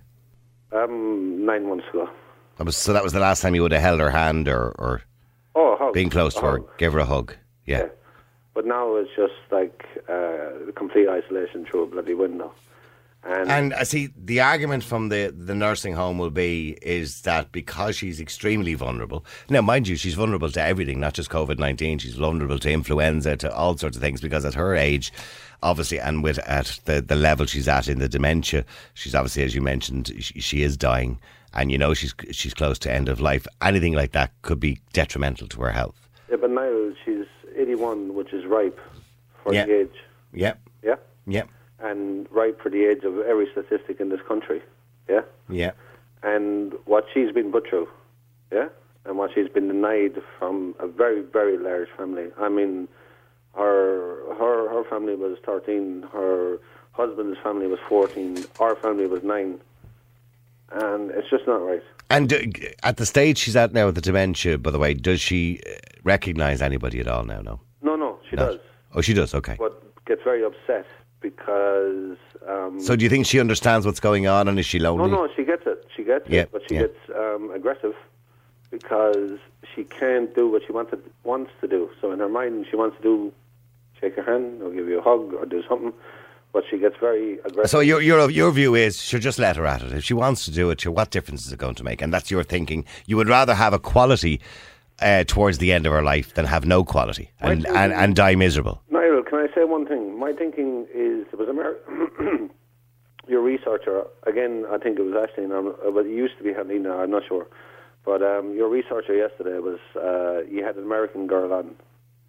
um, 0.71 1.45
nine 1.45 1.67
months 1.67 1.85
ago. 1.89 2.09
That 2.57 2.65
was, 2.65 2.77
so 2.77 2.93
that 2.93 3.03
was 3.03 3.13
the 3.13 3.19
last 3.19 3.41
time 3.41 3.55
you 3.55 3.61
would 3.61 3.71
have 3.71 3.81
held 3.81 3.99
her 3.99 4.09
hand 4.11 4.47
or, 4.47 4.71
or 4.79 5.01
Oh, 5.55 5.91
been 5.93 6.09
close 6.09 6.33
to 6.35 6.39
A 6.39 6.43
her, 6.43 6.51
hug. 6.59 6.77
give 6.77 6.93
her 6.93 6.99
a 6.99 7.05
hug. 7.05 7.35
Yeah. 7.65 7.79
Yeah. 7.79 7.87
But 8.53 8.65
now 8.65 8.95
it's 8.95 9.09
just 9.15 9.33
like 9.51 9.85
uh, 10.09 10.71
complete 10.75 11.07
isolation 11.09 11.65
through 11.65 11.83
a 11.83 11.87
bloody 11.87 12.13
window. 12.13 12.51
And, 13.23 13.51
And 13.51 13.73
I 13.73 13.83
see 13.83 14.09
the 14.15 14.39
argument 14.39 14.83
from 14.83 15.09
the, 15.09 15.33
the 15.37 15.53
nursing 15.53 15.93
home 15.93 16.17
will 16.17 16.29
be 16.29 16.77
is 16.81 17.21
that 17.23 17.51
because 17.51 17.97
she's 17.97 18.19
extremely 18.21 18.73
vulnerable. 18.75 19.25
Now, 19.49 19.61
mind 19.61 19.87
you, 19.89 19.97
she's 19.97 20.13
vulnerable 20.13 20.49
to 20.51 20.61
everything, 20.61 20.99
not 21.01 21.13
just 21.15 21.29
COVID 21.29 21.59
nineteen. 21.59 21.99
She's 21.99 22.15
vulnerable 22.15 22.59
to 22.59 22.71
influenza, 22.71 23.35
to 23.37 23.53
all 23.53 23.75
sorts 23.77 23.97
of 23.97 24.01
things. 24.01 24.21
Because 24.21 24.45
at 24.45 24.53
her 24.53 24.73
age, 24.73 25.11
obviously, 25.61 25.99
and 25.99 26.23
with 26.23 26.39
at 26.39 26.79
the, 26.85 27.01
the 27.01 27.15
level 27.17 27.45
she's 27.45 27.67
at 27.67 27.89
in 27.89 27.99
the 27.99 28.07
dementia, 28.07 28.63
she's 28.93 29.13
obviously, 29.13 29.43
as 29.43 29.53
you 29.53 29.61
mentioned, 29.61 30.11
she, 30.19 30.39
she 30.39 30.61
is 30.63 30.77
dying, 30.77 31.19
and 31.53 31.71
you 31.73 31.77
know 31.77 31.93
she's 31.93 32.15
she's 32.31 32.53
close 32.53 32.79
to 32.79 32.91
end 32.91 33.09
of 33.09 33.19
life. 33.19 33.45
Anything 33.61 33.93
like 33.93 34.13
that 34.13 34.31
could 34.43 34.61
be 34.61 34.79
detrimental 34.93 35.47
to 35.49 35.61
her 35.61 35.71
health. 35.71 36.07
yeah, 36.31 36.37
but 36.39 36.51
now 36.51 36.91
she's 37.03 37.25
81, 37.57 38.13
which 38.13 38.31
is 38.31 38.45
ripe 38.45 38.79
for 39.43 39.53
Yeah. 39.53 39.65
the 39.65 39.81
age. 39.81 39.95
Yeah, 40.31 40.53
Yeah? 40.81 40.95
yeah, 41.27 41.43
And 41.81 42.27
right 42.31 42.55
for 42.61 42.69
the 42.69 42.85
age 42.85 43.03
of 43.03 43.19
every 43.19 43.47
statistic 43.51 43.99
in 43.99 44.09
this 44.09 44.19
country. 44.27 44.61
Yeah? 45.07 45.21
yeah. 45.49 45.71
and 46.21 46.73
what 46.85 47.05
she's 47.13 47.31
been 47.31 47.51
put 47.51 47.67
through, 47.67 47.87
yeah, 48.51 48.67
and 49.05 49.17
what 49.17 49.31
she's 49.33 49.47
been 49.49 49.67
denied 49.67 50.21
from 50.37 50.75
a 50.79 50.87
very, 50.87 51.21
very 51.21 51.57
large 51.57 51.87
family. 51.97 52.27
I 52.37 52.47
mean, 52.49 52.87
her 53.55 54.33
her 54.35 54.69
her 54.69 54.83
family 54.89 55.15
was 55.15 55.37
thirteen, 55.45 56.03
her 56.13 56.59
husband's 56.91 57.39
family 57.41 57.65
was 57.67 57.79
fourteen, 57.87 58.37
our 58.59 58.75
family 58.75 59.07
was 59.07 59.23
nine, 59.23 59.59
and 60.71 61.11
it's 61.11 61.29
just 61.29 61.47
not 61.47 61.57
right. 61.65 61.81
And 62.11 62.31
uh, 62.33 62.39
at 62.83 62.97
the 62.97 63.05
stage 63.05 63.37
she's 63.39 63.55
at 63.55 63.73
now 63.73 63.87
with 63.87 63.95
the 63.95 64.01
dementia, 64.01 64.57
by 64.57 64.71
the 64.71 64.79
way, 64.79 64.93
does 64.93 65.21
she 65.21 65.61
uh, 65.65 65.71
recognise 66.03 66.61
anybody 66.61 66.99
at 66.99 67.07
all 67.07 67.23
now? 67.23 67.41
No. 67.41 67.59
No, 67.81 67.95
no, 67.95 68.19
she 68.29 68.35
Not- 68.35 68.45
does, 68.51 68.59
Oh, 68.93 69.01
she 69.01 69.13
does. 69.13 69.33
Okay. 69.33 69.55
but 69.57 69.81
gets 70.05 70.21
very 70.23 70.43
upset 70.43 70.85
because. 71.21 72.17
Um, 72.47 72.79
So 72.81 72.95
do 72.95 73.03
you 73.03 73.09
think 73.09 73.25
she 73.25 73.39
understands 73.39 73.85
what's 73.85 73.99
going 73.99 74.27
on, 74.27 74.47
and 74.47 74.57
is 74.59 74.65
she 74.65 74.79
lonely? 74.79 75.09
no, 75.09 75.25
no, 75.25 75.29
she 75.35 75.43
gets 75.43 75.63
it. 75.65 75.85
She 75.95 76.03
gets 76.03 76.29
Yeah, 76.29 76.41
it, 76.41 76.51
but 76.51 76.61
she 76.67 76.75
yeah. 76.75 76.81
gets 76.81 76.97
um, 77.15 77.51
aggressive 77.53 77.95
because 78.71 79.39
she 79.75 79.83
can't 79.83 80.33
do 80.35 80.47
what 80.49 80.61
she 80.65 80.71
wanted, 80.71 81.01
wants 81.23 81.51
to 81.61 81.67
do. 81.67 81.89
So 82.01 82.11
in 82.11 82.19
her 82.19 82.29
mind, 82.29 82.67
she 82.69 82.75
wants 82.75 82.97
to 82.97 83.03
do 83.03 83.33
shake 83.99 84.15
your 84.15 84.25
hand 84.25 84.61
or 84.61 84.71
give 84.71 84.87
you 84.87 84.99
a 84.99 85.01
hug 85.01 85.33
or 85.33 85.45
do 85.45 85.61
something, 85.67 85.91
but 86.53 86.63
she 86.69 86.77
gets 86.77 86.95
very 86.99 87.33
aggressive. 87.39 87.69
So 87.69 87.79
your 87.81 88.01
your 88.01 88.29
your 88.29 88.51
view 88.51 88.75
is 88.75 89.01
she'll 89.01 89.19
just 89.19 89.39
let 89.39 89.57
her 89.57 89.65
at 89.65 89.81
it. 89.81 89.91
If 89.91 90.03
she 90.05 90.13
wants 90.13 90.45
to 90.45 90.51
do 90.51 90.69
it, 90.69 90.81
sure, 90.81 90.91
what 90.91 91.11
difference 91.11 91.45
is 91.45 91.51
it 91.51 91.59
going 91.59 91.75
to 91.75 91.83
make? 91.83 92.01
And 92.01 92.13
that's 92.13 92.31
your 92.31 92.43
thinking. 92.43 92.85
You 93.07 93.17
would 93.17 93.27
rather 93.27 93.53
have 93.55 93.73
a 93.73 93.79
quality 93.79 94.39
uh, 95.01 95.23
towards 95.25 95.57
the 95.57 95.71
end 95.73 95.85
of 95.85 95.91
her 95.91 96.01
life 96.03 96.33
than 96.35 96.45
have 96.45 96.65
no 96.65 96.83
quality 96.83 97.31
and, 97.39 97.65
and, 97.67 97.91
and 97.93 98.15
die 98.15 98.35
miserable. 98.35 98.81
Niall, 98.89 99.23
can 99.23 99.39
I 99.39 99.47
say 99.55 99.63
one 99.63 99.85
thing? 99.85 100.08
My 100.19 100.33
thinking 100.33 100.85
is 100.93 101.25
there 101.31 101.39
was 101.39 101.47
Amer- 101.49 102.49
your 103.27 103.41
researcher 103.41 104.03
again. 104.27 104.65
I 104.69 104.77
think 104.77 104.99
it 104.99 105.03
was 105.03 105.15
Ashley, 105.15 105.45
uh, 105.45 105.91
but 105.91 106.05
it 106.05 106.11
used 106.11 106.37
to 106.39 106.43
be 106.43 106.51
Helena. 106.51 106.97
I'm 106.97 107.11
not 107.11 107.23
sure, 107.25 107.47
but 108.03 108.21
um, 108.21 108.53
your 108.53 108.67
researcher 108.69 109.15
yesterday 109.15 109.59
was 109.59 109.79
uh, 109.95 110.45
you 110.51 110.63
had 110.65 110.75
an 110.75 110.83
American 110.83 111.25
girl 111.25 111.53
on. 111.53 111.75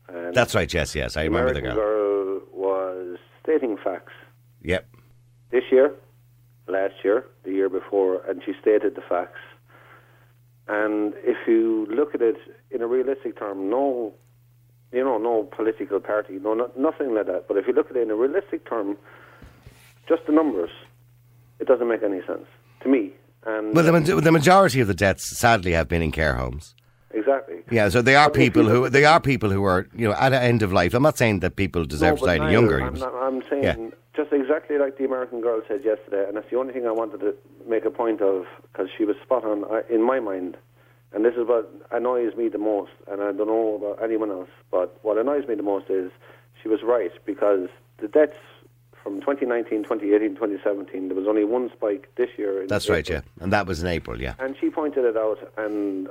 And 0.09 0.35
That's 0.35 0.55
right. 0.55 0.73
Yes, 0.73 0.95
yes. 0.95 1.17
I 1.17 1.25
remember 1.25 1.53
the 1.53 1.63
girl. 1.63 1.75
girl 1.75 2.41
was 2.53 3.19
stating 3.43 3.77
facts. 3.83 4.13
Yep. 4.63 4.87
this 5.51 5.65
year, 5.73 5.95
last 6.69 6.95
year, 7.03 7.27
the 7.45 7.51
year 7.53 7.69
before, 7.69 8.23
and 8.29 8.43
she 8.45 8.53
stated 8.61 8.95
the 8.95 9.03
facts. 9.09 9.41
And 10.69 11.15
if 11.17 11.39
you 11.49 11.87
look 11.91 12.15
at 12.15 12.23
it 12.23 12.37
in 12.71 12.83
a 12.83 12.87
realistic 12.87 13.39
term, 13.39 13.69
no, 13.71 14.15
you 14.93 15.05
know, 15.05 15.19
no 15.19 15.45
political 15.45 16.01
party, 16.01 16.39
no, 16.43 16.55
no 16.55 16.71
nothing 16.77 17.15
like 17.15 17.27
that. 17.27 17.47
But 17.49 17.57
if 17.57 17.67
you 17.67 17.73
look 17.73 17.91
at 17.91 17.97
it 17.97 18.03
in 18.03 18.11
a 18.11 18.17
realistic 18.17 18.69
term, 18.69 18.97
just 20.09 20.27
the 20.27 20.33
numbers, 20.33 20.71
it 21.59 21.67
doesn't 21.69 21.89
make 21.89 22.03
any 22.03 22.21
sense 22.27 22.47
to 22.83 22.89
me. 22.89 23.13
And 23.47 23.75
Well, 23.75 23.85
the, 23.85 24.21
the 24.21 24.33
majority 24.33 24.81
of 24.81 24.89
the 24.89 24.95
deaths, 24.95 25.25
sadly, 25.39 25.73
have 25.73 25.89
been 25.89 26.03
in 26.03 26.13
care 26.13 26.35
homes. 26.35 26.75
exactly. 27.13 27.57
Yeah, 27.71 27.89
so 27.89 28.03
they 28.03 28.17
are 28.17 28.29
But 28.29 28.35
people 28.35 28.65
who 28.69 28.89
they 28.89 29.05
are 29.05 29.21
people 29.21 29.51
who 29.51 29.65
are 29.65 29.87
you 29.95 30.09
know 30.09 30.15
at 30.15 30.33
an 30.33 30.43
end 30.43 30.63
of 30.63 30.73
life. 30.73 30.93
I'm 30.95 31.03
not 31.03 31.17
saying 31.19 31.41
that 31.41 31.57
people 31.57 31.85
deserve 31.85 32.17
No, 32.21 32.27
to 32.27 32.27
die 32.39 32.45
any 32.45 32.53
younger. 32.53 32.81
I'm, 32.83 32.95
not, 32.99 33.15
I'm 33.15 33.43
saying 33.49 33.63
Yeah. 33.65 33.77
just 34.17 34.33
exactly 34.33 34.77
like 34.79 34.99
the 34.99 35.05
American 35.05 35.41
girl 35.41 35.63
said 35.69 35.85
yesterday, 35.85 36.25
and 36.27 36.37
that's 36.37 36.51
the 36.51 36.57
only 36.59 36.73
thing 36.73 36.87
I 36.87 36.91
wanted 36.93 37.21
to 37.21 37.35
make 37.69 37.85
a 37.85 37.91
point 37.91 38.21
of 38.21 38.47
because 38.65 38.89
she 38.97 39.05
was 39.05 39.17
spot 39.23 39.45
on 39.45 39.65
I, 39.71 39.83
in 39.89 40.03
my 40.03 40.19
mind. 40.21 40.57
And 41.13 41.25
this 41.25 41.35
is 41.35 41.47
what 41.47 41.73
annoys 41.91 42.37
me 42.37 42.49
the 42.49 42.59
most, 42.59 42.93
and 43.11 43.21
I 43.21 43.33
don't 43.33 43.49
know 43.49 43.75
about 43.83 44.03
anyone 44.03 44.31
else, 44.31 44.49
but 44.71 44.97
what 45.03 45.19
annoys 45.19 45.47
me 45.49 45.57
the 45.57 45.63
most 45.63 45.91
is 45.91 46.13
she 46.63 46.69
was 46.69 46.83
right 46.85 47.11
because 47.27 47.69
the 47.99 48.07
deaths 48.07 48.37
from 49.03 49.21
2019, 49.21 49.83
2018, 49.83 50.35
2017, 50.37 51.09
there 51.09 51.17
was 51.17 51.27
only 51.27 51.45
one 51.45 51.69
spike 51.73 52.09
this 52.17 52.29
year. 52.37 52.63
In 52.63 52.69
That's 52.69 52.89
right, 52.89 53.09
yeah, 53.09 53.23
and 53.41 53.53
that 53.53 53.67
was 53.67 53.83
in 53.83 53.89
April, 53.89 54.21
yeah. 54.21 54.35
And 54.39 54.55
she 54.61 54.71
pointed 54.71 55.05
it 55.05 55.17
out, 55.17 55.39
and 55.57 56.09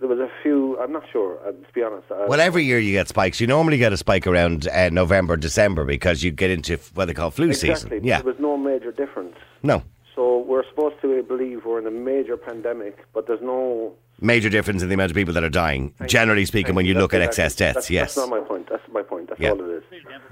there 0.00 0.08
was 0.08 0.18
a 0.18 0.30
few. 0.42 0.78
I'm 0.80 0.90
not 0.90 1.04
sure, 1.12 1.38
uh, 1.46 1.52
to 1.52 1.72
be 1.72 1.82
honest. 1.82 2.10
Uh, 2.10 2.24
Well, 2.26 2.40
every 2.40 2.64
year 2.64 2.78
you 2.80 2.92
get 2.92 3.06
spikes. 3.06 3.40
You 3.40 3.46
normally 3.46 3.78
get 3.78 3.92
a 3.92 3.96
spike 3.96 4.26
around 4.26 4.66
uh, 4.66 4.88
November, 4.88 5.36
December 5.36 5.84
because 5.84 6.24
you 6.24 6.32
get 6.32 6.50
into 6.50 6.78
what 6.94 7.04
they 7.04 7.14
call 7.14 7.30
flu 7.30 7.48
exactly. 7.48 7.98
season. 7.98 8.04
Yeah, 8.04 8.22
There 8.22 8.32
was 8.32 8.40
no 8.40 8.56
major 8.56 8.90
difference. 8.90 9.36
no 9.62 9.84
So 10.20 10.40
we're 10.40 10.68
supposed 10.68 10.96
to 11.00 11.22
believe 11.22 11.64
we're 11.64 11.78
in 11.78 11.86
a 11.86 11.90
major 11.90 12.36
pandemic, 12.36 13.06
but 13.14 13.26
there's 13.26 13.40
no. 13.40 13.94
major 14.20 14.50
difference 14.50 14.82
in 14.82 14.88
the 14.90 14.94
amount 14.94 15.10
of 15.10 15.14
people 15.16 15.32
that 15.32 15.42
are 15.42 15.48
dying. 15.48 15.94
Thank 15.96 16.10
generally 16.10 16.44
speaking, 16.44 16.66
Thank 16.66 16.76
when 16.76 16.84
you 16.84 16.92
look 16.92 17.14
at 17.14 17.22
excess 17.22 17.54
deaths, 17.54 17.74
that's, 17.76 17.90
yes. 17.90 18.14
That's 18.16 18.28
not 18.28 18.38
my 18.38 18.46
point. 18.46 18.68
That's 18.68 18.82
my 18.92 19.00
point. 19.00 19.30
That's 19.30 19.40
Yeah. 19.40 19.52
all 19.52 19.60
it 19.64 19.76
is. 19.78 19.82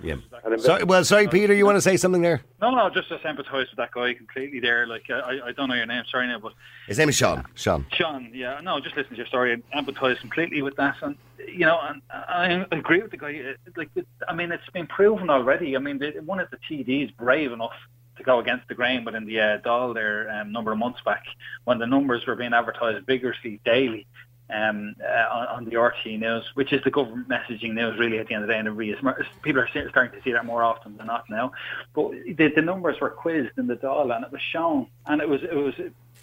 yeah. 0.02 0.16
And 0.44 0.52
in 0.52 0.60
So, 0.60 0.84
well, 0.84 1.02
sorry, 1.06 1.26
Peter, 1.28 1.54
you 1.54 1.64
want 1.64 1.76
to 1.78 1.80
say 1.80 1.96
something 1.96 2.20
there? 2.20 2.42
No, 2.60 2.70
no, 2.70 2.90
just 2.90 3.08
to 3.08 3.18
sympathise 3.22 3.68
with 3.70 3.78
that 3.78 3.92
guy 3.92 4.12
completely 4.12 4.60
there. 4.60 4.86
Like, 4.86 5.04
I, 5.08 5.40
I 5.46 5.52
don't 5.52 5.70
know 5.70 5.74
your 5.74 5.86
name, 5.86 6.04
sorry 6.10 6.26
now, 6.26 6.38
but 6.38 6.52
His 6.86 6.98
name 6.98 7.08
is 7.08 7.16
Sean. 7.16 7.46
Sean. 7.54 7.86
Sean, 7.94 8.30
yeah, 8.34 8.60
no, 8.62 8.80
just 8.80 8.94
listen 8.94 9.12
to 9.12 9.16
your 9.16 9.26
story 9.26 9.54
and 9.54 9.62
empathise 9.70 10.20
completely 10.20 10.60
with 10.60 10.76
that. 10.76 10.96
And, 11.00 11.16
you 11.50 11.60
know, 11.64 11.80
and 11.80 12.02
I 12.10 12.66
agree 12.72 13.00
with 13.00 13.10
the 13.12 13.16
guy. 13.16 13.40
uh, 13.40 13.70
Like, 13.74 13.88
it- 13.96 14.06
I 14.28 14.34
mean, 14.34 14.52
it's 14.52 14.68
been 14.74 14.86
proven 14.86 15.30
already. 15.30 15.74
I 15.76 15.78
mean, 15.78 15.96
the, 15.98 16.10
one 16.26 16.40
of 16.40 16.50
the 16.50 16.58
TDs 16.68 17.16
brave 17.16 17.52
enough 17.52 17.70
to 17.70 17.97
go 18.28 18.38
against 18.44 18.68
the 18.68 18.74
grain 18.74 19.00
but 19.04 19.14
in 19.14 19.24
the 19.30 19.38
uh, 19.40 19.58
Dáil 19.64 19.94
there 19.94 20.30
um, 20.30 20.52
number 20.52 20.72
of 20.72 20.78
months 20.78 21.00
back 21.04 21.24
when 21.64 21.78
the 21.78 21.86
numbers 21.86 22.26
were 22.26 22.36
being 22.36 22.52
advertised 22.52 23.06
vigorously 23.06 23.60
daily 23.64 24.06
um, 24.50 24.94
uh, 25.02 25.26
on, 25.38 25.46
on 25.56 25.64
the 25.64 25.72
RTÉ 25.72 26.18
news, 26.18 26.44
which 26.54 26.72
is 26.72 26.82
the 26.82 26.90
government 26.90 27.28
messaging 27.28 27.74
news 27.74 27.98
really 27.98 28.18
at 28.18 28.28
the 28.28 28.34
end 28.34 28.44
of 28.44 28.48
the 28.48 28.54
day. 28.54 28.58
And 28.58 28.76
really 28.76 28.96
people 29.42 29.60
are 29.60 29.68
starting 29.68 30.18
to 30.18 30.22
see 30.22 30.32
that 30.32 30.46
more 30.46 30.62
often 30.62 30.96
than 30.96 31.06
not 31.06 31.24
now. 31.28 31.52
But 31.94 32.12
the, 32.38 32.48
the 32.54 32.62
numbers 32.62 32.96
were 33.00 33.10
quizzed 33.10 33.58
in 33.58 33.66
the 33.66 33.76
Dáil 33.76 34.14
and 34.14 34.24
it 34.24 34.32
was 34.32 34.40
shown. 34.40 34.86
And 35.06 35.20
it 35.20 35.28
was, 35.28 35.42
it 35.42 35.54
was 35.54 35.74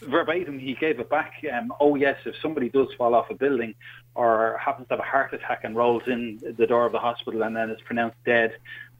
verbatim, 0.02 0.60
he 0.60 0.74
gave 0.74 1.00
it 1.00 1.10
back. 1.10 1.34
Um, 1.54 1.72
oh 1.80 1.96
yes, 1.96 2.18
if 2.26 2.36
somebody 2.42 2.70
does 2.70 2.88
fall 2.98 3.16
off 3.16 3.30
a 3.30 3.36
building 3.36 3.76
or 4.16 4.60
happens 4.64 4.88
to 4.88 4.94
have 4.96 5.00
a 5.00 5.04
heart 5.04 5.34
attack 5.34 5.62
and 5.64 5.76
rolls 5.76 6.04
in 6.08 6.40
the 6.58 6.68
door 6.68 6.86
of 6.86 6.92
the 6.92 7.00
hospital 7.00 7.44
and 7.44 7.56
then 7.56 7.70
is 7.70 7.82
pronounced 7.82 8.18
dead, 8.26 8.58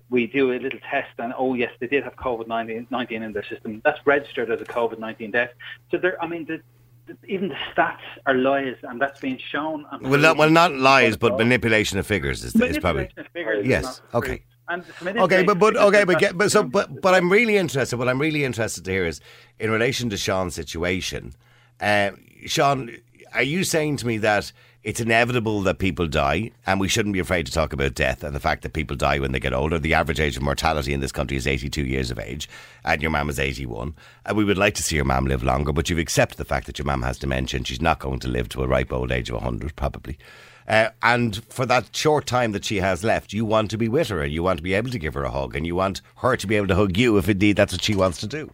we 0.10 0.28
do 0.28 0.52
a 0.52 0.60
little 0.60 0.80
test 0.92 1.12
and 1.18 1.34
oh 1.38 1.54
yes, 1.54 1.72
they 1.80 1.88
did 1.88 2.04
have 2.04 2.16
COVID 2.16 2.48
nineteen 2.48 3.24
in 3.24 3.34
their 3.34 3.46
system. 3.46 3.82
That's 3.84 4.00
registered 4.06 4.52
as 4.52 4.62
a 4.62 4.66
COVID 4.66 5.00
nineteen 5.00 5.32
death. 5.32 5.52
So 5.92 5.98
there, 5.98 6.22
I 6.24 6.28
mean, 6.28 6.46
the, 6.46 6.62
the, 7.08 7.18
even 7.28 7.50
the 7.50 7.56
stats 7.74 7.98
are 8.26 8.36
lies, 8.36 8.76
and 8.84 9.02
that's 9.02 9.20
being 9.20 9.40
shown. 9.52 9.86
Well, 10.02 10.20
not, 10.20 10.38
well, 10.38 10.50
not 10.50 10.74
lies, 10.74 11.18
but 11.18 11.38
Manipulation 11.38 11.98
of 11.98 12.06
figures 12.06 12.44
is, 12.44 12.56
is 12.56 12.78
probably. 12.78 13.10
figures 13.34 13.64
is 13.64 13.68
Yes, 13.68 13.84
not 13.84 14.02
okay. 14.16 14.38
true. 14.38 14.46
And 14.68 14.84
the 14.84 15.22
Okay, 15.22 15.44
but 15.44 15.60
but 15.60 15.78
okay, 15.78 16.04
but 16.06 16.18
get, 16.18 16.38
but 16.38 16.52
so 16.52 16.64
but 16.64 17.02
but 17.02 17.14
I'm 17.14 17.32
really 17.32 17.56
interested. 17.56 17.98
What 17.98 18.10
I'm 18.10 18.20
really 18.20 18.44
interested 18.44 18.84
to 18.86 18.92
hear 18.92 19.06
is 19.06 19.22
in 19.60 19.70
relation 19.70 20.10
to 20.10 20.18
Sean's 20.18 20.56
situation. 20.56 21.34
Uh, 21.80 22.12
Sean, 22.46 22.90
are 23.34 23.44
you 23.44 23.64
saying 23.64 23.98
to 23.98 24.08
me 24.08 24.18
that 24.20 24.52
it's 24.86 25.02
inevitable 25.02 25.62
that 25.62 25.80
people 25.80 26.06
die, 26.06 26.52
and 26.68 26.80
we 26.80 26.88
shouldn't 26.88 27.14
be 27.14 27.20
afraid 27.20 27.48
to 27.48 27.52
talk 27.52 27.74
about 27.74 27.96
death 27.96 28.24
and 28.24 28.36
the 28.36 28.40
fact 28.40 28.62
that 28.62 28.74
people 28.74 28.96
die 28.96 29.18
when 29.18 29.32
they 29.32 29.40
get 29.40 29.52
older? 29.52 29.80
The 29.80 29.96
average 29.96 30.20
age 30.20 30.38
of 30.38 30.44
mortality 30.44 30.94
in 30.94 31.00
this 31.00 31.12
country 31.12 31.36
is 31.36 31.48
82 31.48 31.84
years 31.84 32.12
of 32.12 32.20
age, 32.20 32.48
and 32.84 33.02
your 33.02 33.10
mum 33.10 33.28
is 33.28 33.40
81. 33.40 33.96
And 34.28 34.38
we 34.38 34.44
would 34.44 34.60
like 34.60 34.76
to 34.76 34.84
see 34.84 34.96
your 34.96 35.04
mum 35.04 35.26
live 35.26 35.42
longer, 35.42 35.74
but 35.74 35.90
you've 35.90 35.98
accepted 35.98 36.38
the 36.38 36.46
fact 36.46 36.68
that 36.68 36.78
your 36.78 36.86
mum 36.86 37.02
has 37.02 37.18
dementia, 37.18 37.58
and 37.58 37.68
she's 37.68 37.82
not 37.82 37.98
going 37.98 38.20
to 38.20 38.28
live 38.28 38.48
to 38.50 38.62
a 38.62 38.68
ripe 38.68 38.94
old 38.94 39.12
age 39.12 39.28
of 39.30 39.38
100, 39.38 39.76
probably. 39.76 40.20
Uh, 40.68 40.90
and 41.02 41.44
for 41.46 41.66
that 41.66 41.96
short 41.96 42.28
time 42.28 42.52
that 42.52 42.64
she 42.64 42.78
has 42.78 43.04
left, 43.04 43.34
you 43.34 43.44
want 43.44 43.72
to 43.72 43.80
be 43.80 43.90
with 43.90 44.10
her 44.10 44.22
and 44.22 44.32
you 44.32 44.44
want 44.44 44.58
to 44.58 44.64
be 44.64 44.76
able 44.76 44.92
to 44.92 45.00
give 45.00 45.16
her 45.16 45.24
a 45.24 45.32
hug 45.32 45.56
and 45.56 45.66
you 45.66 45.74
want 45.74 46.02
her 46.18 46.38
to 46.38 46.46
be 46.46 46.56
able 46.56 46.68
to 46.68 46.76
hug 46.76 46.96
you 46.96 47.18
if 47.18 47.28
indeed 47.28 47.56
that's 47.56 47.74
what 47.74 47.84
she 47.84 47.96
wants 47.96 48.20
to 48.20 48.28
do. 48.28 48.52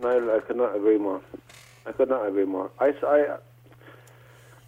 No, 0.00 0.36
I 0.36 0.40
could 0.40 0.56
not 0.56 0.76
agree 0.76 0.98
more. 0.98 1.22
I 1.86 1.92
could 1.92 2.10
not 2.10 2.26
agree 2.26 2.44
more. 2.44 2.70
I, 2.78 2.94
I, 3.02 3.36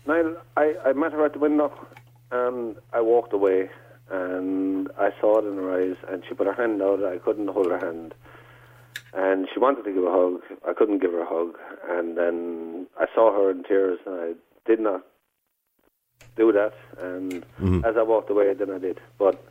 Niall, 0.06 0.36
I, 0.56 0.74
I 0.84 0.92
met 0.92 1.12
her 1.12 1.24
at 1.24 1.34
the 1.34 1.38
window 1.38 1.72
and 2.30 2.76
I 2.92 3.00
walked 3.00 3.32
away 3.32 3.70
and 4.10 4.88
I 4.98 5.10
saw 5.20 5.38
it 5.38 5.46
in 5.46 5.56
her 5.56 5.72
eyes 5.72 5.96
and 6.08 6.22
she 6.28 6.34
put 6.34 6.46
her 6.46 6.54
hand 6.54 6.82
out. 6.82 7.04
I 7.04 7.18
couldn't 7.18 7.48
hold 7.48 7.70
her 7.70 7.78
hand. 7.78 8.14
And 9.14 9.46
she 9.52 9.60
wanted 9.60 9.84
to 9.84 9.92
give 9.92 10.04
a 10.04 10.10
hug. 10.10 10.40
I 10.68 10.72
couldn't 10.72 11.00
give 11.00 11.12
her 11.12 11.22
a 11.22 11.26
hug. 11.26 11.58
And 11.88 12.16
then 12.16 12.86
I 12.98 13.06
saw 13.14 13.32
her 13.32 13.50
in 13.50 13.62
tears 13.62 13.98
and 14.06 14.14
I 14.20 14.32
did 14.68 14.80
not 14.80 15.04
do 16.36 16.52
that. 16.52 16.72
And 16.98 17.44
mm-hmm. 17.60 17.84
as 17.84 17.96
I 17.96 18.02
walked 18.02 18.30
away, 18.30 18.54
then 18.54 18.70
I 18.70 18.78
did. 18.78 19.00
But 19.18 19.42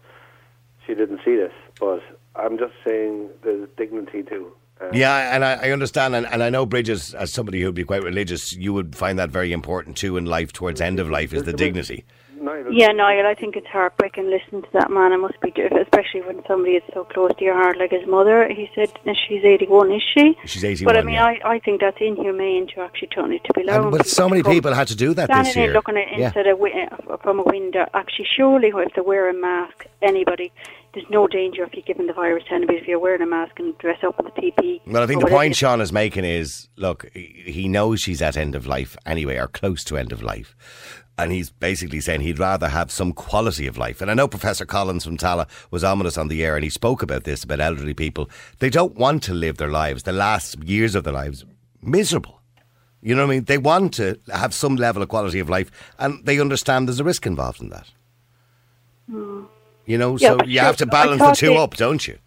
she 0.85 0.95
didn't 0.95 1.21
see 1.23 1.35
this. 1.35 1.53
But 1.79 2.01
I'm 2.35 2.57
just 2.57 2.73
saying 2.85 3.29
there's 3.43 3.69
dignity 3.77 4.23
too. 4.23 4.53
And 4.81 4.95
Yeah, 4.95 5.35
and 5.35 5.45
I, 5.45 5.53
I 5.67 5.71
understand, 5.71 6.15
and, 6.15 6.25
and 6.27 6.41
I 6.43 6.49
know 6.49 6.65
Bridges, 6.65 7.13
as 7.13 7.31
somebody 7.31 7.61
who'd 7.61 7.75
be 7.75 7.83
quite 7.83 8.03
religious, 8.03 8.53
you 8.53 8.73
would 8.73 8.95
find 8.95 9.17
that 9.19 9.29
very 9.29 9.51
important 9.51 9.97
too 9.97 10.17
in 10.17 10.25
life, 10.25 10.51
towards 10.53 10.81
end 10.81 10.99
of 10.99 11.09
life, 11.09 11.33
is 11.33 11.43
the 11.43 11.53
dignity. 11.53 12.03
Niall, 12.41 12.73
Yeah, 12.73 12.87
Niall, 12.87 13.27
I 13.27 13.35
think 13.35 13.55
it's 13.55 13.67
heartbreaking 13.67 14.27
listening 14.27 14.63
to 14.63 14.67
that 14.73 14.89
man. 14.89 15.11
It 15.13 15.17
must 15.17 15.39
be, 15.41 15.51
diff- 15.51 15.71
especially 15.73 16.21
when 16.21 16.41
somebody 16.47 16.71
is 16.73 16.83
so 16.91 17.03
close 17.03 17.29
to 17.37 17.43
your 17.43 17.53
heart, 17.53 17.77
like 17.77 17.91
his 17.91 18.07
mother. 18.07 18.47
He 18.49 18.67
said 18.73 18.91
that 19.05 19.15
she's 19.27 19.43
81, 19.45 19.91
is 19.91 20.01
she? 20.15 20.35
She's 20.47 20.63
81, 20.63 20.91
But 20.91 20.99
I 20.99 21.03
mean, 21.05 21.13
yeah. 21.15 21.25
I, 21.25 21.39
I 21.45 21.59
think 21.59 21.81
that's 21.81 21.97
inhumane 22.01 22.65
to 22.73 22.81
actually 22.81 23.09
turn 23.09 23.31
it 23.31 23.43
to 23.43 23.53
be 23.53 23.61
allowing 23.61 23.83
And, 23.83 23.91
but 23.91 24.07
so 24.07 24.27
many 24.27 24.41
people 24.41 24.73
had 24.73 24.87
to 24.87 24.95
do 24.95 25.13
that 25.13 25.25
standing 25.27 25.45
this 25.45 25.55
year. 25.55 25.65
there 25.67 25.73
looking 25.75 25.97
at 25.97 26.07
Yeah. 26.17 26.25
instead 26.25 26.47
of 26.47 26.59
uh, 26.59 27.17
from 27.17 27.37
a 27.39 27.43
window. 27.43 27.85
Actually, 27.93 28.25
surely 28.35 28.69
if 28.73 28.93
they 28.95 29.01
wear 29.01 29.29
a 29.29 29.33
mask, 29.35 29.85
anybody, 30.01 30.51
there's 30.93 31.09
no 31.09 31.27
danger 31.27 31.63
of 31.63 31.73
you're 31.73 31.83
giving 31.83 32.07
the 32.07 32.13
virus 32.13 32.43
to 32.49 32.53
anybody 32.53 32.79
if 32.79 32.87
you're 32.87 32.99
wearing 32.99 33.21
a 33.21 33.25
mask 33.25 33.59
and 33.59 33.77
dress 33.77 33.99
up 34.03 34.17
with 34.21 34.33
the 34.33 34.41
TP. 34.41 34.81
Well, 34.85 35.03
I 35.03 35.07
think 35.07 35.23
the 35.23 35.29
point 35.29 35.55
Sean 35.55 35.79
is 35.79 35.93
making 35.93 36.25
is 36.25 36.67
look, 36.75 37.09
he 37.13 37.43
he 37.45 37.67
knows 37.67 38.01
she's 38.01 38.21
at 38.21 38.35
end 38.35 38.55
of 38.55 38.67
life 38.67 38.97
anyway, 39.05 39.37
or 39.37 39.47
close 39.47 39.83
to 39.85 39.97
end 39.97 40.11
of 40.11 40.21
life. 40.21 40.55
And 41.17 41.31
he's 41.31 41.51
basically 41.51 41.99
saying 41.99 42.21
he'd 42.21 42.39
rather 42.39 42.69
have 42.69 42.91
some 42.91 43.13
quality 43.13 43.67
of 43.67 43.77
life. 43.77 44.01
And 44.01 44.09
I 44.09 44.15
know 44.15 44.27
Professor 44.27 44.65
Collins 44.65 45.05
from 45.05 45.17
Tala 45.17 45.45
was 45.69 45.83
ominous 45.83 46.17
on 46.17 46.29
the 46.29 46.43
air 46.43 46.55
and 46.55 46.63
he 46.63 46.69
spoke 46.69 47.03
about 47.03 47.25
this, 47.25 47.43
about 47.43 47.59
elderly 47.59 47.93
people. 47.93 48.29
They 48.59 48.69
don't 48.69 48.95
want 48.95 49.21
to 49.23 49.33
live 49.33 49.57
their 49.57 49.69
lives, 49.69 50.03
the 50.03 50.13
last 50.13 50.63
years 50.63 50.95
of 50.95 51.03
their 51.03 51.13
lives, 51.13 51.45
miserable. 51.81 52.41
You 53.01 53.15
know 53.15 53.25
what 53.25 53.33
I 53.33 53.35
mean? 53.35 53.43
They 53.43 53.57
want 53.57 53.93
to 53.95 54.19
have 54.33 54.53
some 54.53 54.77
level 54.77 55.03
of 55.03 55.09
quality 55.09 55.39
of 55.39 55.49
life 55.49 55.69
and 55.99 56.25
they 56.25 56.39
understand 56.39 56.87
there's 56.87 56.99
a 56.99 57.03
risk 57.03 57.25
involved 57.27 57.61
in 57.61 57.69
that. 57.69 57.89
Hmm. 59.07 59.43
You 59.91 59.97
know. 59.97 60.17
Yeah, 60.17 60.29
so 60.29 60.45
you 60.45 60.53
sure, 60.55 60.63
have 60.63 60.77
to 60.77 60.85
balance 60.85 61.21
the 61.21 61.31
two 61.33 61.47
they- 61.49 61.57
up, 61.57 61.75
don't 61.75 62.07
you? 62.07 62.17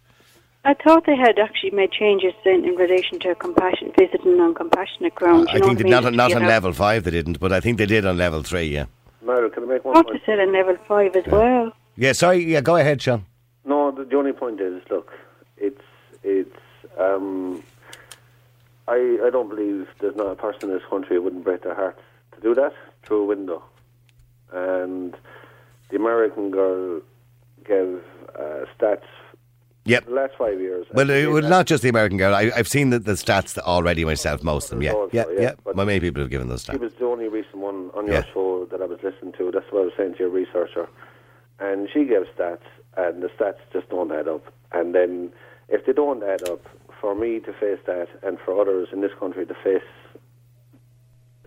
I 0.67 0.73
thought 0.73 1.05
they 1.05 1.15
had 1.15 1.37
actually 1.37 1.69
made 1.71 1.91
changes 1.91 2.33
in, 2.43 2.65
in 2.65 2.75
relation 2.75 3.19
to 3.19 3.35
compassion, 3.35 3.91
visiting 3.95 4.39
on 4.39 4.55
compassionate 4.55 5.13
grounds. 5.13 5.47
I 5.51 5.53
you 5.55 5.59
know 5.59 5.67
think 5.67 5.77
they, 5.83 5.89
not, 5.89 6.05
I 6.05 6.09
mean? 6.09 6.17
not 6.17 6.29
You 6.31 6.37
on 6.37 6.41
know. 6.41 6.47
level 6.47 6.73
five 6.73 7.03
they 7.03 7.11
didn't, 7.11 7.39
but 7.39 7.51
I 7.53 7.59
think 7.59 7.77
they 7.77 7.85
did 7.85 8.03
on 8.03 8.17
level 8.17 8.41
three, 8.41 8.63
yeah. 8.77 8.85
Mary, 9.23 9.47
can 9.51 9.61
I 9.63 9.67
make 9.67 9.85
I 9.85 9.87
one 9.89 9.93
thought 9.95 10.05
point? 10.07 10.21
they 10.21 10.25
said 10.25 10.39
on 10.39 10.51
level 10.51 10.75
five 10.87 11.15
as 11.15 11.25
well. 11.27 11.71
Yeah, 11.95 12.13
sorry, 12.13 12.43
yeah, 12.45 12.61
go 12.61 12.77
ahead, 12.77 12.99
Sean. 13.01 13.25
No, 13.63 13.91
the, 13.91 14.05
the 14.05 14.15
only 14.17 14.33
point 14.33 14.59
is, 14.59 14.81
look, 14.89 15.11
it's 15.57 15.81
it's. 16.23 16.57
Um, 16.97 17.61
I 18.87 19.19
I 19.25 19.29
don't 19.31 19.49
believe 19.49 19.87
there's 19.99 20.15
not 20.15 20.27
a 20.31 20.35
person 20.35 20.69
in 20.69 20.75
this 20.77 20.85
country 20.89 21.15
who 21.17 21.21
wouldn't 21.21 21.43
break 21.43 21.61
their 21.63 21.75
hearts 21.75 22.01
to 22.33 22.41
do 22.41 22.55
that 22.55 22.73
through 23.03 23.21
a 23.21 23.25
window, 23.25 23.63
and 24.51 25.15
the 25.89 25.95
American 25.95 26.49
girl 26.49 27.01
gave 27.67 28.01
uh, 28.37 28.65
stats 28.77 29.03
Yep. 29.87 30.05
the 30.05 30.11
last 30.13 30.33
five 30.35 30.59
years. 30.59 30.87
Well, 30.93 31.09
it, 31.11 31.27
well 31.27 31.43
not 31.43 31.67
just 31.67 31.83
the 31.83 31.89
American 31.89 32.17
girl. 32.17 32.33
I, 32.33 32.51
I've 32.55 32.67
seen 32.67 32.89
the, 32.89 32.97
the 32.97 33.11
stats 33.11 33.55
already 33.59 34.03
myself, 34.03 34.41
most 34.43 34.65
of 34.65 34.69
them. 34.71 34.81
Yeah, 34.81 34.93
Also, 34.93 35.09
yeah, 35.13 35.25
yeah, 35.31 35.41
yeah. 35.41 35.51
but- 35.63 35.75
Well, 35.75 35.85
many 35.85 35.99
people 35.99 36.21
have 36.23 36.31
given 36.31 36.47
those 36.49 36.63
She 36.63 36.71
stats. 36.71 36.79
was 36.79 36.93
the 36.95 37.05
only 37.05 37.27
recent 37.27 37.57
one 37.57 37.91
on 37.93 38.07
your 38.07 38.15
Yeah. 38.15 38.25
show 38.33 38.65
that 38.71 38.81
I 38.81 38.85
was 38.85 38.97
listening 39.03 39.33
to. 39.37 39.51
That's 39.51 39.71
what 39.71 39.81
I 39.81 39.85
was 39.85 39.93
saying 39.95 40.13
to 40.13 40.19
your 40.21 40.29
researcher. 40.29 40.87
And 41.59 41.87
she 41.93 42.03
gave 42.05 42.23
stats, 42.35 42.65
and 42.97 43.21
the 43.21 43.27
stats 43.27 43.59
just 43.71 43.87
don't 43.89 44.11
add 44.11 44.27
up. 44.27 44.43
And 44.71 44.95
then, 44.95 45.31
if 45.69 45.85
they 45.85 45.93
don't 45.93 46.23
add 46.23 46.49
up, 46.49 46.61
for 46.99 47.13
me 47.13 47.39
to 47.41 47.53
face 47.53 47.79
that, 47.85 48.07
and 48.23 48.39
for 48.43 48.59
others 48.59 48.87
in 48.91 49.01
this 49.01 49.11
country 49.19 49.45
to 49.45 49.53
face, 49.63 49.83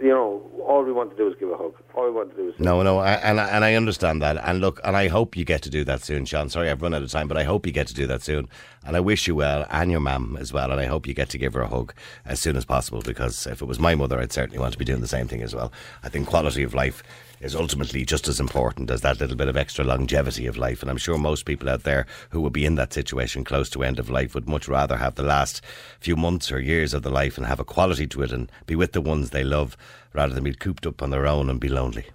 you 0.01 0.09
know, 0.09 0.43
all 0.67 0.85
we 0.85 0.93
want 0.93 1.11
to 1.11 1.17
do 1.17 1.29
is 1.29 1.35
give 1.39 1.51
a 1.51 1.57
hug. 1.57 1.75
All 1.95 2.05
we 2.05 2.11
want 2.11 2.31
to 2.31 2.37
do 2.37 2.49
is 2.51 2.61
No, 2.61 2.83
no, 2.83 2.99
I, 2.99 3.13
and 3.15 3.41
I, 3.41 3.49
and 3.49 3.65
I 3.65 3.75
understand 3.75 4.23
that. 4.23 4.37
And 4.37 4.61
look, 4.61 4.81
and 4.85 4.97
I 4.97 5.09
hope 5.09 5.37
you 5.37 5.45
get 5.45 5.63
to 5.63 5.71
do 5.71 5.85
that 5.85 6.03
soon, 6.03 6.25
Sean. 6.25 6.49
Sorry, 6.49 6.71
I've 6.71 6.83
run 6.83 6.95
out 6.95 7.03
of 7.03 7.11
time, 7.11 7.29
but 7.29 7.37
I 7.37 7.45
hope 7.45 7.67
you 7.67 7.73
get 7.73 7.87
to 7.89 7.95
do 7.95 8.07
that 8.07 8.23
soon. 8.23 8.49
And 8.85 8.97
I 8.97 9.01
wish 9.01 9.27
you 9.27 9.35
well, 9.35 9.67
and 9.71 9.91
your 9.91 10.01
mum 10.01 10.37
as 10.41 10.53
well. 10.53 10.71
And 10.71 10.81
I 10.81 10.87
hope 10.87 11.07
you 11.07 11.15
get 11.15 11.31
to 11.31 11.39
give 11.39 11.55
her 11.55 11.63
a 11.63 11.69
hug 11.69 11.95
as 12.25 12.41
soon 12.41 12.57
as 12.57 12.65
possible. 12.65 13.03
Because 13.03 13.47
if 13.47 13.61
it 13.61 13.67
was 13.67 13.81
my 13.81 13.95
mother, 13.95 14.21
I'd 14.21 14.33
certainly 14.33 14.59
want 14.59 14.73
to 14.73 14.79
be 14.79 14.85
doing 14.85 15.01
the 15.01 15.09
same 15.09 15.29
thing 15.29 15.43
as 15.43 15.55
well. 15.55 15.73
I 16.03 16.09
think 16.09 16.29
quality 16.29 16.63
of 16.63 16.75
life 16.75 17.03
is 17.41 17.55
ultimately 17.55 18.05
just 18.05 18.29
as 18.29 18.41
important 18.41 18.91
as 18.91 19.01
that 19.03 19.21
little 19.21 19.37
bit 19.37 19.49
of 19.49 19.57
extra 19.57 19.85
longevity 19.85 20.47
of 20.47 20.57
life. 20.57 20.83
And 20.83 20.91
I'm 20.91 20.97
sure 20.97 21.19
most 21.19 21.45
people 21.45 21.69
out 21.69 21.85
there 21.85 22.07
who 22.31 22.41
would 22.41 22.53
be 22.53 22.67
in 22.67 22.75
that 22.75 22.93
situation 22.93 23.45
close 23.45 23.71
to 23.71 23.83
end 23.83 23.99
of 23.99 24.11
life 24.11 24.35
would 24.35 24.49
much 24.49 24.69
rather 24.69 24.97
have 24.97 25.15
the 25.15 25.23
last 25.23 25.63
few 26.01 26.17
months 26.17 26.51
or 26.51 26.61
years 26.61 26.95
of 26.95 27.03
the 27.03 27.11
life 27.11 27.39
and 27.39 27.47
have 27.47 27.61
a 27.61 27.65
quality 27.65 28.07
to 28.09 28.23
it 28.23 28.33
and 28.33 28.51
be 28.67 28.75
with 28.75 28.93
the 28.93 29.01
ones 29.01 29.31
they 29.31 29.45
love 29.45 29.77
rather 30.13 30.35
than 30.35 30.45
be 30.45 30.55
cooped 30.55 30.87
up 30.87 31.03
on 31.03 31.11
their 31.11 31.27
own 31.27 31.49
and 31.49 31.61
be 31.61 31.69
lonely. 31.69 32.09